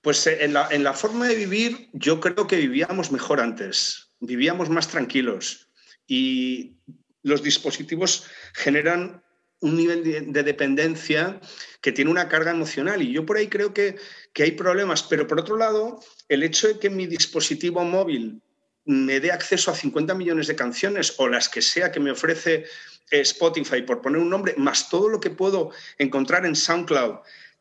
Pues 0.00 0.26
eh, 0.26 0.44
en 0.44 0.52
la, 0.54 0.68
en 0.70 0.84
la 0.84 0.94
forma 0.94 1.26
de 1.26 1.34
vivir 1.34 1.90
yo 1.92 2.20
creo 2.20 2.46
que 2.46 2.56
vivíamos 2.56 3.10
mejor 3.10 3.40
antes, 3.40 4.12
vivíamos 4.20 4.68
más 4.70 4.88
tranquilos 4.88 5.68
y 6.06 6.76
los 7.22 7.42
dispositivos 7.42 8.26
generan 8.54 9.22
un 9.60 9.76
nivel 9.76 10.32
de, 10.32 10.42
dependencia 10.42 11.40
que 11.80 11.92
tiene 11.92 12.10
una 12.10 12.28
carga 12.28 12.50
emocional. 12.50 13.02
Y 13.02 13.12
yo 13.12 13.26
por 13.26 13.36
ahí 13.36 13.48
creo 13.48 13.72
que, 13.74 13.96
hay 14.36 14.52
problemas. 14.52 15.02
Pero 15.02 15.26
por 15.26 15.40
otro 15.40 15.56
lado, 15.56 16.00
el 16.28 16.42
hecho 16.42 16.68
de 16.68 16.78
que 16.78 16.90
mi 16.90 17.06
dispositivo 17.06 17.82
móvil 17.84 18.40
me 18.84 19.20
dé 19.20 19.32
acceso 19.32 19.70
a 19.70 19.74
50 19.74 20.14
millones 20.14 20.46
de 20.46 20.56
canciones 20.56 21.14
o 21.18 21.28
las 21.28 21.48
que 21.48 21.60
sea 21.60 21.90
que 21.90 22.00
me 22.00 22.12
ofrece 22.12 22.64
eh, 23.10 23.20
Spotify, 23.20 23.82
por 23.82 24.00
poner 24.00 24.20
un 24.20 24.30
nombre, 24.30 24.54
más 24.56 24.88
todo 24.88 25.08
lo 25.08 25.18
que 25.18 25.30
puedo 25.30 25.72
encontrar 25.98 26.46
en 26.46 26.54
SoundCloud, 26.54 27.16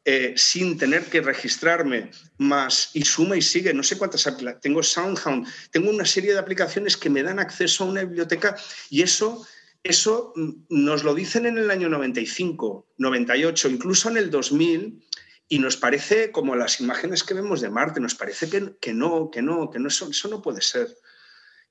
eh, 0.10 0.36
sin 0.38 0.77
tener 0.77 1.03
que 1.03 1.19
registrarme, 1.19 2.12
más 2.38 2.91
y 2.93 3.03
suma 3.03 3.36
y 3.36 3.41
sigue, 3.41 3.73
no 3.73 3.83
sé 3.83 3.97
cuántas 3.97 4.25
tengo 4.62 4.81
SoundHound, 4.81 5.45
tengo 5.69 5.89
una 5.89 6.05
serie 6.05 6.31
de 6.31 6.39
aplicaciones 6.39 6.95
que 6.95 7.10
me 7.10 7.23
dan 7.23 7.39
acceso 7.39 7.83
a 7.83 7.88
una 7.88 8.05
biblioteca 8.05 8.55
y 8.89 9.01
eso, 9.01 9.45
eso 9.83 10.33
nos 10.69 11.03
lo 11.03 11.13
dicen 11.13 11.45
en 11.45 11.57
el 11.57 11.71
año 11.71 11.89
95, 11.89 12.87
98, 12.97 13.69
incluso 13.69 14.09
en 14.09 14.17
el 14.17 14.29
2000 14.29 15.03
y 15.49 15.59
nos 15.59 15.77
parece 15.77 16.31
como 16.31 16.55
las 16.55 16.79
imágenes 16.81 17.23
que 17.23 17.33
vemos 17.33 17.61
de 17.61 17.69
Marte, 17.69 17.99
nos 17.99 18.15
parece 18.15 18.49
que, 18.49 18.59
no, 18.93 19.31
que 19.31 19.41
no, 19.41 19.69
que 19.69 19.79
no, 19.79 19.87
eso, 19.87 20.09
eso 20.09 20.27
no 20.27 20.41
puede 20.41 20.61
ser. 20.61 20.89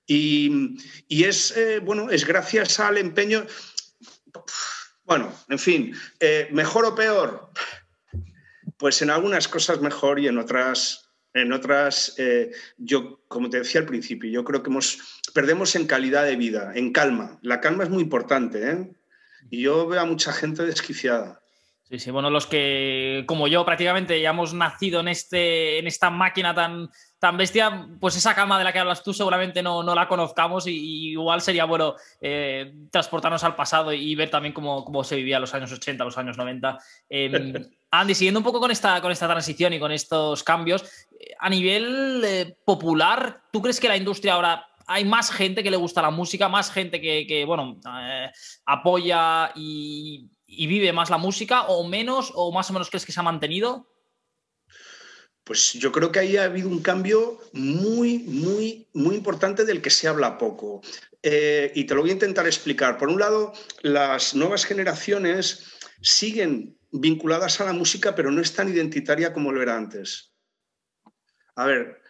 Y, 0.06 0.78
es, 1.08 1.56
eh, 1.56 1.80
bueno, 1.80 2.10
es 2.10 2.24
gracias 2.24 2.78
al 2.80 2.96
empeño, 2.96 3.44
bueno, 5.04 5.32
en 5.48 5.58
fin, 5.58 5.94
eh, 6.20 6.48
mejor 6.52 6.84
o 6.84 6.94
peor, 6.94 7.50
pues 8.76 9.02
en 9.02 9.10
algunas 9.10 9.48
cosas 9.48 9.80
mejor 9.80 10.20
y 10.20 10.28
en 10.28 10.38
otras, 10.38 11.10
en 11.34 11.52
otras 11.52 12.14
eh, 12.18 12.50
yo, 12.76 13.20
como 13.28 13.50
te 13.50 13.58
decía 13.58 13.80
al 13.80 13.86
principio, 13.86 14.30
yo 14.30 14.44
creo 14.44 14.62
que 14.62 14.70
hemos, 14.70 15.15
perdemos 15.36 15.76
en 15.76 15.86
calidad 15.86 16.24
de 16.24 16.34
vida, 16.34 16.72
en 16.74 16.94
calma. 16.94 17.38
La 17.42 17.60
calma 17.60 17.84
es 17.84 17.90
muy 17.90 18.02
importante, 18.02 18.70
¿eh? 18.70 18.90
Y 19.50 19.60
yo 19.60 19.86
veo 19.86 20.00
a 20.00 20.06
mucha 20.06 20.32
gente 20.32 20.64
desquiciada. 20.64 21.42
Sí, 21.90 21.98
sí, 21.98 22.10
bueno, 22.10 22.30
los 22.30 22.46
que, 22.46 23.22
como 23.28 23.46
yo, 23.46 23.62
prácticamente 23.66 24.18
ya 24.18 24.30
hemos 24.30 24.54
nacido 24.54 25.00
en, 25.00 25.08
este, 25.08 25.78
en 25.78 25.86
esta 25.86 26.08
máquina 26.08 26.54
tan, 26.54 26.88
tan 27.18 27.36
bestia, 27.36 27.86
pues 28.00 28.16
esa 28.16 28.34
calma 28.34 28.56
de 28.56 28.64
la 28.64 28.72
que 28.72 28.78
hablas 28.78 29.04
tú 29.04 29.12
seguramente 29.12 29.62
no, 29.62 29.82
no 29.82 29.94
la 29.94 30.08
conozcamos 30.08 30.66
y, 30.66 31.10
igual 31.10 31.42
sería 31.42 31.66
bueno 31.66 31.96
eh, 32.22 32.72
transportarnos 32.90 33.44
al 33.44 33.54
pasado 33.54 33.92
y 33.92 34.14
ver 34.14 34.30
también 34.30 34.54
cómo, 34.54 34.86
cómo, 34.86 35.04
se 35.04 35.16
vivía 35.16 35.38
los 35.38 35.52
años 35.52 35.70
80, 35.70 36.02
los 36.02 36.16
años 36.16 36.38
90. 36.38 36.78
Em, 37.10 37.52
Andy, 37.90 38.14
siguiendo 38.14 38.40
un 38.40 38.44
poco 38.44 38.58
con 38.58 38.70
esta, 38.70 39.02
con 39.02 39.12
esta 39.12 39.28
transición 39.28 39.74
y 39.74 39.78
con 39.78 39.92
estos 39.92 40.42
cambios, 40.42 40.82
eh, 41.20 41.34
a 41.38 41.50
nivel 41.50 42.22
eh, 42.24 42.56
popular, 42.64 43.42
¿tú 43.52 43.60
crees 43.60 43.78
que 43.78 43.88
la 43.88 43.98
industria 43.98 44.32
ahora 44.32 44.66
hay 44.86 45.04
más 45.04 45.30
gente 45.30 45.62
que 45.62 45.70
le 45.70 45.76
gusta 45.76 46.02
la 46.02 46.10
música, 46.10 46.48
más 46.48 46.70
gente 46.70 47.00
que, 47.00 47.44
bueno, 47.44 47.80
apoya 48.64 49.52
y, 49.54 50.30
vive 50.46 50.92
más 50.92 51.10
la 51.10 51.18
música 51.18 51.62
o 51.62 51.86
menos 51.86 52.32
o 52.34 52.52
más 52.52 52.70
o 52.70 52.72
menos 52.72 52.88
crees 52.88 53.04
que 53.04 53.12
se 53.12 53.20
ha 53.20 53.24
mantenido? 53.24 53.90
Pues 55.42 55.74
yo 55.74 55.92
creo 55.92 56.10
que 56.10 56.20
ahí 56.20 56.36
ha 56.36 56.44
habido 56.44 56.68
un 56.68 56.82
cambio 56.82 57.38
muy, 57.52 58.18
muy, 58.18 58.88
muy 58.94 59.16
importante 59.16 59.64
del 59.64 59.80
que 59.80 59.90
se 59.90 60.08
habla 60.08 60.38
poco. 60.38 60.80
Eh, 61.22 61.72
y 61.74 61.84
te 61.84 61.94
lo 61.94 62.00
voy 62.00 62.10
a 62.10 62.14
intentar 62.14 62.46
explicar. 62.46 62.98
Por 62.98 63.08
un 63.08 63.20
lado, 63.20 63.52
las 63.82 64.34
nuevas 64.34 64.64
generaciones 64.64 65.64
siguen 66.00 66.78
vinculadas 66.90 67.60
a 67.60 67.64
la 67.64 67.72
música, 67.72 68.14
pero 68.14 68.30
no 68.30 68.40
es 68.40 68.54
tan 68.54 68.68
identitaria 68.68 69.32
como 69.32 69.52
lo 69.52 69.62
era 69.62 69.76
antes. 69.76 70.32
A 71.54 71.66
ver, 71.66 72.00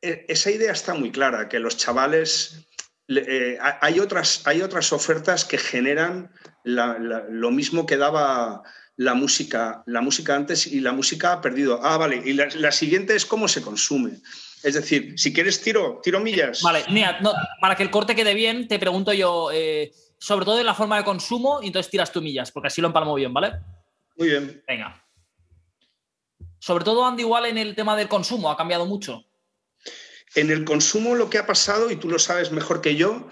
esa 0.00 0.50
idea 0.50 0.72
está 0.72 0.94
muy 0.94 1.10
clara, 1.10 1.48
que 1.48 1.58
los 1.58 1.76
chavales 1.76 2.66
eh, 3.08 3.58
hay, 3.80 4.00
otras, 4.00 4.42
hay 4.46 4.62
otras 4.62 4.92
ofertas 4.92 5.44
que 5.44 5.58
generan 5.58 6.30
lo 6.64 7.50
mismo 7.50 7.86
que 7.86 7.96
daba 7.96 8.62
la 8.96 9.14
música, 9.14 9.82
la 9.86 10.00
música 10.00 10.36
antes 10.36 10.66
y 10.66 10.80
la 10.80 10.92
música 10.92 11.32
ha 11.32 11.40
perdido. 11.40 11.80
Ah, 11.82 11.96
vale. 11.96 12.22
Y 12.24 12.34
la, 12.34 12.72
siguiente 12.72 13.16
es 13.16 13.26
cómo 13.26 13.48
se 13.48 13.62
consume. 13.62 14.18
Es 14.62 14.74
decir, 14.74 15.18
si 15.18 15.32
quieres 15.32 15.60
tiro, 15.60 16.00
tiro 16.02 16.20
millas. 16.20 16.62
Vale, 16.62 16.84
mira, 16.88 17.18
para 17.60 17.74
que 17.74 17.82
el 17.82 17.90
corte 17.90 18.14
quede 18.14 18.34
bien, 18.34 18.68
te 18.68 18.78
pregunto 18.78 19.12
yo, 19.12 19.50
eh, 19.52 19.92
sobre 20.18 20.44
todo 20.44 20.60
en 20.60 20.66
la 20.66 20.74
forma 20.74 20.96
de 20.96 21.04
consumo, 21.04 21.60
y 21.62 21.66
entonces 21.66 21.90
tiras 21.90 22.12
tú 22.12 22.22
millas, 22.22 22.52
porque 22.52 22.68
así 22.68 22.80
lo 22.80 22.86
empalmo 22.86 23.14
bien, 23.14 23.34
¿vale? 23.34 23.54
Muy 24.16 24.28
bien. 24.28 24.62
Venga. 24.68 25.04
Sobre 26.60 26.84
todo, 26.84 27.04
Andy, 27.04 27.22
igual 27.22 27.46
en 27.46 27.58
el 27.58 27.74
tema 27.74 27.96
del 27.96 28.06
consumo, 28.06 28.50
ha 28.50 28.56
cambiado 28.56 28.86
mucho. 28.86 29.24
En 30.34 30.50
el 30.50 30.64
consumo 30.64 31.14
lo 31.14 31.28
que 31.30 31.38
ha 31.38 31.46
pasado, 31.46 31.90
y 31.90 31.96
tú 31.96 32.08
lo 32.08 32.18
sabes 32.18 32.52
mejor 32.52 32.80
que 32.80 32.96
yo, 32.96 33.28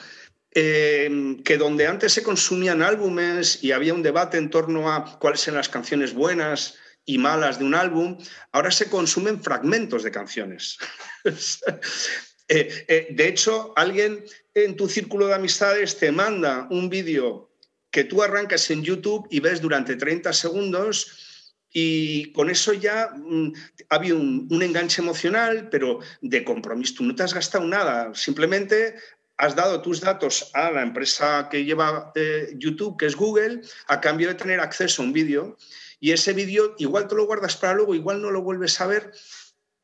eh, 0.53 1.37
que 1.45 1.57
donde 1.57 1.87
antes 1.87 2.13
se 2.13 2.23
consumían 2.23 2.83
álbumes 2.83 3.63
y 3.63 3.73
había 3.73 3.95
un 3.95 4.03
debate 4.03 4.37
en 4.37 4.51
torno 4.51 4.93
a 4.93 5.19
cuáles 5.19 5.47
eran 5.47 5.59
las 5.59 5.69
canciones 5.69 6.13
buenas 6.13 6.75
y 7.05 7.19
malas 7.19 7.59
de 7.59 7.65
un 7.65 7.75
álbum, 7.75 8.19
ahora 8.53 8.71
se 8.71 8.89
consumen 8.89 9.43
fragmentos 9.43 10.03
de 10.03 10.11
canciones. 10.11 10.79
Eh, 12.53 12.85
eh, 12.89 13.07
de 13.11 13.29
hecho, 13.29 13.73
alguien 13.77 14.25
en 14.55 14.75
tu 14.75 14.89
círculo 14.89 15.29
de 15.29 15.35
amistades 15.35 15.97
te 15.99 16.11
manda 16.11 16.67
un 16.69 16.91
vídeo 16.91 17.49
que 17.93 18.03
tú 18.03 18.25
arrancas 18.25 18.69
en 18.73 18.83
YouTube 18.83 19.29
y 19.31 19.39
ves 19.39 19.61
durante 19.61 19.95
30 19.95 20.33
segundos 20.33 21.30
y 21.73 22.33
con 22.33 22.51
eso 22.51 22.73
ya 22.73 23.11
mm, 23.15 23.53
ha 23.89 23.95
habido 23.95 24.19
un, 24.19 24.63
enganche 24.63 25.03
emocional, 25.03 25.69
pero 25.71 26.01
de 26.21 26.45
compromiso. 26.45 26.95
Tú 26.99 27.05
no 27.05 27.15
te 27.15 27.23
has 27.23 27.35
gastado 27.35 27.65
nada, 27.65 28.13
simplemente 28.15 28.97
has 29.37 29.57
dado 29.57 29.81
tus 29.81 30.01
datos 30.01 30.51
a 30.53 30.71
la 30.71 30.83
empresa 30.83 31.49
que 31.51 31.65
lleva 31.65 32.13
eh, 32.15 32.53
YouTube, 32.57 32.99
que 32.99 33.07
es 33.07 33.17
Google, 33.17 33.63
a 33.87 34.01
cambio 34.01 34.29
de 34.29 34.35
tener 34.35 34.61
acceso 34.61 35.01
a 35.01 35.07
un 35.07 35.13
vídeo. 35.13 35.57
Y 35.99 36.13
ese 36.13 36.33
vídeo 36.33 36.75
igual 36.79 37.09
te 37.09 37.15
lo 37.15 37.27
guardas 37.27 37.57
para 37.57 37.75
luego, 37.75 37.95
igual 37.95 38.21
no 38.21 38.31
lo 38.31 38.43
vuelves 38.43 38.81
a 38.81 38.87
ver 38.87 39.13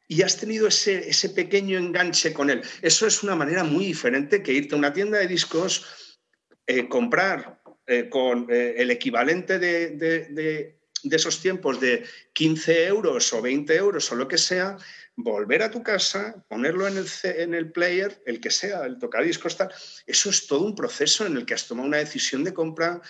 y 0.08 0.22
has 0.22 0.36
tenido 0.36 0.68
ese, 0.68 1.08
ese 1.08 1.30
pequeño 1.30 1.78
enganche 1.78 2.32
con 2.32 2.48
él. 2.48 2.62
Eso 2.80 3.08
es 3.08 3.24
una 3.24 3.34
manera 3.34 3.64
muy 3.64 3.86
diferente 3.86 4.40
que 4.40 4.52
irte 4.52 4.76
a 4.76 4.78
una 4.78 4.92
tienda 4.92 5.18
de 5.18 5.26
discos, 5.26 5.84
eh, 6.64 6.88
comprar 6.88 7.60
eh, 7.88 8.08
con 8.08 8.46
el 8.48 8.90
equivalente 8.92 9.58
de 9.58 10.76
esos 11.04 11.40
tiempos 11.40 11.80
de 11.80 12.04
15 12.32 12.86
euros 12.86 13.32
o 13.32 13.42
20 13.42 13.74
euros 13.76 14.10
o 14.10 14.16
lo 14.16 14.28
que 14.28 14.38
sea, 14.38 14.76
volver 15.16 15.62
a 15.62 15.70
tu 15.70 15.82
casa, 15.82 16.44
ponerlo 16.48 16.86
en 16.86 16.98
el, 16.98 17.06
en 17.22 17.54
el 17.54 17.72
player, 17.72 18.22
el 18.26 18.40
que 18.40 18.50
sea, 18.50 18.84
el 18.84 18.98
tocadiscos, 18.98 19.56
tal. 19.56 19.72
Eso 20.06 20.30
es 20.30 20.46
todo 20.46 20.60
un 20.60 20.74
proceso 20.74 21.26
en 21.26 21.36
el 21.36 21.46
que 21.46 21.54
has 21.54 21.66
tomado 21.66 21.88
una 21.88 21.98
decisión 21.98 22.44
de 22.44 22.52
compra, 22.52 23.00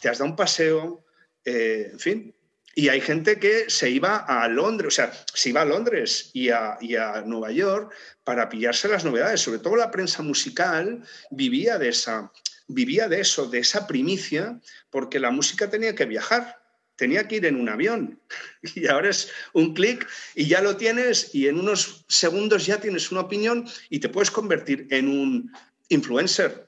te 0.00 0.08
has 0.08 0.18
dado 0.18 0.30
un 0.30 0.36
paseo, 0.36 1.04
eh, 1.44 1.88
en 1.92 1.98
fin. 1.98 2.34
Y 2.76 2.88
hay 2.88 3.00
gente 3.00 3.38
que 3.38 3.70
se 3.70 3.88
iba 3.88 4.16
a 4.16 4.48
Londres, 4.48 4.88
o 4.88 4.96
sea, 4.96 5.12
se 5.32 5.50
iba 5.50 5.62
a 5.62 5.64
Londres 5.64 6.30
y 6.32 6.50
a, 6.50 6.76
y 6.80 6.96
a, 6.96 7.22
Nueva 7.22 7.52
York 7.52 7.94
para 8.24 8.48
pillarse 8.48 8.88
las 8.88 9.04
novedades. 9.04 9.40
Sobre 9.40 9.60
todo 9.60 9.76
la 9.76 9.92
prensa 9.92 10.22
musical 10.22 11.02
vivía 11.30 11.78
de, 11.78 11.90
esa, 11.90 12.32
vivía 12.66 13.08
de 13.08 13.20
eso, 13.20 13.46
de 13.46 13.60
esa 13.60 13.86
primicia, 13.86 14.60
porque 14.90 15.20
la 15.20 15.30
música 15.30 15.70
tenía 15.70 15.94
que 15.94 16.04
viajar, 16.04 16.63
tenía 16.96 17.26
que 17.26 17.36
ir 17.36 17.46
en 17.46 17.56
un 17.56 17.68
avión. 17.68 18.20
Y 18.74 18.86
ahora 18.86 19.10
es 19.10 19.30
un 19.52 19.74
clic 19.74 20.08
y 20.34 20.46
ya 20.46 20.62
lo 20.62 20.76
tienes 20.76 21.34
y 21.34 21.48
en 21.48 21.60
unos 21.60 22.06
segundos 22.08 22.64
ya 22.64 22.80
tienes 22.80 23.12
una 23.12 23.20
opinión 23.20 23.68
y 23.90 24.00
te 24.00 24.08
puedes 24.08 24.30
convertir 24.30 24.86
en 24.90 25.08
un 25.08 25.52
influencer 25.90 26.66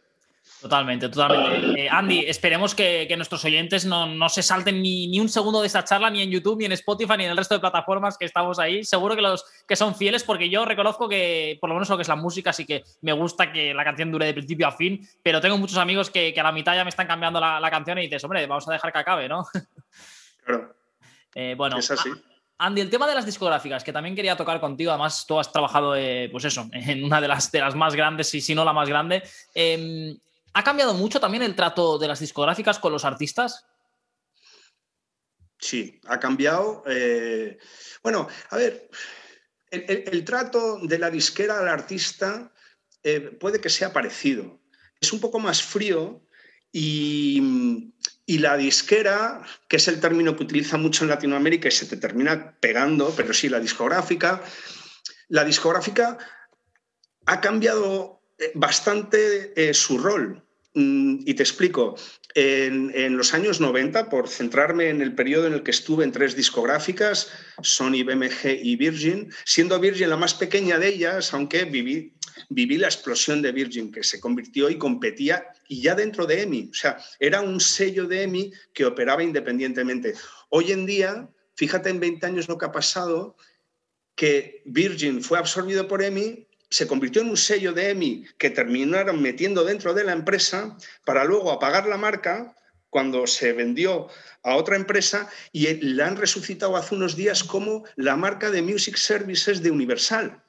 Totalmente, 0.61 1.09
totalmente. 1.09 1.83
Eh, 1.83 1.89
Andy, 1.89 2.25
esperemos 2.27 2.75
que, 2.75 3.13
nuestros 3.17 3.45
oyentes 3.45 3.85
no, 3.85 4.29
se 4.29 4.43
salten 4.43 4.83
ni, 4.83 5.21
un 5.21 5.29
segundo 5.29 5.61
de 5.61 5.67
esta 5.67 5.85
charla, 5.85 6.09
ni 6.09 6.23
en 6.23 6.31
YouTube, 6.31 6.59
ni 6.59 6.65
en 6.65 6.73
Spotify, 6.73 7.15
ni 7.19 7.25
en 7.25 7.31
el 7.31 7.37
resto 7.37 7.55
de 7.55 7.61
plataformas 7.61 8.17
que 8.17 8.25
estamos 8.25 8.59
ahí. 8.59 8.83
Seguro 8.83 9.15
que 9.15 9.23
los 9.23 9.45
que 9.69 9.77
son 9.77 9.95
fieles, 9.95 10.25
porque 10.25 10.49
yo 10.49 10.65
reconozco 10.65 11.09
que, 11.09 11.59
por 11.61 11.69
lo 11.69 11.75
menos 11.75 11.89
lo 11.91 11.97
que 11.97 12.03
es 12.03 12.09
la 12.09 12.17
música, 12.17 12.53
sí 12.53 12.65
que 12.65 12.85
me 13.03 13.13
gusta 13.13 13.53
que 13.53 13.75
la 13.75 13.85
canción 13.85 14.11
dure 14.11 14.27
de 14.27 14.35
principio 14.35 14.67
a 14.67 14.73
fin, 14.73 15.07
pero 15.23 15.41
tengo 15.41 15.59
muchos 15.59 15.77
amigos 15.77 16.11
que, 16.11 16.35
a 16.37 16.43
la 16.43 16.53
mitad 16.53 16.75
ya 16.75 16.85
me 16.85 16.91
están 16.91 17.07
cambiando 17.07 17.39
la, 17.39 17.71
canción 17.71 17.99
y 17.99 18.03
dices, 18.03 18.25
hombre, 18.25 18.47
vamos 18.47 18.67
a 18.69 18.73
dejar 18.73 18.93
que 18.93 18.99
acabe, 18.99 19.29
¿no? 19.29 19.45
Claro. 20.47 20.77
Eh, 21.35 21.55
bueno, 21.57 21.79
es 21.79 21.91
así. 21.91 22.11
Andy, 22.59 22.81
el 22.81 22.89
tema 22.89 23.07
de 23.07 23.15
las 23.15 23.27
discográficas, 23.27 23.85
que 23.85 23.93
también 23.93 24.15
quería 24.15 24.37
tocar 24.37 24.61
contigo, 24.61 24.91
además 24.91 25.27
tú 25.27 25.39
has 25.39 25.53
trabajado, 25.53 25.95
eh, 25.95 26.29
pues 26.33 26.45
eso, 26.45 26.69
en 26.73 27.05
una 27.05 27.21
de 27.21 27.29
las, 27.29 27.53
de 27.53 27.61
las 27.61 27.75
más 27.75 27.95
grandes, 27.95 28.33
y 28.35 28.41
si 28.41 28.55
no 28.55 28.65
la 28.65 28.73
más 28.73 28.89
grande. 28.89 29.23
Em, 29.55 30.17
¿Ha 30.55 30.65
cambiado 30.65 30.95
mucho 30.95 31.21
también 31.21 31.43
el 31.43 31.55
trato 31.55 31.99
de 31.99 32.09
las 32.09 32.21
discográficas 32.21 32.79
con 32.79 32.93
los 32.93 33.05
artistas? 33.05 33.67
Sí, 35.59 36.01
ha 36.07 36.19
cambiado. 36.19 36.83
Eh, 36.87 37.59
bueno, 38.03 38.27
a 38.49 38.57
ver, 38.57 38.89
el, 39.71 40.25
trato 40.25 40.79
de 40.79 40.99
la 40.99 41.11
disquera 41.11 41.59
al 41.59 41.69
artista 41.69 42.51
puede 43.39 43.61
que 43.61 43.69
sea 43.69 43.93
parecido. 43.93 44.61
Es 44.99 45.13
un 45.13 45.21
poco 45.21 45.39
más 45.39 45.63
frío 45.63 46.27
y, 46.73 47.93
y, 48.27 48.39
la 48.39 48.57
disquera, 48.57 49.43
que 49.69 49.77
es 49.77 49.89
el 49.89 50.01
término 50.01 50.37
que 50.37 50.43
utiliza 50.43 50.77
mucho 50.77 51.05
en 51.05 51.11
Latinoamérica 51.11 51.69
y 51.69 51.73
se 51.73 51.87
te 51.87 51.97
termina 51.97 52.57
pegando, 52.61 53.15
pero 53.17 53.33
sí 53.33 53.49
la 53.49 53.61
discográfica, 53.61 54.43
la 55.29 55.45
discográfica 55.45 56.19
ha 57.25 57.41
cambiado 57.41 58.21
eh, 58.39 58.53
bastante 58.55 59.73
su 59.75 59.99
rol. 59.99 60.46
Mm, 60.77 61.23
y 61.25 61.33
te 61.33 61.43
explico. 61.43 61.97
En, 62.35 63.17
los 63.17 63.33
años 63.33 63.63
90, 63.63 64.11
por 64.11 64.29
centrarme 64.29 64.91
en 64.91 65.01
el 65.01 65.15
periodo 65.15 65.47
en 65.47 65.55
el 65.55 65.63
que 65.63 65.71
estuve 65.71 66.05
en 66.05 66.13
tres 66.13 66.37
discográficas, 66.37 67.31
Sony, 67.63 68.05
BMG 68.05 68.61
y 68.63 68.77
Virgin, 68.77 69.33
siendo 69.47 69.81
Virgin 69.81 70.11
la 70.11 70.19
más 70.19 70.35
pequeña 70.35 70.79
de 70.79 70.89
ellas, 70.89 71.33
aunque 71.33 71.65
viví, 71.65 72.13
viví 72.51 72.77
la 72.77 72.89
explosión 72.89 73.41
de 73.41 73.53
Virgin, 73.53 73.91
que 73.91 74.05
se 74.05 74.21
convirtió 74.21 74.69
y 74.69 74.77
competía, 74.77 75.47
y 75.67 75.81
ya 75.81 75.95
dentro 75.95 76.27
de 76.27 76.43
EMI, 76.43 76.69
o 76.71 76.75
sea, 76.75 76.99
era 77.19 77.41
un 77.41 77.59
sello 77.59 78.07
de 78.07 78.25
EMI 78.25 78.53
que 78.75 78.85
operaba 78.85 79.23
independientemente. 79.23 80.13
Hoy 80.51 80.73
en 80.73 80.85
día, 80.85 81.27
fíjate 81.55 81.89
en 81.89 82.01
20 82.01 82.27
años 82.27 82.49
lo 82.49 82.59
que 82.59 82.67
ha 82.67 82.73
pasado, 82.73 83.39
que 84.15 84.61
Virgin 84.67 85.23
fue 85.23 85.39
absorbido 85.39 85.89
por 85.89 86.03
EMI 86.03 86.46
se 86.71 86.87
convirtió 86.87 87.23
en 87.23 87.31
un 87.31 87.37
sello 87.37 87.73
de 87.73 87.91
EMI 87.91 88.27
que 88.39 88.51
terminaron 88.51 89.23
metiendo 89.23 89.65
dentro 89.65 89.95
de 89.95 90.05
la 90.05 90.13
empresa 90.13 90.77
para 91.05 91.25
luego 91.25 91.53
apagar 91.53 91.87
la 91.87 91.97
marca 91.97 92.57
cuando 92.91 93.27
se 93.27 93.53
vendió 93.53 94.09
a 94.43 94.57
otra 94.57 94.77
empresa 94.77 95.29
y 95.53 95.67
la 95.83 96.07
han 96.07 96.17
resucitado 96.17 96.77
hace 96.77 96.95
unos 96.95 97.17
días 97.17 97.45
como 97.45 97.85
la 97.97 98.17
marca 98.17 98.51
de 98.51 98.63
Music 98.63 98.97
Services 98.97 99.63
de 99.63 99.71
Universal. 99.71 100.43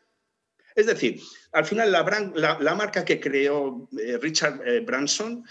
Es 0.76 0.86
decir, 0.86 1.20
al 1.51 1.65
final 1.65 1.91
la, 1.91 2.76
marca 2.76 3.03
que 3.03 3.20
creó 3.20 3.89
eh, 3.99 4.18
Richard 4.22 4.61
eh, 4.65 4.80
Branson 4.80 5.43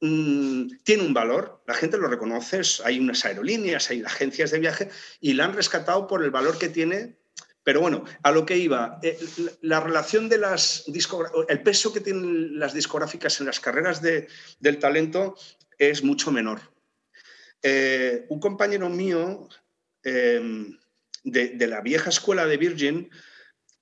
mm, 0.00 0.78
tiene 0.84 1.02
un 1.02 1.12
valor, 1.12 1.62
la 1.66 1.74
gente 1.74 1.98
lo 1.98 2.08
reconoce, 2.08 2.62
hay 2.84 3.00
unas 3.00 3.24
aerolíneas, 3.24 3.90
hay 3.90 4.02
agencias 4.02 4.52
de 4.52 4.60
viaje 4.60 4.88
y 5.20 5.34
la 5.34 5.46
han 5.46 5.54
rescatado 5.54 6.06
por 6.06 6.24
el 6.24 6.30
valor 6.30 6.56
que 6.58 6.68
tiene 6.68 7.19
pero 7.70 7.82
bueno, 7.82 8.02
a 8.24 8.32
lo 8.32 8.44
que 8.44 8.58
iba, 8.58 8.98
eh, 9.00 9.16
la 9.60 9.78
relación 9.78 10.28
de 10.28 10.38
las 10.38 10.86
el 11.48 11.62
peso 11.62 11.92
que 11.92 12.00
tienen 12.00 12.58
las 12.58 12.74
discográficas 12.74 13.38
en 13.38 13.46
las 13.46 13.60
carreras 13.60 14.02
del 14.02 14.78
talento 14.80 15.36
es 15.78 16.02
mucho 16.02 16.32
menor. 16.32 16.62
Eh, 17.62 18.26
un 18.28 18.40
compañero 18.40 18.88
mío 18.88 19.48
em, 20.02 20.76
de, 21.22 21.66
la 21.68 21.80
vieja 21.80 22.10
escuela 22.10 22.44
de 22.44 22.56
Virgin 22.56 23.08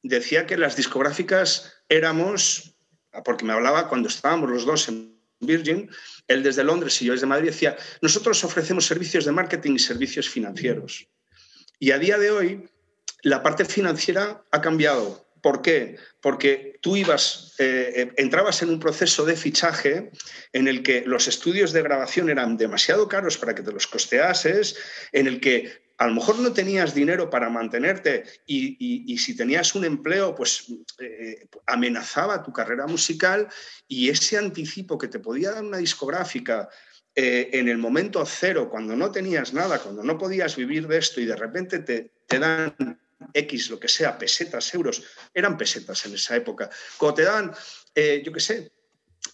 decía 0.02 0.44
que 0.44 0.58
las 0.58 0.76
discográficas 0.76 1.72
éramos, 1.88 2.76
porque 3.24 3.46
me 3.46 3.54
hablaba 3.54 3.88
cuando 3.88 4.10
estábamos 4.10 4.50
los 4.50 4.66
dos 4.66 4.86
en 4.90 5.18
Virgin, 5.40 5.90
él 6.26 6.42
desde 6.42 6.62
Londres 6.62 7.00
y 7.00 7.06
yo 7.06 7.14
desde 7.14 7.24
Madrid, 7.24 7.46
decía, 7.46 7.74
nosotros 8.02 8.44
ofrecemos 8.44 8.84
servicios 8.84 9.24
de 9.24 9.32
marketing 9.32 9.76
y 9.76 9.78
servicios 9.78 10.28
financieros. 10.28 11.08
Y 11.78 11.92
a 11.92 11.98
día 11.98 12.18
de 12.18 12.30
hoy, 12.30 12.68
la 13.22 13.42
parte 13.42 13.64
financiera 13.64 14.42
ha 14.50 14.60
cambiado. 14.60 15.26
¿Por 15.42 15.62
qué? 15.62 15.96
Porque 16.20 16.78
tú 16.80 16.96
ibas, 16.96 17.54
eh, 17.58 17.92
eh, 17.94 18.12
entrabas 18.16 18.62
en 18.62 18.70
un 18.70 18.80
proceso 18.80 19.24
de 19.24 19.36
fichaje 19.36 20.10
en 20.52 20.68
el 20.68 20.82
que 20.82 21.02
los 21.06 21.28
estudios 21.28 21.72
de 21.72 21.82
grabación 21.82 22.28
eran 22.28 22.56
demasiado 22.56 23.08
caros 23.08 23.38
para 23.38 23.54
que 23.54 23.62
te 23.62 23.72
los 23.72 23.86
costeases, 23.86 24.76
en 25.12 25.26
el 25.26 25.40
que 25.40 25.88
a 25.98 26.06
lo 26.06 26.14
mejor 26.14 26.38
no 26.38 26.52
tenías 26.52 26.94
dinero 26.94 27.28
para 27.28 27.50
mantenerte 27.50 28.24
y, 28.46 29.18
si 29.18 29.36
tenías 29.36 29.74
un 29.74 29.84
empleo, 29.84 30.34
pues 30.34 30.66
eh, 31.00 31.46
amenazaba 31.66 32.42
tu 32.42 32.52
carrera 32.52 32.86
musical 32.86 33.48
y 33.88 34.08
ese 34.08 34.38
anticipo 34.38 34.96
que 34.96 35.08
te 35.08 35.18
podía 35.18 35.52
dar 35.52 35.64
una 35.64 35.78
discográfica 35.78 36.68
en 37.20 37.66
el 37.66 37.78
momento 37.78 38.24
cero, 38.24 38.68
cuando 38.70 38.94
no 38.94 39.10
tenías 39.10 39.52
nada, 39.52 39.80
cuando 39.80 40.04
no 40.04 40.16
podías 40.16 40.54
vivir 40.54 40.86
de 40.86 40.98
esto 40.98 41.20
y 41.20 41.26
de 41.26 41.34
repente 41.34 41.80
te, 41.80 42.12
te 42.28 42.38
dan 42.38 42.76
X, 43.32 43.70
lo 43.70 43.78
que 43.78 43.88
sea, 43.88 44.18
pesetas, 44.18 44.72
euros, 44.74 45.02
eran 45.34 45.56
pesetas 45.56 46.04
en 46.06 46.14
esa 46.14 46.36
época. 46.36 46.70
Cuando 46.96 47.14
te 47.14 47.22
dan, 47.24 47.52
eh, 47.94 48.22
yo 48.24 48.32
qué 48.32 48.40
sé, 48.40 48.72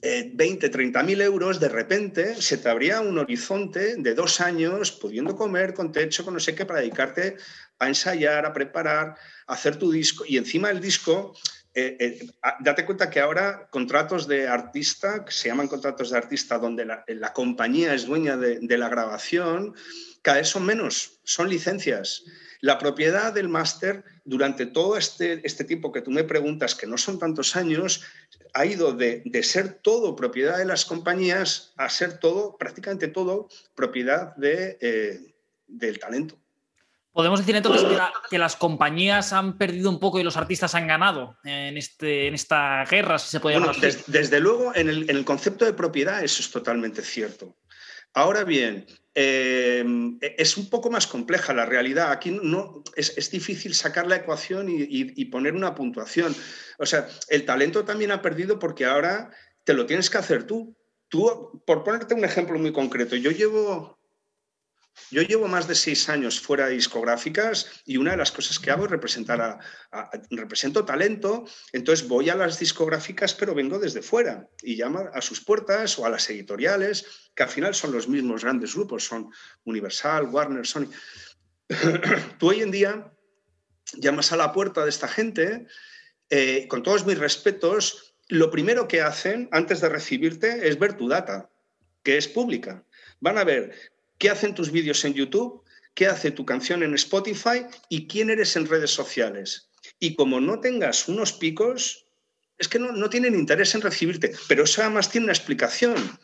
20, 0.03 0.69
30 0.69 1.03
mil 1.03 1.21
euros, 1.21 1.61
de 1.61 1.69
repente 1.69 2.41
se 2.41 2.59
te 2.59 2.69
abría 2.69 3.01
un 3.01 3.19
horizonte 3.19 3.97
de 3.97 4.15
dos 4.15 4.41
años 4.41 4.93
pudiendo 4.93 5.35
comer 5.35 5.73
con 5.73 5.93
techo, 5.93 6.25
con 6.25 6.35
no 6.35 6.41
sé 6.41 6.55
qué, 6.55 6.67
para 6.67 6.81
dedicarte 6.81 7.37
a 7.79 7.89
ensayar, 7.89 8.45
a 8.45 8.53
preparar, 8.53 9.17
a 9.47 9.53
hacer 9.53 9.77
tu 9.77 9.91
disco. 9.91 10.25
Y 10.27 10.37
encima 10.37 10.71
el 10.71 10.81
disco, 10.81 11.35
eh, 11.73 11.97
eh, 11.99 12.27
date 12.61 12.85
cuenta 12.85 13.09
que 13.09 13.21
ahora 13.21 13.69
contratos 13.71 14.29
de 14.29 14.47
artista, 14.47 15.25
que 15.25 15.33
se 15.33 15.49
llaman 15.49 15.69
contratos 15.69 16.11
de 16.11 16.19
artista, 16.19 16.59
donde 16.59 16.85
la, 16.85 17.33
compañía 17.33 17.95
es 17.95 18.07
dueña 18.07 18.37
de 18.37 18.79
la 18.79 18.89
grabación, 18.89 19.75
cada 20.25 20.39
vez 20.39 20.49
son 20.49 20.65
menos, 20.65 21.21
son 21.23 21.51
licencias. 21.51 22.25
La 22.63 22.79
propiedad 22.79 23.35
del 23.35 23.51
máster 23.51 24.05
durante 24.25 24.65
todo 24.65 24.97
este, 24.97 25.47
este, 25.47 25.65
tiempo 25.65 25.93
que 25.93 26.01
tú 26.01 26.11
me 26.11 26.25
preguntas, 26.25 26.75
que 26.75 26.87
no 26.87 26.97
son 26.97 27.19
tantos 27.19 27.57
años, 27.57 28.03
ha 28.55 28.65
ido 28.65 28.95
de, 28.95 29.23
ser 29.43 29.75
todo 29.83 30.17
propiedad 30.17 30.57
de 30.57 30.65
las 30.65 30.87
compañías 30.87 31.75
a 31.77 31.91
ser 31.91 32.19
todo, 32.19 32.57
prácticamente 32.57 33.09
todo, 33.09 33.49
propiedad 33.75 34.35
de, 34.37 34.79
eh, 34.81 35.35
del 35.67 35.99
talento. 35.99 36.39
Podemos 37.13 37.39
decir 37.39 37.55
entonces 37.55 37.87
que, 38.31 38.39
las 38.39 38.57
compañías 38.57 39.35
han 39.35 39.59
perdido 39.59 39.91
un 39.91 40.01
poco 40.01 40.19
y 40.19 40.25
los 40.25 40.39
artistas 40.39 40.75
han 40.75 40.87
ganado 40.87 41.37
en, 41.45 41.77
este, 41.77 42.29
en 42.29 42.35
esta 42.35 42.83
guerra, 42.87 43.19
si 43.19 43.29
se 43.29 43.41
puede 43.41 43.57
llamar 43.61 43.77
desde 43.77 44.41
luego, 44.41 44.75
en 44.75 44.89
el, 44.89 45.11
en 45.11 45.17
el, 45.19 45.25
concepto 45.25 45.67
de 45.67 45.75
propiedad 45.75 46.25
eso 46.25 46.41
es 46.41 46.51
totalmente 46.51 47.03
cierto. 47.03 47.55
Ahora 48.15 48.45
bien, 48.45 48.87
eh, 49.17 49.85
es 50.39 50.57
un 50.57 50.71
poco 50.71 50.91
más 50.91 51.07
compleja 51.07 51.53
la 51.53 51.67
realidad. 51.67 52.13
Aquí 52.13 52.31
no, 52.31 52.83
es, 52.95 53.31
difícil 53.31 53.75
sacar 53.75 54.07
la 54.07 54.17
ecuación 54.17 54.69
y, 54.71 55.25
poner 55.27 55.55
una 55.55 55.75
puntuación. 55.75 56.35
O 56.79 56.87
sea, 56.87 57.09
el 57.29 57.45
talento 57.45 57.85
también 57.85 58.13
ha 58.13 58.23
perdido 58.23 58.59
porque 58.59 58.85
ahora 58.85 59.31
te 59.65 59.75
lo 59.75 59.87
tienes 59.87 60.11
que 60.11 60.19
hacer 60.19 60.47
tú. 60.47 60.77
Tú, 61.09 61.63
por 61.67 61.85
ponerte 61.85 62.15
un 62.15 62.25
ejemplo 62.25 62.59
muy 62.59 62.73
concreto, 62.73 63.15
yo 63.17 63.31
llevo 63.31 63.99
yo 65.11 65.23
llevo 65.23 65.49
más 65.49 65.69
de 65.69 65.75
seis 65.75 66.09
años 66.09 66.41
fuera 66.41 66.67
de 66.67 66.75
discográficas 66.75 67.83
y 67.85 67.97
una 67.97 68.13
de 68.13 68.17
las 68.17 68.33
cosas 68.33 68.59
que 68.59 68.71
hago 68.71 68.85
es 68.85 68.91
representar 68.91 69.41
a, 69.41 70.11
represento 70.31 70.85
talento, 70.85 71.45
entonces 71.73 72.07
voy 72.09 72.31
a 72.31 72.35
las 72.35 72.59
discográficas 72.59 73.35
pero 73.35 73.55
vengo 73.55 73.79
desde 73.79 74.03
fuera 74.03 74.49
y 74.63 74.77
llamo 74.77 75.09
a 75.13 75.21
sus 75.21 75.41
puertas 75.41 75.99
o 75.99 76.07
a 76.07 76.11
las 76.11 76.29
editoriales, 76.31 77.31
que 77.35 77.43
al 77.43 77.49
final 77.49 77.75
son 77.75 77.93
los 77.93 78.09
mismos 78.09 78.43
grandes 78.43 78.75
grupos, 78.75 79.05
son 79.05 79.31
Universal, 79.65 80.27
Warner, 80.27 80.67
Sony. 80.67 80.89
Tú 82.39 82.51
hoy 82.51 82.63
en 82.63 82.71
día 82.71 83.13
llamas 83.95 84.33
a 84.33 84.37
la 84.37 84.53
puerta 84.53 84.85
de 84.85 84.91
esta 84.91 85.09
gente, 85.09 85.67
eh, 86.31 86.67
con 86.69 86.83
todos 86.83 87.05
mis 87.07 87.19
respetos, 87.19 88.17
lo 88.29 88.51
primero 88.51 88.89
que 88.89 89.03
hacen 89.03 89.49
antes 89.53 89.81
de 89.81 89.89
recibirte 89.89 90.69
es 90.69 90.79
ver 90.79 90.95
tu 90.97 91.09
data, 91.09 91.51
que 92.03 92.17
es 92.17 92.27
pública. 92.29 92.85
Van 93.21 93.39
a 93.39 93.45
ver 93.45 93.94
qué 94.19 94.31
hacen 94.31 94.55
tus 94.55 94.71
vídeos 94.71 95.05
en 95.05 95.15
YouTube, 95.15 95.63
qué 95.95 96.07
hace 96.07 96.31
tu 96.31 96.45
canción 96.45 96.83
en 96.83 96.95
Spotify 96.95 97.67
y 97.89 98.07
quién 98.07 98.31
eres 98.31 98.57
en 98.57 98.67
redes 98.67 98.91
sociales. 98.91 99.69
Y 100.01 100.15
como 100.15 100.41
no 100.41 100.61
tengas 100.61 101.09
unos 101.09 101.33
picos, 101.33 102.07
es 102.59 102.69
que 102.69 102.79
no, 102.79 102.93
no 102.93 103.11
tienen 103.11 103.35
interés 103.35 103.75
en 103.75 103.83
recibirte. 103.83 104.33
Pero 104.49 104.65
eso 104.65 104.83
además 104.83 105.11
tiene 105.11 105.27
una 105.27 105.33
explicación. 105.33 106.19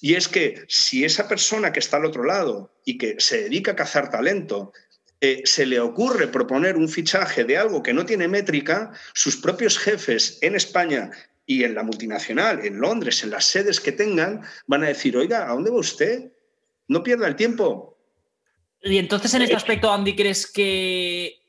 Y 0.00 0.14
es 0.14 0.28
que 0.28 0.64
si 0.68 1.04
esa 1.04 1.28
persona 1.28 1.72
que 1.72 1.78
está 1.78 1.96
al 1.96 2.06
otro 2.06 2.24
lado 2.24 2.74
y 2.84 2.98
que 2.98 3.16
se 3.18 3.42
dedica 3.42 3.72
a 3.72 3.76
cazar 3.76 4.10
talento, 4.10 4.72
eh, 5.20 5.42
se 5.44 5.66
le 5.66 5.78
ocurre 5.78 6.26
proponer 6.26 6.76
un 6.76 6.88
fichaje 6.88 7.44
de 7.44 7.56
algo 7.56 7.84
que 7.84 7.92
no 7.92 8.04
tiene 8.04 8.26
métrica, 8.26 8.90
sus 9.14 9.36
propios 9.36 9.78
jefes 9.78 10.38
en 10.40 10.56
España 10.56 11.12
y 11.46 11.62
en 11.62 11.76
la 11.76 11.84
multinacional, 11.84 12.66
en 12.66 12.80
Londres, 12.80 13.22
en 13.22 13.30
las 13.30 13.44
sedes 13.44 13.78
que 13.78 13.92
tengan, 13.92 14.42
van 14.66 14.82
a 14.82 14.88
decir, 14.88 15.16
oiga, 15.16 15.48
¿a 15.48 15.54
dónde 15.54 15.70
va 15.70 15.78
usted? 15.78 16.32
No 16.88 17.02
pierda 17.02 17.28
el 17.28 17.36
tiempo. 17.36 17.98
Y 18.82 18.98
entonces 18.98 19.32
en 19.34 19.42
este 19.42 19.56
aspecto, 19.56 19.92
Andy, 19.92 20.16
¿crees 20.16 20.50
que 20.50 21.40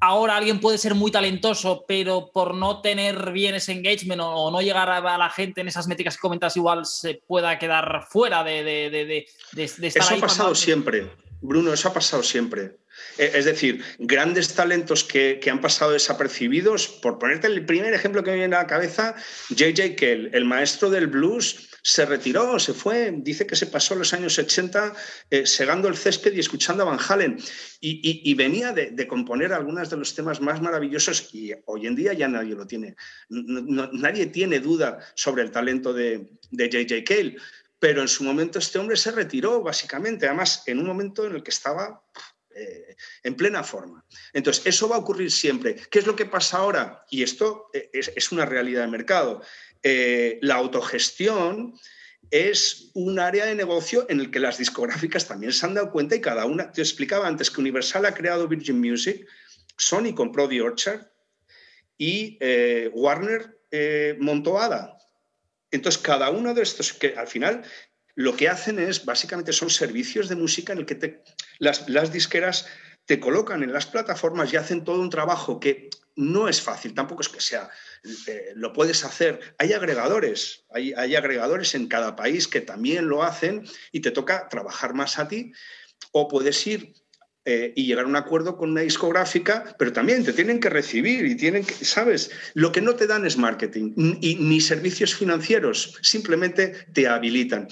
ahora 0.00 0.36
alguien 0.36 0.58
puede 0.58 0.78
ser 0.78 0.94
muy 0.94 1.12
talentoso, 1.12 1.84
pero 1.86 2.32
por 2.32 2.54
no 2.54 2.80
tener 2.80 3.30
bien 3.30 3.54
ese 3.54 3.72
engagement 3.72 4.20
o, 4.20 4.50
no 4.50 4.60
llegar 4.60 4.90
a, 4.90 5.00
la 5.16 5.30
gente 5.30 5.60
en 5.60 5.68
esas 5.68 5.86
métricas 5.86 6.16
que 6.16 6.22
comentas, 6.22 6.56
igual 6.56 6.84
se 6.86 7.22
pueda 7.26 7.56
quedar 7.58 8.06
fuera 8.10 8.42
de, 8.42 8.64
de, 8.64 8.90
de, 8.90 9.26
de 9.52 9.86
estar 9.86 10.02
Eso 10.02 10.14
ha 10.16 10.20
pasado 10.20 10.54
siempre, 10.56 11.08
Bruno, 11.40 11.72
eso 11.72 11.88
ha 11.88 11.92
pasado 11.92 12.24
siempre. 12.24 12.78
Eh, 13.18 13.32
es 13.34 13.44
decir, 13.44 13.82
grandes 13.98 14.54
talentos 14.54 15.04
que, 15.04 15.40
han 15.50 15.60
pasado 15.60 15.92
desapercibidos. 15.92 16.88
Por 16.88 17.18
ponerte 17.18 17.46
el 17.46 17.64
primer 17.64 17.94
ejemplo 17.94 18.22
que 18.22 18.30
me 18.30 18.38
viene 18.38 18.56
a 18.56 18.60
la 18.60 18.66
cabeza, 18.66 19.14
J.J. 19.50 19.96
Kell, 19.96 20.30
el 20.32 20.44
maestro 20.44 20.90
del 20.90 21.06
blues, 21.06 21.68
se 21.82 22.06
retiró, 22.06 22.58
se 22.60 22.72
fue, 22.72 23.12
dice 23.12 23.44
que 23.44 23.56
se 23.56 23.66
pasó 23.66 23.96
los 23.96 24.12
años 24.12 24.38
80 24.38 24.94
eh, 25.30 25.46
segando 25.46 25.88
el 25.88 25.96
césped 25.96 26.32
y 26.32 26.38
escuchando 26.38 26.84
a 26.84 26.86
Van 26.86 26.98
Halen. 27.06 27.38
Y, 27.80 28.32
venía 28.34 28.72
de, 28.72 29.06
componer 29.08 29.52
algunos 29.52 29.90
de 29.90 29.96
los 29.96 30.14
temas 30.14 30.40
más 30.40 30.62
maravillosos 30.62 31.34
y 31.34 31.52
hoy 31.66 31.88
en 31.88 31.96
día 31.96 32.12
ya 32.12 32.28
nadie 32.28 32.54
lo 32.54 32.66
tiene. 32.66 32.94
nadie 33.28 34.26
tiene 34.26 34.60
duda 34.60 35.00
sobre 35.16 35.42
el 35.42 35.50
talento 35.50 35.92
de, 35.92 36.30
de 36.50 36.64
J.J. 36.66 37.02
Cale. 37.04 37.36
Pero 37.80 38.00
en 38.00 38.08
su 38.08 38.22
momento 38.22 38.60
este 38.60 38.78
hombre 38.78 38.96
se 38.96 39.10
retiró, 39.10 39.60
básicamente, 39.60 40.26
además 40.26 40.62
en 40.66 40.78
un 40.78 40.86
momento 40.86 41.26
en 41.26 41.34
el 41.34 41.42
que 41.42 41.50
estaba 41.50 42.00
eh, 42.54 42.96
en 43.22 43.34
plena 43.34 43.62
forma. 43.62 44.04
Entonces, 44.32 44.66
eso 44.66 44.88
va 44.88 44.96
a 44.96 44.98
ocurrir 44.98 45.30
siempre. 45.30 45.76
¿Qué 45.90 46.00
es 46.00 46.06
lo 46.06 46.16
que 46.16 46.26
pasa 46.26 46.58
ahora? 46.58 47.04
Y 47.08 47.22
esto 47.22 47.70
eh, 47.72 47.88
es, 47.92 48.32
una 48.32 48.44
realidad 48.44 48.82
de 48.82 48.88
mercado. 48.88 49.42
Eh, 49.82 50.38
la 50.42 50.54
autogestión 50.56 51.74
es 52.30 52.90
un 52.94 53.18
área 53.18 53.46
de 53.46 53.54
negocio 53.54 54.06
en 54.08 54.20
el 54.20 54.30
que 54.30 54.40
las 54.40 54.58
discográficas 54.58 55.28
también 55.28 55.52
se 55.52 55.66
han 55.66 55.74
dado 55.74 55.90
cuenta 55.90 56.16
y 56.16 56.20
cada 56.20 56.46
una, 56.46 56.72
te 56.72 56.80
explicaba 56.80 57.26
antes 57.28 57.50
que 57.50 57.60
Universal 57.60 58.06
ha 58.06 58.14
creado 58.14 58.48
Virgin 58.48 58.80
Music, 58.80 59.26
Sony 59.76 60.14
compró 60.14 60.48
The 60.48 60.62
Orchard 60.62 61.06
y 61.98 62.38
Warner 62.92 63.58
montó 64.18 64.58
ADA. 64.58 64.98
Entonces, 65.72 66.00
cada 66.00 66.30
uno 66.30 66.54
de 66.54 66.62
estos, 66.62 66.92
que 66.92 67.14
al 67.16 67.26
final 67.26 67.64
lo 68.14 68.36
que 68.36 68.48
hacen 68.48 68.78
es, 68.78 69.04
básicamente, 69.04 69.52
son 69.52 69.70
servicios 69.70 70.28
de 70.28 70.36
música 70.36 70.72
en 70.74 70.80
el 70.80 70.86
que 70.86 70.94
te, 70.94 71.22
las, 71.58 72.12
disqueras 72.12 72.66
te 73.12 73.20
colocan 73.20 73.62
en 73.62 73.74
las 73.74 73.84
plataformas 73.84 74.50
y 74.50 74.56
hacen 74.56 74.84
todo 74.84 74.98
un 74.98 75.10
trabajo 75.10 75.60
que 75.60 75.90
no 76.16 76.48
es 76.48 76.62
fácil, 76.62 76.94
tampoco 76.94 77.20
es 77.20 77.28
que 77.28 77.42
sea, 77.42 77.68
eh, 78.26 78.52
lo 78.54 78.72
puedes 78.72 79.04
hacer. 79.04 79.54
Hay 79.58 79.74
agregadores, 79.74 80.64
hay, 80.70 80.94
hay, 80.94 81.14
agregadores 81.14 81.74
en 81.74 81.88
cada 81.88 82.16
país 82.16 82.48
que 82.48 82.62
también 82.62 83.08
lo 83.08 83.22
hacen 83.22 83.68
y 83.92 84.00
te 84.00 84.12
toca 84.12 84.48
trabajar 84.48 84.94
más 84.94 85.18
a 85.18 85.28
ti. 85.28 85.52
O 86.12 86.26
puedes 86.26 86.66
ir 86.66 86.94
eh, 87.44 87.74
y 87.76 87.84
llegar 87.84 88.06
a 88.06 88.08
un 88.08 88.16
acuerdo 88.16 88.56
con 88.56 88.70
una 88.70 88.80
discográfica, 88.80 89.76
pero 89.78 89.92
también 89.92 90.24
te 90.24 90.32
tienen 90.32 90.58
que 90.58 90.70
recibir 90.70 91.26
y 91.26 91.36
tienen 91.36 91.66
que, 91.66 91.84
¿sabes? 91.84 92.30
Lo 92.54 92.72
que 92.72 92.80
no 92.80 92.94
te 92.94 93.06
dan 93.06 93.26
es 93.26 93.36
marketing 93.36 93.92
ni 93.94 94.60
servicios 94.62 95.14
financieros, 95.14 95.98
simplemente 96.00 96.86
te 96.94 97.08
habilitan. 97.08 97.68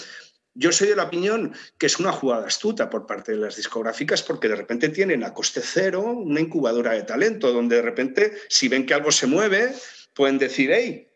Yo 0.55 0.73
soy 0.73 0.89
de 0.89 0.97
la 0.97 1.05
opinión 1.05 1.55
que 1.79 1.87
es 1.87 1.99
una 1.99 2.13
jugada 2.13 2.47
astuta 2.47 2.91
por 2.91 3.07
parte 3.07 3.33
de 3.33 3.39
las 3.39 3.57
discográficas 3.57 4.23
porque 4.23 4.49
de 4.49 4.57
repente 4.57 4.89
tienen 4.89 5.23
a 5.23 5.33
coste 5.33 5.61
cero 5.63 6.03
una 6.03 6.41
incubadora 6.41 6.93
de 6.93 7.05
talento, 7.05 7.53
donde 7.53 7.77
de 7.77 7.83
repente 7.83 8.33
si 8.49 8.69
ven 8.69 8.85
que 8.85 8.95
algo 8.95 9.13
se 9.13 9.27
mueve, 9.27 9.75
pueden 10.15 10.39
decir, 10.39 10.71
hey, 10.73 11.09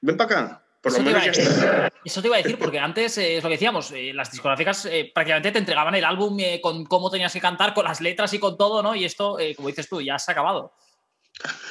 ven 0.00 0.16
para 0.16 0.40
acá. 0.40 0.64
Por 0.84 0.92
lo 0.92 1.00
menos 1.00 1.24
ya 1.24 1.30
está. 1.30 1.92
Eso 2.04 2.20
te 2.20 2.28
iba 2.28 2.36
a 2.36 2.42
decir, 2.42 2.58
porque 2.58 2.78
antes 2.78 3.16
eh, 3.16 3.38
es 3.38 3.42
lo 3.42 3.48
que 3.48 3.54
decíamos, 3.54 3.90
eh, 3.92 4.12
las 4.12 4.30
discográficas 4.30 4.84
eh, 4.84 5.10
prácticamente 5.14 5.52
te 5.52 5.58
entregaban 5.58 5.94
el 5.94 6.04
álbum 6.04 6.36
con 6.60 6.84
cómo 6.84 7.10
tenías 7.10 7.32
que 7.32 7.40
cantar, 7.40 7.72
con 7.72 7.84
las 7.84 8.02
letras 8.02 8.34
y 8.34 8.38
con 8.38 8.58
todo, 8.58 8.82
¿no? 8.82 8.94
Y 8.94 9.06
esto, 9.06 9.38
como 9.56 9.68
dices 9.68 9.88
tú, 9.88 10.02
ya 10.02 10.18
se 10.18 10.30
ha 10.30 10.32
acabado. 10.32 10.74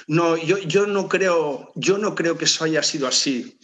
No, 0.07 0.35
yo, 0.35 0.57
yo, 0.57 0.87
no 0.87 1.07
creo, 1.07 1.71
yo 1.75 1.99
no 1.99 2.15
creo 2.15 2.39
que 2.39 2.45
eso 2.45 2.63
haya 2.63 2.81
sido 2.81 3.07
así. 3.07 3.59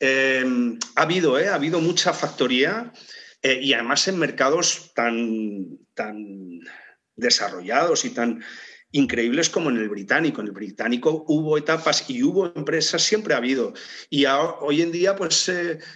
Em, 0.00 0.78
ha 0.96 1.02
habido, 1.02 1.36
ha 1.36 1.54
habido 1.54 1.80
mucha 1.80 2.12
factoría 2.12 2.92
y 3.42 3.74
además 3.74 4.08
en 4.08 4.18
mercados 4.18 4.92
tan, 4.94 5.78
tan 5.94 6.60
desarrollados 7.14 8.04
y 8.04 8.10
tan 8.10 8.42
increíbles 8.94 9.50
como 9.50 9.70
en 9.70 9.76
el 9.76 9.88
británico. 9.88 10.40
En 10.40 10.46
el 10.46 10.52
británico 10.52 11.24
hubo 11.26 11.58
etapas 11.58 12.08
y 12.08 12.22
hubo 12.22 12.52
empresas, 12.54 13.02
siempre 13.02 13.34
ha 13.34 13.38
habido. 13.38 13.74
Y 14.08 14.24
hoy 14.26 14.82
en 14.82 14.92
día 14.92 15.16
pues, 15.16 15.50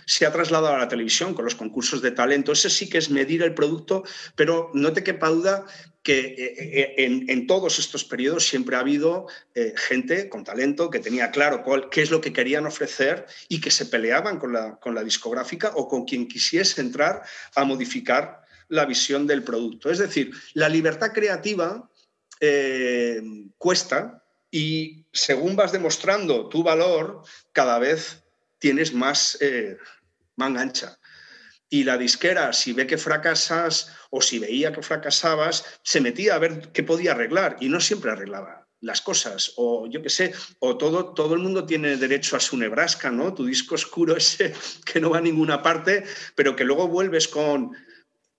se 0.07 0.27
ha 0.27 0.33
trasladado 0.33 0.75
a 0.75 0.79
la 0.79 0.89
televisión 0.89 1.33
con 1.33 1.45
los 1.45 1.55
concursos 1.55 2.03
de 2.03 2.11
talento. 2.11 2.53
Ese 2.53 2.71
sí 2.71 2.89
que 2.89 2.99
es 2.99 3.09
medir 3.09 3.43
el 3.43 3.55
producto, 3.55 4.03
pero 4.35 4.71
no 4.75 4.93
te 4.93 5.05
quepa 5.05 5.29
duda 5.29 5.65
que 6.03 6.21
eh, 6.21 6.95
eh, 6.97 7.25
en, 7.29 7.47
todos 7.47 7.79
estos 7.79 8.03
periodos 8.03 8.49
siempre 8.49 8.77
ha 8.77 8.81
habido 8.81 9.27
eh, 9.55 9.75
gente 9.77 10.29
con 10.29 10.43
talento 10.43 10.91
que 10.91 11.01
tenía 11.01 11.31
claro 11.31 11.63
cuál, 11.63 11.91
qué 11.91 12.03
es 12.03 12.11
lo 12.11 12.21
que 12.21 12.33
querían 12.33 12.67
ofrecer 12.67 13.27
y 13.49 13.61
que 13.61 13.71
se 13.71 13.87
peleaban 13.87 14.39
con 14.39 14.53
la, 14.53 14.77
con 14.77 14.95
la 14.95 15.05
discográfica 15.05 15.73
o 15.75 15.87
con 15.87 16.05
quien 16.05 16.27
quisiese 16.27 16.81
entrar 16.81 17.23
a 17.55 17.65
modificar 17.65 18.41
la 18.69 18.87
visión 18.87 19.27
del 19.27 19.45
producto. 19.45 19.91
Es 19.91 19.99
decir, 19.99 20.31
la 20.55 20.69
libertad 20.69 21.13
creativa 21.13 21.89
eh, 22.41 23.23
cuesta 23.59 24.25
y 24.51 25.07
según 25.13 25.57
vas 25.57 25.73
demostrando 25.73 26.49
tu 26.49 26.63
valor, 26.63 27.23
cada 27.53 27.79
vez 27.79 28.25
tienes 28.59 28.93
más 28.93 29.39
eh, 29.41 29.77
manga 30.37 30.63
ancha. 30.63 30.99
Y 31.71 31.85
la 31.85 31.99
disquera, 31.99 32.53
si 32.53 32.73
ve 32.73 32.87
que 32.87 32.97
fracasas 32.97 33.95
o 34.11 34.23
si 34.23 34.39
veía 34.39 34.73
que 34.73 34.83
fracasabas, 34.83 35.65
se 35.83 36.01
metía 36.01 36.35
a 36.35 36.39
ver 36.39 36.73
qué 36.73 36.83
podía 36.83 37.13
arreglar 37.13 37.57
y 37.61 37.69
no 37.69 37.81
siempre 37.81 38.11
arreglaba 38.11 38.67
las 38.81 39.03
cosas. 39.03 39.53
O 39.57 39.87
yo 39.87 40.03
qué 40.03 40.09
sé, 40.09 40.33
o 40.61 40.79
todo, 40.79 41.13
todo 41.13 41.35
el 41.35 41.41
mundo 41.41 41.67
tiene 41.67 41.97
derecho 41.97 42.37
a 42.37 42.41
su 42.41 42.57
Nebraska, 42.57 43.11
¿no? 43.11 43.35
Tu 43.35 43.45
disco 43.45 43.75
oscuro 43.75 44.17
ese 44.17 44.55
que 44.85 45.01
no 45.01 45.11
va 45.11 45.19
a 45.19 45.23
ninguna 45.23 45.63
parte, 45.63 46.05
pero 46.35 46.57
que 46.57 46.65
luego 46.65 46.89
vuelves 46.89 47.29
con 47.29 47.77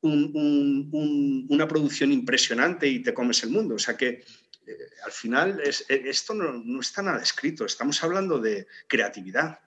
una 0.01 1.67
producción 1.67 2.11
impresionante 2.11 2.87
y 2.87 3.01
te 3.01 3.13
comes 3.13 3.43
el 3.43 3.49
mundo. 3.49 3.75
O 3.75 3.79
sea 3.79 3.97
que 3.97 4.07
eh, 4.69 4.89
al 5.03 5.11
final 5.11 5.59
es, 5.63 5.85
eh, 5.89 6.03
esto 6.05 6.33
no, 6.33 6.79
está 6.79 7.01
nada 7.01 7.21
escrito, 7.21 7.65
estamos 7.65 8.03
hablando 8.03 8.39
de 8.39 8.67
creatividad. 8.87 9.59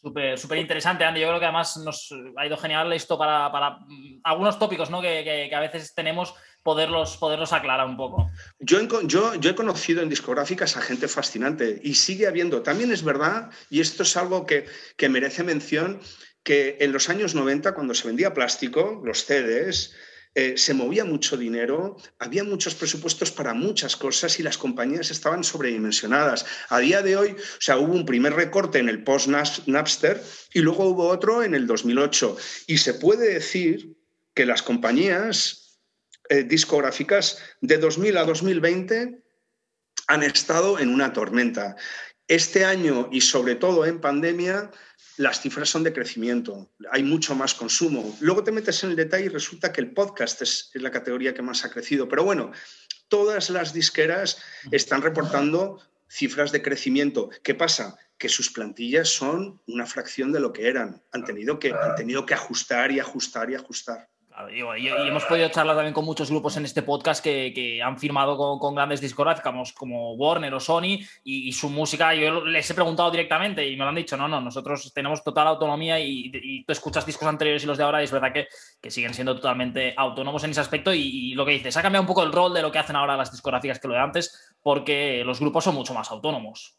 Súper 0.00 0.38
súper 0.38 0.58
interesante, 0.58 1.04
Andy. 1.04 1.20
Yo 1.20 1.28
creo 1.28 1.40
que 1.40 1.46
además 1.46 1.76
nos 1.78 2.14
ha 2.36 2.46
ido 2.46 2.56
genial 2.56 2.92
esto 2.92 3.18
para, 3.18 3.50
para 3.50 3.70
mm, 3.80 4.20
algunos 4.22 4.58
tópicos 4.58 4.90
¿no? 4.90 5.02
que, 5.02 5.50
a 5.52 5.60
veces 5.60 5.92
tenemos, 5.92 6.34
poderlos, 6.62 7.16
poderlos 7.16 7.52
aclarar 7.52 7.86
un 7.86 7.96
poco. 7.96 8.30
Yo, 8.60 8.78
yo, 9.02 9.34
yo 9.34 9.50
he 9.50 9.54
conocido 9.54 10.02
en 10.02 10.08
discográficas 10.08 10.76
a 10.76 10.80
gente 10.80 11.08
fascinante 11.08 11.80
y 11.82 11.94
sigue 11.94 12.26
habiendo. 12.26 12.62
También 12.62 12.92
es 12.92 13.02
verdad, 13.02 13.50
y 13.70 13.80
esto 13.80 14.04
es 14.04 14.16
algo 14.16 14.46
que, 14.46 14.66
que 14.96 15.08
merece 15.08 15.42
mención, 15.42 16.00
que 16.42 16.78
en 16.80 16.92
los 16.92 17.08
años 17.08 17.34
90, 17.34 17.74
cuando 17.74 17.94
se 17.94 18.06
vendía 18.06 18.34
plástico, 18.34 19.02
los 19.04 19.24
CDs, 19.24 19.94
eh, 20.34 20.56
se 20.56 20.74
movía 20.74 21.04
mucho 21.04 21.36
dinero, 21.36 21.96
había 22.18 22.44
muchos 22.44 22.74
presupuestos 22.74 23.32
para 23.32 23.54
muchas 23.54 23.96
cosas 23.96 24.38
y 24.38 24.42
las 24.42 24.58
compañías 24.58 25.10
estaban 25.10 25.42
sobredimensionadas. 25.42 26.46
A 26.68 26.78
día 26.78 27.02
de 27.02 27.16
hoy, 27.16 27.30
o 27.32 27.60
sea, 27.60 27.78
hubo 27.78 27.92
un 27.92 28.06
primer 28.06 28.34
recorte 28.34 28.78
en 28.78 28.88
el 28.88 29.02
post-Napster 29.02 30.22
y 30.52 30.60
luego 30.60 30.84
hubo 30.84 31.08
otro 31.08 31.42
en 31.42 31.54
el 31.54 31.66
2008. 31.66 32.36
Y 32.66 32.78
se 32.78 32.94
puede 32.94 33.34
decir 33.34 33.96
que 34.34 34.46
las 34.46 34.62
compañías 34.62 35.80
eh, 36.28 36.44
discográficas 36.44 37.38
de 37.60 37.78
2000 37.78 38.16
a 38.18 38.24
2020 38.24 39.24
han 40.06 40.22
estado 40.22 40.78
en 40.78 40.90
una 40.90 41.12
tormenta. 41.12 41.74
Este 42.28 42.64
año 42.64 43.08
y 43.10 43.22
sobre 43.22 43.56
todo 43.56 43.86
en 43.86 44.00
pandemia 44.00 44.70
las 45.18 45.40
cifras 45.40 45.68
son 45.68 45.82
de 45.82 45.92
crecimiento, 45.92 46.70
hay 46.90 47.02
mucho 47.02 47.34
más 47.34 47.52
consumo. 47.52 48.16
Luego 48.20 48.44
te 48.44 48.52
metes 48.52 48.82
en 48.84 48.90
el 48.90 48.96
detalle 48.96 49.26
y 49.26 49.28
resulta 49.28 49.72
que 49.72 49.80
el 49.80 49.92
podcast 49.92 50.40
es, 50.42 50.70
la 50.74 50.92
categoría 50.92 51.34
que 51.34 51.42
más 51.42 51.64
ha 51.64 51.70
crecido. 51.70 52.08
Pero 52.08 52.22
bueno, 52.22 52.52
todas 53.08 53.50
las 53.50 53.72
disqueras 53.72 54.40
están 54.70 55.02
reportando 55.02 55.82
cifras 56.08 56.52
de 56.52 56.62
crecimiento. 56.62 57.30
¿Qué 57.42 57.54
pasa? 57.54 57.98
Que 58.16 58.28
sus 58.28 58.52
plantillas 58.52 59.08
son 59.08 59.60
una 59.66 59.86
fracción 59.86 60.32
de 60.32 60.40
lo 60.40 60.52
que 60.52 60.68
eran. 60.68 61.02
Han 61.12 61.24
tenido 61.24 61.58
que, 61.58 61.72
han 61.72 61.96
tenido 61.96 62.24
que 62.24 62.34
ajustar 62.34 62.92
y 62.92 63.00
ajustar 63.00 63.50
y 63.50 63.56
ajustar. 63.56 64.08
Y, 64.52 64.88
hemos 64.88 65.24
podido 65.24 65.48
charlar 65.48 65.74
también 65.74 65.94
con 65.94 66.04
muchos 66.04 66.30
grupos 66.30 66.56
en 66.56 66.64
este 66.64 66.82
podcast 66.82 67.22
que, 67.22 67.80
han 67.84 67.98
firmado 67.98 68.36
con, 68.36 68.74
grandes 68.74 69.00
discográficas 69.00 69.72
como 69.72 70.14
Warner 70.14 70.54
o 70.54 70.60
Sony 70.60 71.00
y, 71.24 71.52
su 71.52 71.68
música, 71.68 72.14
yo 72.14 72.44
les 72.44 72.70
he 72.70 72.74
preguntado 72.74 73.10
directamente 73.10 73.66
y 73.66 73.76
me 73.76 73.84
lo 73.84 73.88
han 73.88 73.96
dicho, 73.96 74.16
no, 74.16 74.28
no, 74.28 74.40
nosotros 74.40 74.92
tenemos 74.94 75.24
total 75.24 75.48
autonomía 75.48 75.98
y, 75.98 76.62
tú 76.64 76.72
escuchas 76.72 77.04
discos 77.04 77.26
anteriores 77.26 77.64
y 77.64 77.66
los 77.66 77.78
de 77.78 77.84
ahora 77.84 78.00
y 78.00 78.04
es 78.04 78.12
verdad 78.12 78.32
que, 78.32 78.46
siguen 78.90 79.12
siendo 79.12 79.34
totalmente 79.34 79.92
autónomos 79.96 80.44
en 80.44 80.50
ese 80.50 80.60
aspecto 80.60 80.94
y, 80.94 81.34
lo 81.34 81.44
que 81.44 81.52
dices, 81.52 81.76
ha 81.76 81.82
cambiado 81.82 82.02
un 82.02 82.08
poco 82.08 82.22
el 82.22 82.32
rol 82.32 82.54
de 82.54 82.62
lo 82.62 82.70
que 82.70 82.78
hacen 82.78 82.96
ahora 82.96 83.16
las 83.16 83.32
discográficas 83.32 83.80
que 83.80 83.88
lo 83.88 83.94
de 83.94 84.00
antes 84.00 84.54
porque 84.62 85.22
los 85.24 85.40
grupos 85.40 85.64
son 85.64 85.74
mucho 85.74 85.94
más 85.94 86.10
autónomos. 86.10 86.77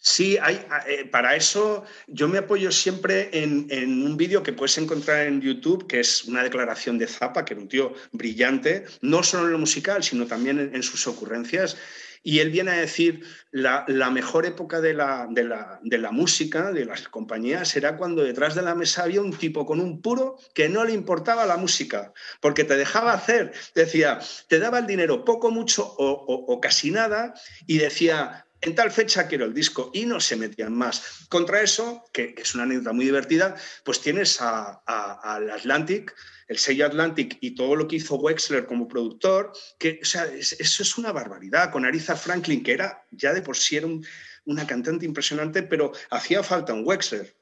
Sí, 0.00 0.38
hay, 0.40 0.64
eh, 0.86 1.06
para 1.06 1.34
eso 1.34 1.84
yo 2.06 2.28
me 2.28 2.38
apoyo 2.38 2.70
siempre 2.70 3.30
en, 3.32 3.66
un 4.04 4.16
vídeo 4.16 4.44
que 4.44 4.52
puedes 4.52 4.78
encontrar 4.78 5.26
en 5.26 5.40
YouTube, 5.40 5.88
que 5.88 5.98
es 5.98 6.24
una 6.24 6.44
declaración 6.44 6.98
de 6.98 7.08
Zappa, 7.08 7.44
que 7.44 7.54
era 7.54 7.62
un 7.62 7.68
tío 7.68 7.94
brillante, 8.12 8.84
no 9.00 9.24
solo 9.24 9.46
en 9.46 9.52
lo 9.52 9.58
musical, 9.58 10.04
sino 10.04 10.26
también 10.26 10.70
en, 10.72 10.82
sus 10.84 11.08
ocurrencias. 11.08 11.76
Y 12.22 12.38
él 12.38 12.50
viene 12.50 12.72
a 12.72 12.76
decir, 12.76 13.24
la, 13.50 13.84
mejor 14.10 14.46
época 14.46 14.80
de 14.80 14.94
la, 14.94 15.28
música, 16.12 16.70
de 16.72 16.84
las 16.84 17.08
compañías, 17.08 17.74
era 17.74 17.96
cuando 17.96 18.22
detrás 18.22 18.54
de 18.54 18.62
la 18.62 18.76
mesa 18.76 19.02
había 19.02 19.20
un 19.20 19.32
tipo 19.32 19.66
con 19.66 19.80
un 19.80 20.00
puro 20.00 20.36
que 20.54 20.68
no 20.68 20.84
le 20.84 20.92
importaba 20.92 21.44
la 21.44 21.56
música, 21.56 22.12
porque 22.40 22.64
te 22.64 22.76
dejaba 22.76 23.12
hacer, 23.12 23.52
decía, 23.74 24.20
te 24.48 24.60
daba 24.60 24.78
el 24.78 24.86
dinero 24.86 25.24
poco, 25.24 25.50
mucho 25.50 25.84
o 25.98 26.60
casi 26.60 26.90
nada, 26.90 27.34
y 27.66 27.78
decía, 27.78 28.44
en 28.60 28.74
tal 28.74 28.90
fecha 28.90 29.28
quiero 29.28 29.44
el 29.44 29.54
disco 29.54 29.90
y 29.94 30.04
no 30.04 30.20
se 30.20 30.36
metían 30.36 30.74
más. 30.74 31.26
Contra 31.28 31.62
eso, 31.62 32.04
que, 32.12 32.34
es 32.36 32.54
una 32.54 32.64
anécdota 32.64 32.92
muy 32.92 33.04
divertida, 33.04 33.56
pues 33.84 34.00
tienes 34.00 34.40
al 34.40 35.50
Atlantic, 35.50 36.14
el 36.48 36.58
sello 36.58 36.86
Atlantic 36.86 37.38
y 37.40 37.54
todo 37.54 37.76
lo 37.76 37.86
que 37.86 37.96
hizo 37.96 38.16
Wexler 38.16 38.66
como 38.66 38.88
productor, 38.88 39.52
que 39.78 40.00
sea, 40.02 40.24
eso 40.26 40.82
es 40.82 40.98
una 40.98 41.12
barbaridad, 41.12 41.70
con 41.70 41.84
Ariza 41.84 42.16
Franklin, 42.16 42.62
que 42.62 42.72
era 42.72 43.04
ya 43.10 43.32
de 43.32 43.42
por 43.42 43.56
sí 43.56 43.76
era 43.76 43.86
una 44.46 44.66
cantante 44.66 45.04
impresionante, 45.04 45.62
pero 45.62 45.92
hacía 46.10 46.42
falta 46.42 46.74
un 46.74 46.86
Wexler. 46.86 47.36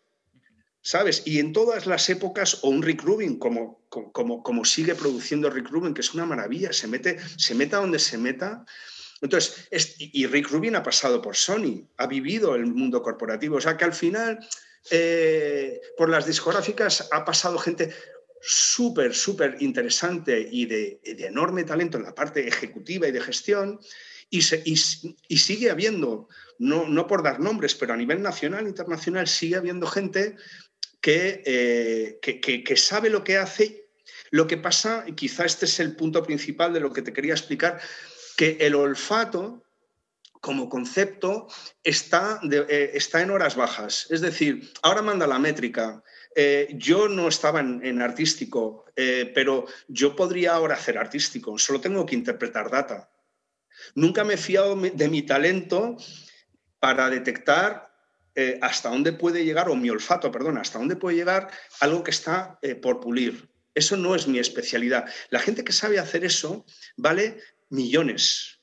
¿Sabes? 0.82 1.22
Y 1.24 1.40
en 1.40 1.52
todas 1.52 1.86
las 1.86 2.08
épocas, 2.10 2.60
o 2.62 2.68
un 2.68 2.80
Rick 2.80 3.02
Rubin, 3.02 3.40
como, 3.40 3.84
como, 3.88 4.44
como 4.44 4.64
sigue 4.64 4.94
produciendo 4.94 5.50
Rick 5.50 5.68
Rubin, 5.68 5.92
que 5.92 6.00
es 6.00 6.14
una 6.14 6.26
maravilla, 6.26 6.72
se 6.72 6.86
mete, 6.86 7.18
se 7.36 7.56
meta 7.56 7.78
donde 7.78 7.98
se 7.98 8.16
meta, 8.18 8.64
entonces, 9.20 9.66
y 9.98 10.26
Rick 10.26 10.50
Rubin 10.50 10.76
ha 10.76 10.82
pasado 10.82 11.22
por 11.22 11.36
Sony, 11.36 11.88
ha 11.96 12.06
vivido 12.06 12.54
el 12.54 12.66
mundo 12.66 13.02
corporativo, 13.02 13.56
o 13.56 13.60
sea 13.60 13.76
que 13.76 13.84
al 13.84 13.94
final, 13.94 14.38
eh, 14.90 15.80
por 15.96 16.10
las 16.10 16.26
discográficas 16.26 17.08
ha 17.10 17.24
pasado 17.24 17.58
gente 17.58 17.94
súper, 18.42 19.14
súper 19.14 19.56
interesante 19.60 20.46
y 20.50 20.66
de, 20.66 21.00
enorme 21.02 21.64
talento 21.64 21.96
en 21.96 22.04
la 22.04 22.14
parte 22.14 22.46
ejecutiva 22.46 23.08
y 23.08 23.12
de 23.12 23.20
gestión, 23.20 23.80
y, 24.28 24.42
sigue 24.42 25.70
habiendo, 25.70 26.28
no, 26.58 27.06
por 27.06 27.22
dar 27.22 27.40
nombres, 27.40 27.74
pero 27.74 27.94
a 27.94 27.96
nivel 27.96 28.20
nacional, 28.20 28.66
internacional, 28.66 29.28
sigue 29.28 29.56
habiendo 29.56 29.86
gente 29.86 30.36
que, 31.00 31.42
eh, 31.46 32.18
que, 32.20 32.40
que 32.40 32.76
sabe 32.76 33.08
lo 33.08 33.24
que 33.24 33.38
hace. 33.38 33.84
Lo 34.30 34.48
que 34.48 34.56
pasa, 34.56 35.04
y 35.06 35.12
quizá 35.12 35.44
este 35.44 35.66
es 35.66 35.78
el 35.78 35.94
punto 35.94 36.22
principal 36.24 36.72
de 36.72 36.80
lo 36.80 36.92
que 36.92 37.02
te 37.02 37.12
quería 37.12 37.32
explicar, 37.32 37.80
que 38.36 38.58
el 38.60 38.74
olfato 38.74 39.66
como 40.46 40.68
concepto 40.68 41.48
está, 41.82 42.38
eh, 42.52 42.92
está 42.94 43.20
en 43.20 43.32
horas 43.32 43.56
bajas. 43.56 44.06
Es 44.10 44.20
decir, 44.20 44.70
ahora 44.82 45.02
manda 45.02 45.26
la 45.26 45.40
métrica. 45.40 46.04
Eh, 46.36 46.68
yo 46.74 47.08
no 47.08 47.26
estaba 47.26 47.58
en, 47.58 48.00
artístico, 48.00 48.84
eh, 48.94 49.32
pero 49.34 49.66
yo 49.88 50.14
podría 50.14 50.54
ahora 50.54 50.74
hacer 50.74 50.98
artístico, 50.98 51.58
solo 51.58 51.80
tengo 51.80 52.06
que 52.06 52.14
interpretar 52.14 52.70
data. 52.70 53.10
Nunca 53.96 54.22
me 54.22 54.34
he 54.34 54.36
fiado 54.36 54.76
de 54.76 55.08
mi 55.08 55.22
talento 55.22 55.96
para 56.78 57.10
detectar 57.10 57.92
hasta 58.60 58.90
dónde 58.90 59.14
puede 59.14 59.46
llegar, 59.46 59.70
o 59.70 59.74
mi 59.74 59.88
olfato, 59.88 60.30
perdón, 60.30 60.58
hasta 60.58 60.78
dónde 60.78 60.94
puede 60.94 61.16
llegar 61.16 61.50
algo 61.80 62.04
que 62.04 62.10
está 62.10 62.60
por 62.82 63.00
pulir. 63.00 63.48
Eso 63.74 63.96
no 63.96 64.14
es 64.14 64.28
mi 64.28 64.38
especialidad. 64.38 65.06
La 65.30 65.40
gente 65.40 65.64
que 65.64 65.72
sabe 65.72 65.98
hacer 65.98 66.22
eso, 66.22 66.66
¿vale? 66.98 67.38
Millones. 67.70 68.60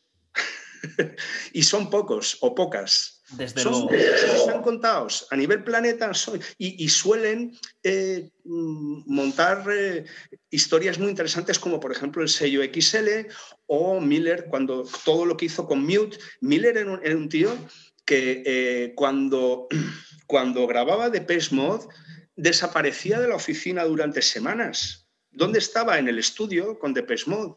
y 1.53 1.63
son 1.63 1.89
pocos 1.89 2.37
o 2.41 2.53
pocas. 2.53 3.21
Desde 3.31 3.61
son, 3.61 3.87
luego. 3.87 3.93
Están 3.93 4.61
contados 4.61 5.25
a 5.31 5.35
nivel 5.35 5.63
planeta 5.63 6.11
y, 6.57 6.89
suelen 6.89 7.57
eh, 7.81 8.29
mm, 8.43 9.03
montar 9.11 9.65
eh, 9.71 10.05
historias 10.51 10.99
muy 10.99 11.09
interesantes 11.09 11.57
como 11.57 11.79
por 11.79 11.91
ejemplo 11.91 12.21
el 12.21 12.29
sello 12.29 12.61
XL 12.63 13.27
o 13.65 13.99
Miller 13.99 14.47
cuando 14.49 14.87
todo 15.05 15.25
lo 15.25 15.35
que 15.37 15.45
hizo 15.45 15.65
con 15.65 15.83
Mute. 15.83 16.17
Miller 16.41 16.77
era 16.77 17.17
un, 17.17 17.29
tío 17.29 17.57
que 18.05 18.43
eh, 18.45 18.93
cuando, 18.95 19.67
cuando 20.27 20.67
grababa 20.67 21.09
de 21.09 21.25
Mode 21.51 21.87
desaparecía 22.35 23.19
de 23.19 23.29
la 23.29 23.35
oficina 23.35 23.83
durante 23.85 24.21
semanas. 24.21 25.07
¿Dónde 25.31 25.59
estaba? 25.59 25.97
En 25.97 26.07
el 26.07 26.19
estudio 26.19 26.77
con 26.77 26.93
Depeche 26.93 27.29
Mode. 27.29 27.55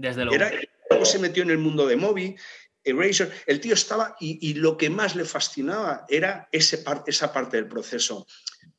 Desde 0.00 0.24
luego. 0.24 0.42
Era, 0.42 0.50
se 1.04 1.18
metió 1.18 1.42
en 1.42 1.50
el 1.50 1.58
mundo 1.58 1.86
de 1.86 1.96
Moby, 1.96 2.34
Eraser. 2.82 3.30
El 3.46 3.60
tío 3.60 3.74
estaba 3.74 4.16
y, 4.18 4.54
lo 4.54 4.78
que 4.78 4.88
más 4.88 5.14
le 5.14 5.26
fascinaba 5.26 6.06
era 6.08 6.48
ese 6.52 6.82
esa 7.06 7.32
parte 7.34 7.58
del 7.58 7.68
proceso. 7.68 8.26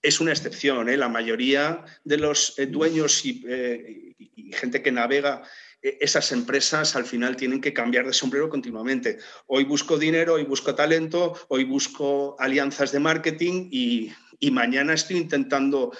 Es 0.01 0.19
una 0.19 0.31
excepción, 0.31 0.89
¿eh? 0.89 0.97
la 0.97 1.09
mayoría 1.09 1.85
de 2.03 2.17
los 2.17 2.57
eh, 2.57 2.65
dueños 2.65 3.21
eh, 3.25 4.15
y, 4.17 4.51
gente 4.53 4.81
que 4.81 4.91
navega 4.91 5.43
esas 5.83 6.31
empresas 6.31 6.95
al 6.95 7.05
final 7.05 7.35
tienen 7.35 7.61
que 7.61 7.73
cambiar 7.73 8.05
de 8.07 8.13
sombrero 8.13 8.49
continuamente. 8.49 9.19
Hoy 9.45 9.63
busco 9.63 9.97
dinero, 9.97 10.35
hoy 10.35 10.43
busco 10.43 10.75
talento, 10.75 11.39
hoy 11.49 11.63
busco 11.63 12.35
alianzas 12.39 12.91
de 12.91 12.99
marketing 12.99 13.69
y 13.71 14.51
mañana 14.51 14.93
estoy 14.93 15.17
intentando 15.17 15.91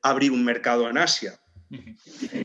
abrir 0.00 0.32
un 0.32 0.44
mercado 0.44 0.88
en 0.88 0.98
Asia. 0.98 1.41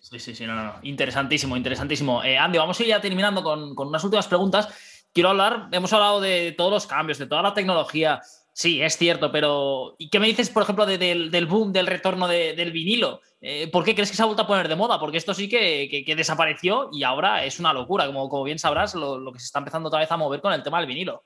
Sí, 0.02 0.20
sí, 0.20 0.36
sí, 0.36 0.46
no, 0.46 0.56
no. 0.56 0.76
Interesantísimo, 0.84 1.58
interesantísimo. 1.58 2.24
Eh, 2.24 2.38
Andy, 2.38 2.58
vamos 2.58 2.80
a 2.80 2.84
ir 2.84 2.90
ya 2.90 3.02
terminando 3.02 3.44
con, 3.44 3.78
unas 3.78 4.04
últimas 4.04 4.28
preguntas. 4.28 4.70
Quiero 5.14 5.30
hablar, 5.30 5.70
hemos 5.72 5.92
hablado 5.94 6.22
de 6.22 6.54
todos 6.58 6.72
los 6.72 6.88
cambios, 6.88 7.18
de 7.18 7.26
toda 7.26 7.42
la 7.42 7.54
tecnología. 7.54 8.22
Sí, 8.54 8.82
es 8.82 8.98
cierto, 8.98 9.32
pero 9.32 9.96
¿y 10.00 10.10
qué 10.10 10.20
me 10.20 10.28
dices, 10.28 10.50
por 10.50 10.64
ejemplo, 10.64 10.86
del 10.86 11.46
boom, 11.48 11.74
del 11.74 11.88
retorno 11.88 12.28
del 12.28 12.72
vinilo? 12.72 13.22
Eh, 13.40 13.68
¿Por 13.68 13.84
qué 13.84 13.94
crees 13.94 14.10
que 14.10 14.16
se 14.16 14.24
ha 14.24 14.26
vuelto 14.26 14.44
a 14.44 14.48
poner 14.48 14.68
de 14.68 14.76
moda? 14.76 15.00
Porque 15.00 15.18
esto 15.18 15.34
sí 15.34 15.48
que, 15.48 16.04
desapareció 16.16 16.90
y 16.92 17.04
ahora 17.04 17.46
es 17.46 17.60
una 17.60 17.74
locura. 17.74 18.08
Como, 18.08 18.44
bien 18.44 18.60
sabrás, 18.60 18.96
lo, 18.96 19.32
que 19.32 19.40
se 19.40 19.46
está 19.46 19.60
empezando 19.60 19.90
otra 19.90 20.00
vez 20.00 20.12
a 20.12 20.18
mover 20.18 20.42
con 20.42 20.54
el 20.54 20.64
tema 20.64 20.80
del 20.80 20.88
vinilo. 20.88 21.24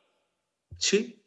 Sí, 0.78 1.24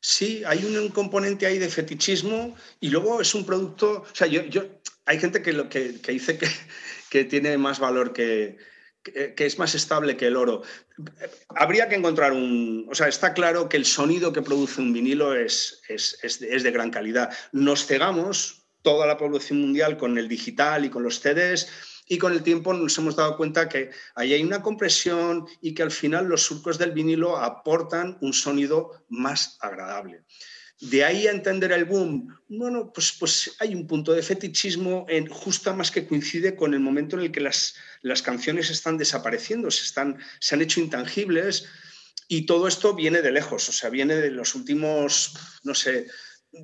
sí, 0.00 0.42
hay 0.46 0.64
un, 0.64 0.88
componente 0.90 1.46
ahí 1.46 1.58
de 1.58 1.68
fetichismo 1.68 2.54
y 2.80 2.88
luego 2.88 3.20
es 3.20 3.34
un 3.34 3.44
producto. 3.44 4.04
O 4.10 4.14
sea, 4.14 4.26
yo 4.26 4.62
hay 5.06 5.18
gente 5.18 5.42
que, 5.42 5.52
dice 6.08 6.38
que, 7.10 7.24
tiene 7.24 7.58
más 7.58 7.80
valor 7.80 8.12
que, 8.12 8.56
es 9.04 9.58
más 9.58 9.74
estable 9.74 10.16
que 10.16 10.26
el 10.26 10.36
oro. 10.36 10.62
Habría 11.48 11.88
que 11.88 11.96
encontrar 11.96 12.32
un... 12.32 12.86
O 12.90 12.94
sea, 12.94 13.08
está 13.08 13.32
claro 13.34 13.68
que 13.68 13.76
el 13.76 13.84
sonido 13.84 14.32
que 14.32 14.42
produce 14.42 14.80
un 14.80 14.92
vinilo 14.92 15.34
es, 15.34 15.82
es, 15.88 16.18
es, 16.22 16.38
de, 16.40 16.70
gran 16.70 16.90
calidad. 16.90 17.32
Nos 17.52 17.86
cegamos 17.86 18.66
toda 18.82 19.06
la 19.06 19.16
población 19.16 19.60
mundial 19.60 19.96
con 19.96 20.18
el 20.18 20.28
digital 20.28 20.84
y 20.84 20.90
con 20.90 21.02
los 21.02 21.20
CDs 21.20 21.68
y 22.06 22.18
con 22.18 22.32
el 22.32 22.42
tiempo 22.42 22.74
nos 22.74 22.98
hemos 22.98 23.16
dado 23.16 23.36
cuenta 23.36 23.68
que 23.68 23.90
ahí 24.16 24.34
hay 24.34 24.42
una 24.42 24.60
compresión 24.60 25.46
y 25.60 25.72
que 25.72 25.82
al 25.82 25.92
final 25.92 26.26
los 26.26 26.42
surcos 26.42 26.78
del 26.78 26.92
vinilo 26.92 27.36
aportan 27.36 28.18
un 28.20 28.32
sonido 28.32 29.04
más 29.08 29.56
agradable. 29.60 30.24
De 30.82 31.04
ahí 31.04 31.28
a 31.28 31.30
entender 31.30 31.70
el 31.70 31.84
boom, 31.84 32.36
bueno, 32.48 32.92
pues, 32.92 33.12
pues 33.12 33.54
hay 33.60 33.72
un 33.72 33.86
punto 33.86 34.12
de 34.12 34.22
fetichismo 34.22 35.06
en, 35.08 35.28
justo 35.28 35.72
más 35.76 35.92
que 35.92 36.08
coincide 36.08 36.56
con 36.56 36.74
el 36.74 36.80
momento 36.80 37.14
en 37.14 37.22
el 37.22 37.30
que 37.30 37.40
las, 37.40 37.76
las 38.00 38.20
canciones 38.20 38.68
están 38.68 38.98
desapareciendo, 38.98 39.70
se, 39.70 39.84
están, 39.84 40.18
se 40.40 40.56
han 40.56 40.60
hecho 40.60 40.80
intangibles 40.80 41.66
y 42.26 42.46
todo 42.46 42.66
esto 42.66 42.94
viene 42.94 43.22
de 43.22 43.30
lejos, 43.30 43.68
o 43.68 43.72
sea, 43.72 43.90
viene 43.90 44.16
de 44.16 44.32
los 44.32 44.56
últimos, 44.56 45.34
no 45.62 45.72
sé, 45.72 46.08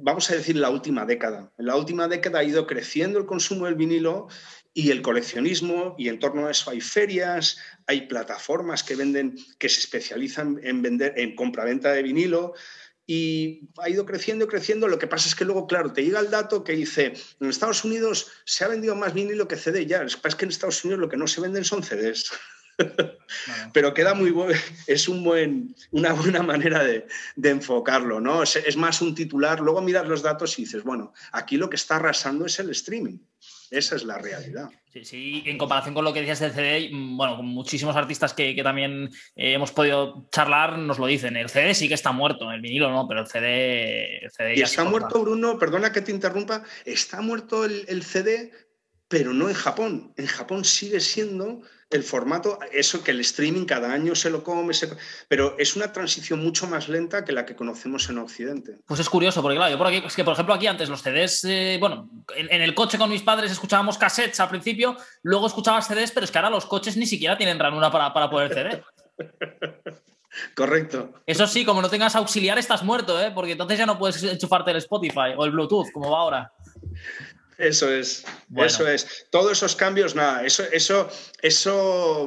vamos 0.03 0.29
a 0.31 0.35
decir 0.35 0.57
la 0.57 0.71
última 0.71 1.07
década. 1.07 1.53
En 1.57 1.67
la 1.67 1.77
última 1.77 2.09
década 2.09 2.41
ha 2.41 2.45
ido 2.45 2.67
creciendo 2.67 3.21
el 3.21 3.27
consumo 3.27 3.67
del 3.67 3.77
vinilo 3.77 4.27
y 4.75 4.91
el 4.91 5.01
coleccionismo 5.01 5.95
y 5.97 6.09
en 6.09 6.19
torno 6.19 6.49
a 6.49 6.51
eso 6.51 6.71
hay 6.71 6.81
ferias, 6.81 7.59
hay 7.87 8.09
plataformas 8.09 8.83
que 8.83 8.97
venden 8.97 9.37
que 9.61 9.69
se 9.69 9.79
especializan 9.79 10.59
en 10.65 10.83
vender 10.83 11.15
en 11.17 11.37
compraventa 11.37 11.93
de 11.93 12.03
vinilo 12.03 12.55
y 13.11 13.71
ha 13.79 13.89
ido 13.89 14.05
creciendo 14.05 14.45
y 14.45 14.49
creciendo. 14.49 14.87
Lo 14.87 14.99
que 14.99 15.07
pasa 15.07 15.29
es 15.29 15.35
que 15.35 15.47
luego, 15.47 15.67
claro, 15.67 15.95
te 15.95 16.05
llega 16.05 16.21
el 16.21 16.31
dato 16.31 16.63
que 16.63 16.75
dice, 16.75 17.15
en 17.41 17.49
Estados 17.49 17.83
Unidos 17.83 18.31
se 18.45 18.65
ha 18.65 18.69
vendido 18.69 18.95
más 18.95 19.15
vinilo 19.15 19.49
que 19.49 19.57
CD 19.57 19.87
ya. 19.87 20.03
Lo 20.03 20.09
que 20.09 20.17
pasa 20.17 20.29
es 20.29 20.35
que 20.35 20.45
en 20.45 20.51
Estados 20.51 20.85
Unidos 20.85 21.01
lo 21.01 21.09
que 21.09 21.17
no 21.17 21.27
se 21.27 21.41
venden 21.41 21.65
son 21.65 21.83
CDs. 21.83 22.31
Pero 23.73 23.95
queda 23.95 24.13
muy 24.13 24.31
bueno, 24.31 24.61
es 24.87 25.09
un 25.09 25.25
buen, 25.25 25.75
una 25.91 26.13
buena 26.13 26.43
manera 26.43 26.85
de, 26.85 27.07
enfocarlo, 27.43 28.21
¿no? 28.21 28.43
Es, 28.43 28.77
más 28.77 29.01
un 29.01 29.15
titular, 29.15 29.61
luego 29.61 29.81
miras 29.81 30.07
los 30.07 30.23
datos 30.23 30.59
y 30.59 30.63
dices, 30.63 30.85
bueno, 30.85 31.15
aquí 31.33 31.57
lo 31.57 31.71
que 31.71 31.77
está 31.77 31.97
arrasando 31.97 32.45
es 32.45 32.59
el 32.59 32.69
streaming. 32.71 33.19
Esa 33.71 33.97
es 33.97 34.05
la 34.05 34.19
realidad. 34.19 34.69
Sí, 34.93 35.05
sí, 35.05 35.43
en 35.47 35.59
comparación 35.59 35.95
con 35.95 36.05
lo 36.05 36.13
que 36.13 36.21
decías 36.21 36.41
del 36.41 36.53
CD, 36.53 36.89
mm, 36.91 37.17
bueno, 37.17 37.37
con 37.37 37.47
muchísimos 37.47 37.95
artistas 37.97 38.33
que, 38.33 38.59
también 38.63 39.11
eh, 39.37 39.53
hemos 39.53 39.73
podido 39.73 40.29
charlar 40.33 40.79
nos 40.79 40.99
lo 40.99 41.07
dicen. 41.07 41.37
El 41.37 41.49
CD 41.49 41.75
sí 41.75 41.89
que 41.89 41.95
está 41.95 42.13
muerto, 42.13 42.51
el 42.51 42.61
vinilo 42.61 42.91
no, 42.91 43.07
pero 43.07 43.21
el 43.21 43.27
CD. 43.27 44.21
y 44.57 44.63
está 44.63 44.85
muerto, 44.85 45.21
Bruno, 45.21 45.59
perdona 45.59 45.93
que 45.93 46.01
te 46.01 46.13
interrumpa, 46.13 46.63
está 46.85 47.21
muerto 47.21 47.65
el 47.65 48.03
CD, 48.03 48.53
pero 49.09 49.33
no 49.33 49.49
en 49.49 49.55
Japón. 49.55 50.13
En 50.17 50.27
Japón 50.27 50.65
sigue 50.65 51.01
siendo 51.01 51.63
el 51.91 52.03
formato, 52.03 52.59
eso 52.71 53.03
que 53.03 53.13
el 53.13 53.21
streaming 53.21 53.65
cada 53.65 53.91
año 53.91 54.15
se 54.15 54.29
lo 54.29 54.45
come, 54.45 54.75
pero 55.27 55.57
es 55.59 55.75
una 55.75 55.91
transición 55.91 56.41
mucho 56.41 56.67
más 56.67 56.89
lenta 56.89 57.25
que 57.25 57.33
la 57.33 57.47
que 57.47 57.57
conocemos 57.57 58.11
en 58.11 58.19
Occidente. 58.19 58.77
Pues 58.87 59.01
es 59.01 59.09
curioso, 59.09 59.41
porque 59.41 59.57
claro, 59.57 59.73
yo 59.73 59.79
por 59.79 59.87
aquí, 59.87 60.03
es 60.05 60.15
que 60.15 60.25
por 60.25 60.35
ejemplo 60.35 60.55
aquí 60.55 60.67
antes 60.67 60.91
los 60.91 61.03
CDs, 61.03 61.45
eh, 61.45 61.79
bueno, 61.81 62.11
en, 62.37 62.61
el 62.61 62.75
coche 62.75 62.99
con 62.99 63.09
mis 63.09 63.23
padres 63.23 63.51
escuchábamos 63.51 63.97
cassettes 63.97 64.39
al 64.41 64.51
principio, 64.51 64.97
luego 65.23 65.47
escuchabas 65.47 65.89
CDs, 65.89 66.13
pero 66.13 66.25
es 66.25 66.31
que 66.31 66.37
ahora 66.37 66.51
los 66.51 66.67
coches 66.67 66.99
ni 66.99 67.07
siquiera 67.07 67.39
tienen 67.39 67.59
ranura 67.59 67.91
para, 67.91 68.13
para 68.13 68.29
poder 68.29 68.53
CD. 68.53 68.83
Correcto. 70.55 71.15
Eso 71.27 71.47
sí, 71.47 71.65
como 71.65 71.81
no 71.81 71.89
tengas 71.89 72.15
auxiliar 72.15 72.59
estás 72.59 72.83
muerto, 72.83 73.21
¿eh? 73.21 73.31
porque 73.35 73.53
entonces 73.53 73.79
ya 73.79 73.87
no 73.87 73.99
puedes 73.99 74.23
enchufarte 74.23 74.71
el 74.71 74.77
Spotify 74.77 75.33
o 75.37 75.45
el 75.47 75.51
Bluetooth, 75.53 75.91
como 75.93 76.11
va 76.11 76.19
ahora. 76.19 76.53
Eso 77.59 77.93
es, 77.93 78.25
eso 78.57 78.87
es. 78.87 79.27
Todos 79.31 79.53
esos 79.53 79.75
cambios, 79.75 80.15
nada, 80.15 80.47
eso, 80.47 80.63
eso, 80.71 81.11
eso, 81.43 82.25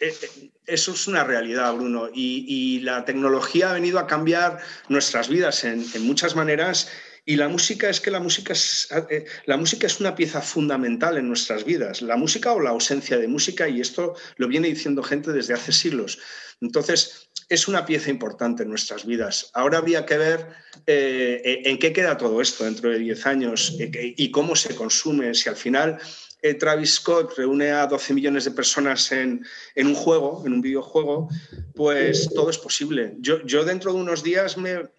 eh, 0.00 0.12
eh, 0.20 0.50
eso 0.66 0.92
es 0.92 1.06
una 1.06 1.22
realidad, 1.22 1.72
Bruno. 1.74 2.08
Y, 2.12 2.80
la 2.80 3.04
tecnología 3.04 3.70
ha 3.70 3.74
venido 3.74 4.00
a 4.00 4.08
cambiar 4.08 4.58
nuestras 4.88 5.28
vidas 5.28 5.62
en, 5.62 5.86
muchas 6.00 6.34
maneras. 6.34 6.90
Y 7.26 7.36
la 7.36 7.48
música 7.48 7.88
es 7.88 8.00
que 8.00 8.10
la 8.10 8.20
música 8.20 8.52
es, 8.52 8.88
eh, 9.10 9.24
la 9.46 9.56
música 9.56 9.86
es 9.86 9.98
una 10.00 10.14
pieza 10.14 10.42
fundamental 10.42 11.16
en 11.16 11.28
nuestras 11.28 11.64
vidas. 11.64 12.02
La 12.02 12.16
música 12.16 12.52
o 12.52 12.60
la 12.60 12.70
ausencia 12.70 13.16
de 13.16 13.28
música, 13.28 13.68
y 13.68 13.80
esto 13.80 14.14
lo 14.36 14.46
viene 14.46 14.68
diciendo 14.68 15.02
gente 15.02 15.32
desde 15.32 15.54
hace 15.54 15.72
siglos. 15.72 16.18
Entonces, 16.60 17.30
es 17.48 17.68
una 17.68 17.84
pieza 17.84 18.10
importante 18.10 18.62
en 18.62 18.70
nuestras 18.70 19.06
vidas. 19.06 19.50
Ahora 19.54 19.78
habría 19.78 20.06
que 20.06 20.18
ver 20.18 20.46
eh, 20.86 21.62
en 21.64 21.78
qué 21.78 21.92
queda 21.92 22.16
todo 22.16 22.40
esto 22.40 22.64
dentro 22.64 22.90
de 22.90 22.98
10 22.98 23.26
años 23.26 23.76
eh, 23.78 24.14
y 24.16 24.30
cómo 24.30 24.56
se 24.56 24.74
consume, 24.74 25.34
si 25.34 25.48
al 25.48 25.56
final 25.56 25.98
Travis 26.52 26.96
Scott 26.96 27.32
reúne 27.38 27.70
a 27.72 27.86
12 27.86 28.12
millones 28.12 28.44
de 28.44 28.50
personas 28.50 29.10
en, 29.12 29.46
un 29.76 29.94
juego, 29.94 30.42
en 30.44 30.52
un 30.52 30.60
videojuego, 30.60 31.30
pues 31.74 32.28
todo 32.34 32.50
es 32.50 32.58
posible. 32.58 33.14
Yo, 33.20 33.40
yo 33.46 33.64
dentro 33.64 33.94
de 33.94 34.00
unos 34.00 34.22
días, 34.22 34.56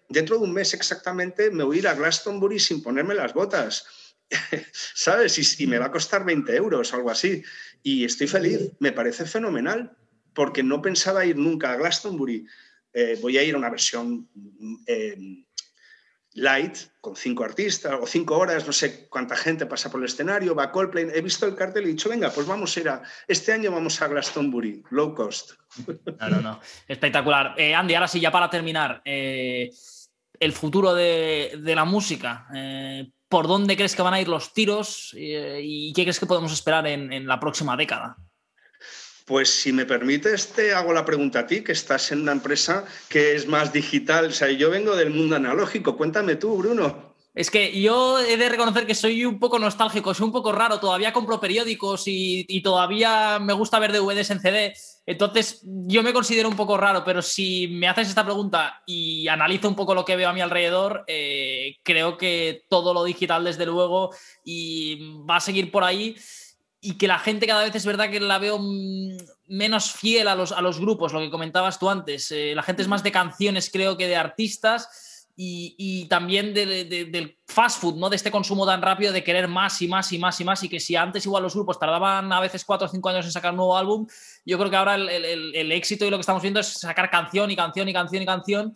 dentro 0.08 0.38
de 0.38 0.44
un 0.44 0.52
mes 0.52 0.74
exactamente, 0.74 1.52
me 1.52 1.62
voy 1.62 1.76
a 1.76 1.78
ir 1.78 1.88
a 1.88 1.94
Glastonbury 1.94 2.58
sin 2.58 2.82
ponerme 2.82 3.14
las 3.14 3.32
botas. 3.32 3.86
¿Sabes? 4.72 5.60
Y, 5.60 5.66
me 5.68 5.78
va 5.78 5.86
a 5.86 5.92
costar 5.92 6.24
20 6.24 6.56
euros 6.56 6.92
o 6.92 6.96
algo 6.96 7.10
así. 7.10 7.44
Y 7.82 8.04
estoy 8.04 8.26
feliz, 8.26 8.72
me 8.80 8.90
parece 8.90 9.24
fenomenal 9.24 9.96
porque 10.34 10.64
no 10.64 10.82
pensaba 10.82 11.24
ir 11.24 11.36
nunca 11.36 11.72
a 11.72 11.76
Glastonbury. 11.76 12.44
Eh, 12.92 13.18
voy 13.22 13.38
a 13.38 13.44
ir 13.44 13.54
a 13.54 13.58
una 13.58 13.70
versión 13.70 14.28
eh, 14.86 15.45
light, 16.36 16.76
con 17.00 17.16
cinco 17.16 17.44
artistas 17.44 17.94
o 18.00 18.06
cinco 18.06 18.38
horas, 18.38 18.66
no 18.66 18.72
sé 18.72 19.08
cuánta 19.08 19.36
gente 19.36 19.66
pasa 19.66 19.90
por 19.90 20.00
el 20.00 20.06
escenario, 20.06 20.54
va 20.54 20.64
a 20.64 20.72
Coldplay. 20.72 21.08
He 21.14 21.20
visto 21.20 21.46
el 21.46 21.54
cartel 21.54 21.84
y 21.84 21.86
he 21.86 21.92
dicho, 21.92 22.08
venga, 22.08 22.30
pues 22.30 22.46
vamos 22.46 22.76
a 22.76 22.80
ir 22.80 22.88
a. 22.88 23.02
Este 23.26 23.52
año 23.52 23.70
vamos 23.72 24.00
a 24.00 24.08
Glastonbury, 24.08 24.82
low 24.90 25.14
cost. 25.14 25.52
No, 26.20 26.40
no. 26.40 26.60
Espectacular. 26.88 27.54
Eh, 27.56 27.74
Andy, 27.74 27.94
ahora 27.94 28.08
sí, 28.08 28.20
ya 28.20 28.30
para 28.30 28.50
terminar, 28.50 29.02
el 29.04 30.52
futuro 30.52 30.94
de, 30.94 31.60
la 31.62 31.84
música. 31.84 32.46
¿Por 33.28 33.46
dónde 33.46 33.76
crees 33.76 33.94
que 33.94 34.02
van 34.02 34.14
a 34.14 34.20
ir 34.20 34.28
los 34.28 34.52
tiros 34.52 35.14
y 35.16 35.92
qué 35.92 36.02
crees 36.02 36.18
que 36.18 36.26
podemos 36.26 36.52
esperar 36.52 36.86
en 36.86 37.26
la 37.26 37.38
próxima 37.38 37.76
década? 37.76 38.16
Pues 39.26 39.50
si 39.50 39.72
me 39.72 39.86
permites, 39.86 40.52
te 40.52 40.72
hago 40.72 40.92
la 40.92 41.04
pregunta 41.04 41.40
a 41.40 41.46
ti, 41.48 41.64
que 41.64 41.72
estás 41.72 42.12
en 42.12 42.20
una 42.20 42.30
empresa 42.30 42.84
que 43.08 43.34
es 43.34 43.48
más 43.48 43.72
digital. 43.72 44.26
O 44.26 44.30
sea, 44.30 44.52
yo 44.52 44.70
vengo 44.70 44.94
del 44.94 45.10
mundo 45.10 45.34
analógico. 45.34 45.96
Cuéntame 45.96 46.36
tú, 46.36 46.56
Bruno. 46.56 47.16
Es 47.34 47.50
que 47.50 47.78
yo 47.78 48.20
he 48.20 48.36
de 48.36 48.48
reconocer 48.48 48.86
que 48.86 48.94
soy 48.94 49.24
un 49.24 49.40
poco 49.40 49.58
nostálgico, 49.58 50.14
soy 50.14 50.26
un 50.26 50.32
poco 50.32 50.52
raro. 50.52 50.78
Todavía 50.78 51.12
compro 51.12 51.40
periódicos 51.40 52.04
y, 52.06 52.62
todavía 52.62 53.40
me 53.40 53.52
gusta 53.52 53.80
ver 53.80 53.92
DVDs 53.92 54.30
en 54.30 54.40
CD. 54.40 54.74
Entonces, 55.04 55.60
yo 55.64 56.04
me 56.04 56.12
considero 56.12 56.48
un 56.48 56.56
poco 56.56 56.76
raro, 56.76 57.02
pero 57.04 57.20
si 57.20 57.66
me 57.66 57.88
haces 57.88 58.08
esta 58.08 58.24
pregunta 58.24 58.84
y 58.86 59.26
analizo 59.26 59.68
un 59.68 59.74
poco 59.74 59.94
lo 59.94 60.04
que 60.04 60.14
veo 60.14 60.28
a 60.28 60.32
mi 60.32 60.40
alrededor, 60.40 61.04
eh, 61.08 61.78
creo 61.82 62.16
que 62.16 62.64
todo 62.70 62.94
lo 62.94 63.02
digital, 63.02 63.44
desde 63.44 63.66
luego, 63.66 64.14
y 64.44 65.16
va 65.28 65.36
a 65.36 65.40
seguir 65.40 65.72
por 65.72 65.82
ahí 65.82 66.16
y 66.86 66.96
que 66.96 67.08
la 67.08 67.18
gente 67.18 67.48
cada 67.48 67.64
vez 67.64 67.74
es 67.74 67.84
verdad 67.84 68.10
que 68.10 68.20
la 68.20 68.38
veo 68.38 68.60
menos 69.48 69.90
fiel 69.90 70.28
a 70.28 70.36
los, 70.36 70.52
a 70.52 70.60
los 70.60 70.78
grupos, 70.78 71.12
lo 71.12 71.18
que 71.18 71.30
comentabas 71.30 71.80
tú 71.80 71.90
antes. 71.90 72.30
Eh, 72.30 72.52
la 72.54 72.62
gente 72.62 72.82
es 72.82 72.86
más 72.86 73.02
de 73.02 73.10
canciones, 73.10 73.70
creo 73.72 73.96
que 73.96 74.06
de 74.06 74.14
artistas. 74.14 75.24
Y, 75.38 76.06
también 76.08 76.54
del 76.54 77.36
fast 77.46 77.80
food, 77.80 77.96
¿no? 77.96 78.08
De 78.08 78.16
este 78.16 78.30
consumo 78.30 78.64
tan 78.64 78.80
rápido 78.80 79.12
de 79.12 79.22
querer 79.22 79.48
más 79.48 79.82
y 79.82 79.88
más 79.88 80.10
y 80.12 80.18
más 80.18 80.40
y 80.40 80.44
más. 80.44 80.62
Y 80.62 80.68
que 80.68 80.80
si 80.80 80.94
antes 80.94 81.26
igual 81.26 81.42
los 81.42 81.54
grupos 81.54 81.78
tardaban 81.78 82.32
a 82.32 82.40
veces 82.40 82.64
cuatro 82.64 82.86
o 82.86 82.90
cinco 82.90 83.08
años 83.10 83.26
en 83.26 83.32
sacar 83.32 83.50
un 83.50 83.58
nuevo 83.58 83.76
álbum, 83.76 84.06
yo 84.46 84.56
creo 84.56 84.70
que 84.70 84.76
ahora 84.76 84.94
el, 84.94 85.72
éxito 85.72 86.06
y 86.06 86.10
lo 86.10 86.16
que 86.16 86.22
estamos 86.22 86.40
viendo 86.40 86.60
es 86.60 86.68
sacar 86.68 87.10
canción 87.10 87.50
y 87.50 87.56
canción 87.56 87.88
y 87.88 87.92
canción 87.92 88.22
y 88.22 88.26
canción. 88.26 88.72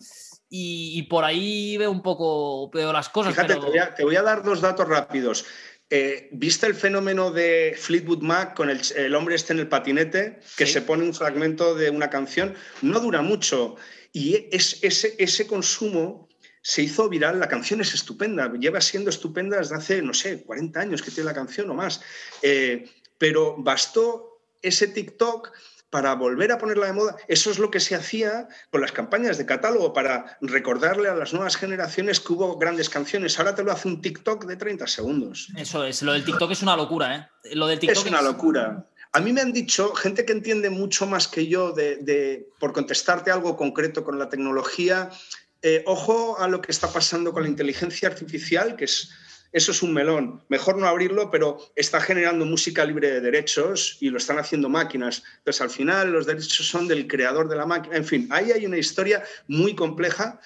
Y, 0.53 1.01
por 1.03 1.23
ahí 1.23 1.77
veo 1.77 1.89
un 1.89 2.01
poco 2.01 2.69
veo 2.69 2.91
las 2.91 3.07
cosas. 3.07 3.33
Fíjate, 3.33 3.55
te 3.95 4.03
voy 4.03 4.17
a 4.17 4.21
dar 4.21 4.43
dos 4.43 4.59
datos 4.59 4.87
rápidos. 4.87 5.45
Eh, 5.93 6.29
¿Viste 6.31 6.67
el 6.67 6.73
fenómeno 6.73 7.31
de 7.31 7.75
Fleetwood 7.77 8.21
Mac 8.21 8.55
con 8.55 8.69
el, 8.69 9.13
hombre 9.13 9.35
este 9.35 9.51
en 9.51 9.59
el 9.59 9.67
patinete, 9.67 10.39
que 10.55 10.65
se 10.65 10.81
pone 10.81 11.03
un 11.03 11.13
fragmento 11.13 11.75
de 11.75 11.89
una 11.89 12.09
canción? 12.09 12.55
No 12.81 13.01
dura 13.01 13.21
mucho. 13.21 13.75
Y 14.13 14.47
es, 14.53 14.79
ese, 14.83 15.15
ese 15.19 15.45
consumo 15.47 16.29
se 16.61 16.83
hizo 16.83 17.09
viral. 17.09 17.41
La 17.41 17.49
canción 17.49 17.81
es 17.81 17.93
estupenda, 17.93 18.49
lleva 18.53 18.79
siendo 18.79 19.09
estupenda 19.09 19.57
desde 19.57 19.75
hace, 19.75 20.01
no 20.01 20.13
sé, 20.13 20.43
40 20.43 20.79
años 20.79 21.01
que 21.01 21.11
tiene 21.11 21.27
la 21.27 21.35
canción 21.35 21.69
o 21.69 21.73
más. 21.73 22.01
Eh, 22.41 22.89
pero 23.17 23.57
bastó 23.57 24.41
ese 24.61 24.87
TikTok 24.87 25.51
para 25.91 26.15
volver 26.15 26.51
a 26.51 26.57
ponerla 26.57 26.87
de 26.87 26.93
moda. 26.93 27.15
Eso 27.27 27.51
es 27.51 27.59
lo 27.59 27.69
que 27.69 27.79
se 27.79 27.93
hacía 27.93 28.47
con 28.71 28.81
las 28.81 28.91
campañas 28.91 29.37
de 29.37 29.45
catálogo, 29.45 29.93
para 29.93 30.37
recordarle 30.41 31.09
a 31.09 31.13
las 31.13 31.33
nuevas 31.33 31.57
generaciones 31.57 32.19
que 32.19 32.33
hubo 32.33 32.57
grandes 32.57 32.89
canciones. 32.89 33.37
Ahora 33.37 33.53
te 33.53 33.63
lo 33.63 33.71
hace 33.71 33.87
un 33.89 34.01
TikTok 34.01 34.45
de 34.45 34.55
30 34.55 34.87
segundos. 34.87 35.49
Eso 35.55 35.83
es, 35.83 36.01
lo 36.01 36.13
del 36.13 36.25
TikTok 36.25 36.51
es 36.51 36.63
una 36.63 36.75
locura, 36.75 37.15
¿eh? 37.15 37.55
Lo 37.55 37.67
del 37.67 37.77
TikTok 37.77 38.05
es 38.05 38.09
una 38.09 38.21
locura. 38.21 38.87
A 39.13 39.19
mí 39.19 39.33
me 39.33 39.41
han 39.41 39.51
dicho, 39.51 39.93
gente 39.93 40.25
que 40.25 40.31
entiende 40.31 40.69
mucho 40.69 41.05
más 41.05 41.27
que 41.27 41.47
yo, 41.47 41.73
de, 41.73 42.47
por 42.59 42.71
contestarte 42.71 43.29
algo 43.29 43.57
concreto 43.57 44.05
con 44.05 44.17
la 44.17 44.29
tecnología, 44.29 45.09
eh, 45.61 45.83
ojo 45.85 46.39
a 46.39 46.47
lo 46.47 46.61
que 46.61 46.71
está 46.71 46.91
pasando 46.91 47.33
con 47.33 47.43
la 47.43 47.49
inteligencia 47.49 48.07
artificial, 48.07 48.77
que 48.77 48.85
es 48.85 49.11
eso 49.51 49.71
es 49.71 49.83
un 49.83 49.93
melón. 49.93 50.43
Mejor 50.47 50.77
no 50.77 50.87
abrirlo, 50.87 51.29
pero 51.29 51.59
está 51.75 51.99
generando 51.99 52.45
música 52.45 52.85
libre 52.85 53.11
de 53.11 53.21
derechos 53.21 53.97
y 53.99 54.09
lo 54.09 54.17
están 54.17 54.39
haciendo 54.39 54.69
máquinas. 54.69 55.23
Entonces, 55.39 55.61
al 55.61 55.69
final, 55.69 56.11
los 56.11 56.25
derechos 56.25 56.67
son 56.67 56.87
del 56.87 57.07
creador 57.07 57.49
de 57.49 57.57
la 57.57 57.65
máquina. 57.65 57.97
En 57.97 58.05
fin, 58.05 58.27
ahí 58.31 58.51
hay 58.51 58.65
una 58.65 58.77
historia 58.77 59.23
muy 59.47 59.75
compleja 59.75 60.39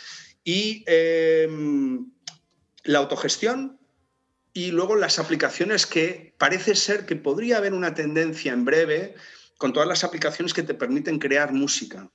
y 0.44 0.84
eh, 0.88 1.48
la 2.84 3.00
autogestión 3.00 3.80
y 4.54 4.72
luego 4.72 4.96
las 4.96 5.20
aplicaciones 5.20 5.86
que 5.86 6.34
parece 6.38 6.76
ser 6.76 7.06
que 7.06 7.16
podría 7.16 7.58
haber 7.58 7.74
una 7.74 7.94
tendencia 7.94 8.54
en 8.54 8.66
breve 8.66 9.16
con 9.58 9.74
todas 9.74 9.88
las 9.88 10.04
aplicaciones 10.04 10.54
que 10.54 10.64
te 10.64 10.74
permiten 10.74 11.20
crear 11.20 11.52
música 11.52 12.10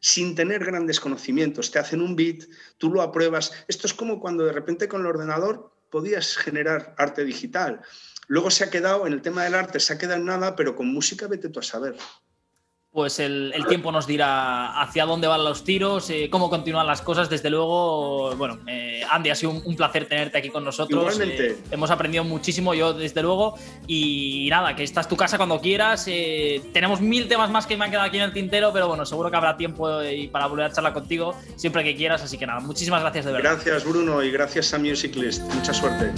sin 0.00 0.34
tener 0.34 0.62
grandes 0.62 1.00
conocimientos. 1.00 1.70
Te 1.70 1.78
hacen 1.78 2.02
un 2.02 2.14
beat, 2.14 2.44
tú 2.76 2.90
lo 2.90 3.00
apruebas. 3.00 3.52
Esto 3.68 3.86
es 3.86 3.94
como 3.94 4.20
cuando 4.20 4.44
de 4.44 4.52
repente 4.52 4.86
con 4.86 5.00
el 5.00 5.06
ordenador 5.06 5.73
podías 5.94 6.36
generar 6.36 6.92
arte 6.98 7.24
digital. 7.24 7.80
Luego 8.26 8.50
se 8.50 8.64
ha 8.64 8.68
quedado, 8.68 9.06
en 9.06 9.12
el 9.12 9.22
tema 9.22 9.44
del 9.44 9.54
arte, 9.54 9.78
se 9.78 9.92
ha 9.92 9.96
quedado 9.96 10.18
en 10.18 10.26
nada, 10.26 10.56
pero 10.56 10.74
con 10.74 10.92
música 10.92 11.28
vete 11.28 11.50
tú 11.50 11.60
a 11.60 11.62
saber. 11.62 11.94
Pues 12.94 13.18
el, 13.18 13.52
tiempo 13.68 13.90
nos 13.90 14.06
dirá 14.06 14.80
hacia 14.80 15.04
dónde 15.04 15.26
van 15.26 15.42
los 15.42 15.64
tiros, 15.64 16.08
eh, 16.10 16.28
cómo 16.30 16.48
continúan 16.48 16.86
las 16.86 17.02
cosas. 17.02 17.28
Desde 17.28 17.50
luego, 17.50 18.36
bueno, 18.36 18.60
eh, 18.68 19.02
Andy, 19.10 19.30
ha 19.30 19.34
sido 19.34 19.50
un, 19.50 19.74
placer 19.74 20.06
tenerte 20.06 20.38
aquí 20.38 20.48
con 20.48 20.64
nosotros. 20.64 21.02
Igualmente. 21.02 21.46
Eh, 21.48 21.56
hemos 21.72 21.90
aprendido 21.90 22.22
muchísimo, 22.22 22.72
yo 22.72 22.92
desde 22.92 23.20
luego. 23.20 23.58
Y 23.88 24.46
nada, 24.48 24.76
que 24.76 24.84
esta 24.84 25.00
es 25.00 25.08
tu 25.08 25.16
casa 25.16 25.38
cuando 25.38 25.60
quieras. 25.60 26.04
tenemos 26.72 27.00
mil 27.00 27.26
temas 27.26 27.50
más 27.50 27.66
que 27.66 27.76
me 27.76 27.84
han 27.84 27.90
quedado 27.90 28.06
aquí 28.06 28.18
en 28.18 28.22
el 28.22 28.32
tintero, 28.32 28.72
pero 28.72 28.86
bueno, 28.86 29.04
seguro 29.04 29.28
que 29.28 29.36
habrá 29.38 29.56
tiempo 29.56 29.88
para 30.30 30.46
volver 30.46 30.66
a 30.66 30.70
charlar 30.70 30.92
contigo 30.92 31.34
siempre 31.56 31.82
que 31.82 31.96
quieras. 31.96 32.22
Así 32.22 32.38
que 32.38 32.46
nada, 32.46 32.60
muchísimas 32.60 33.00
gracias 33.00 33.24
de 33.24 33.32
verdad. 33.32 33.54
Gracias, 33.54 33.84
Bruno, 33.84 34.22
y 34.22 34.30
gracias 34.30 34.72
a 34.72 34.78
Musiclist. 34.78 35.42
Mucha 35.52 35.74
suerte. 35.74 36.12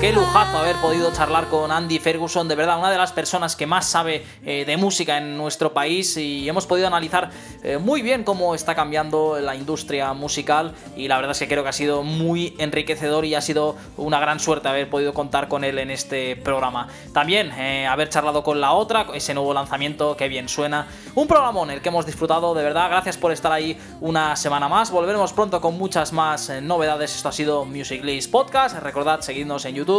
Qué 0.00 0.12
lujazo 0.12 0.56
haber 0.56 0.76
podido 0.76 1.12
charlar 1.12 1.48
con 1.48 1.70
Andy 1.70 1.98
Ferguson, 1.98 2.48
de 2.48 2.54
verdad, 2.54 2.78
una 2.78 2.90
de 2.90 2.96
las 2.96 3.12
personas 3.12 3.54
que 3.54 3.66
más 3.66 3.84
sabe 3.84 4.24
eh, 4.46 4.64
de 4.64 4.78
música 4.78 5.18
en 5.18 5.36
nuestro 5.36 5.74
país 5.74 6.16
y 6.16 6.48
hemos 6.48 6.66
podido 6.66 6.86
analizar 6.86 7.30
eh, 7.62 7.76
muy 7.76 8.00
bien 8.00 8.24
cómo 8.24 8.54
está 8.54 8.74
cambiando 8.74 9.38
la 9.40 9.54
industria 9.54 10.14
musical 10.14 10.72
y 10.96 11.06
la 11.06 11.16
verdad 11.16 11.32
es 11.32 11.38
que 11.40 11.48
creo 11.48 11.64
que 11.64 11.68
ha 11.68 11.74
sido 11.74 12.02
muy 12.02 12.54
enriquecedor 12.56 13.26
y 13.26 13.34
ha 13.34 13.42
sido 13.42 13.76
una 13.98 14.18
gran 14.20 14.40
suerte 14.40 14.68
haber 14.68 14.88
podido 14.88 15.12
contar 15.12 15.48
con 15.48 15.64
él 15.64 15.78
en 15.78 15.90
este 15.90 16.34
programa. 16.34 16.88
También 17.12 17.50
eh, 17.58 17.86
haber 17.86 18.08
charlado 18.08 18.42
con 18.42 18.58
la 18.58 18.72
otra, 18.72 19.06
ese 19.12 19.34
nuevo 19.34 19.52
lanzamiento 19.52 20.16
que 20.16 20.28
bien 20.28 20.48
suena. 20.48 20.86
Un 21.14 21.28
programa 21.28 21.60
en 21.64 21.70
el 21.72 21.82
que 21.82 21.90
hemos 21.90 22.06
disfrutado, 22.06 22.54
de 22.54 22.62
verdad, 22.62 22.88
gracias 22.88 23.18
por 23.18 23.32
estar 23.32 23.52
ahí 23.52 23.78
una 24.00 24.34
semana 24.36 24.66
más. 24.66 24.90
Volveremos 24.90 25.34
pronto 25.34 25.60
con 25.60 25.76
muchas 25.76 26.14
más 26.14 26.50
novedades. 26.62 27.14
Esto 27.14 27.28
ha 27.28 27.32
sido 27.32 27.66
Music 27.66 28.02
List 28.02 28.30
Podcast. 28.30 28.78
Recordad 28.78 29.20
seguirnos 29.20 29.66
en 29.66 29.74
YouTube, 29.74 29.89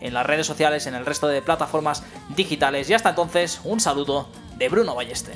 en 0.00 0.14
las 0.14 0.26
redes 0.26 0.46
sociales, 0.46 0.86
en 0.86 0.94
el 0.94 1.06
resto 1.06 1.26
de 1.28 1.42
plataformas 1.42 2.02
digitales. 2.36 2.88
Y 2.90 2.94
hasta 2.94 3.10
entonces, 3.10 3.60
un 3.64 3.80
saludo 3.80 4.28
de 4.56 4.68
Bruno 4.68 4.94
Balleste. 4.94 5.32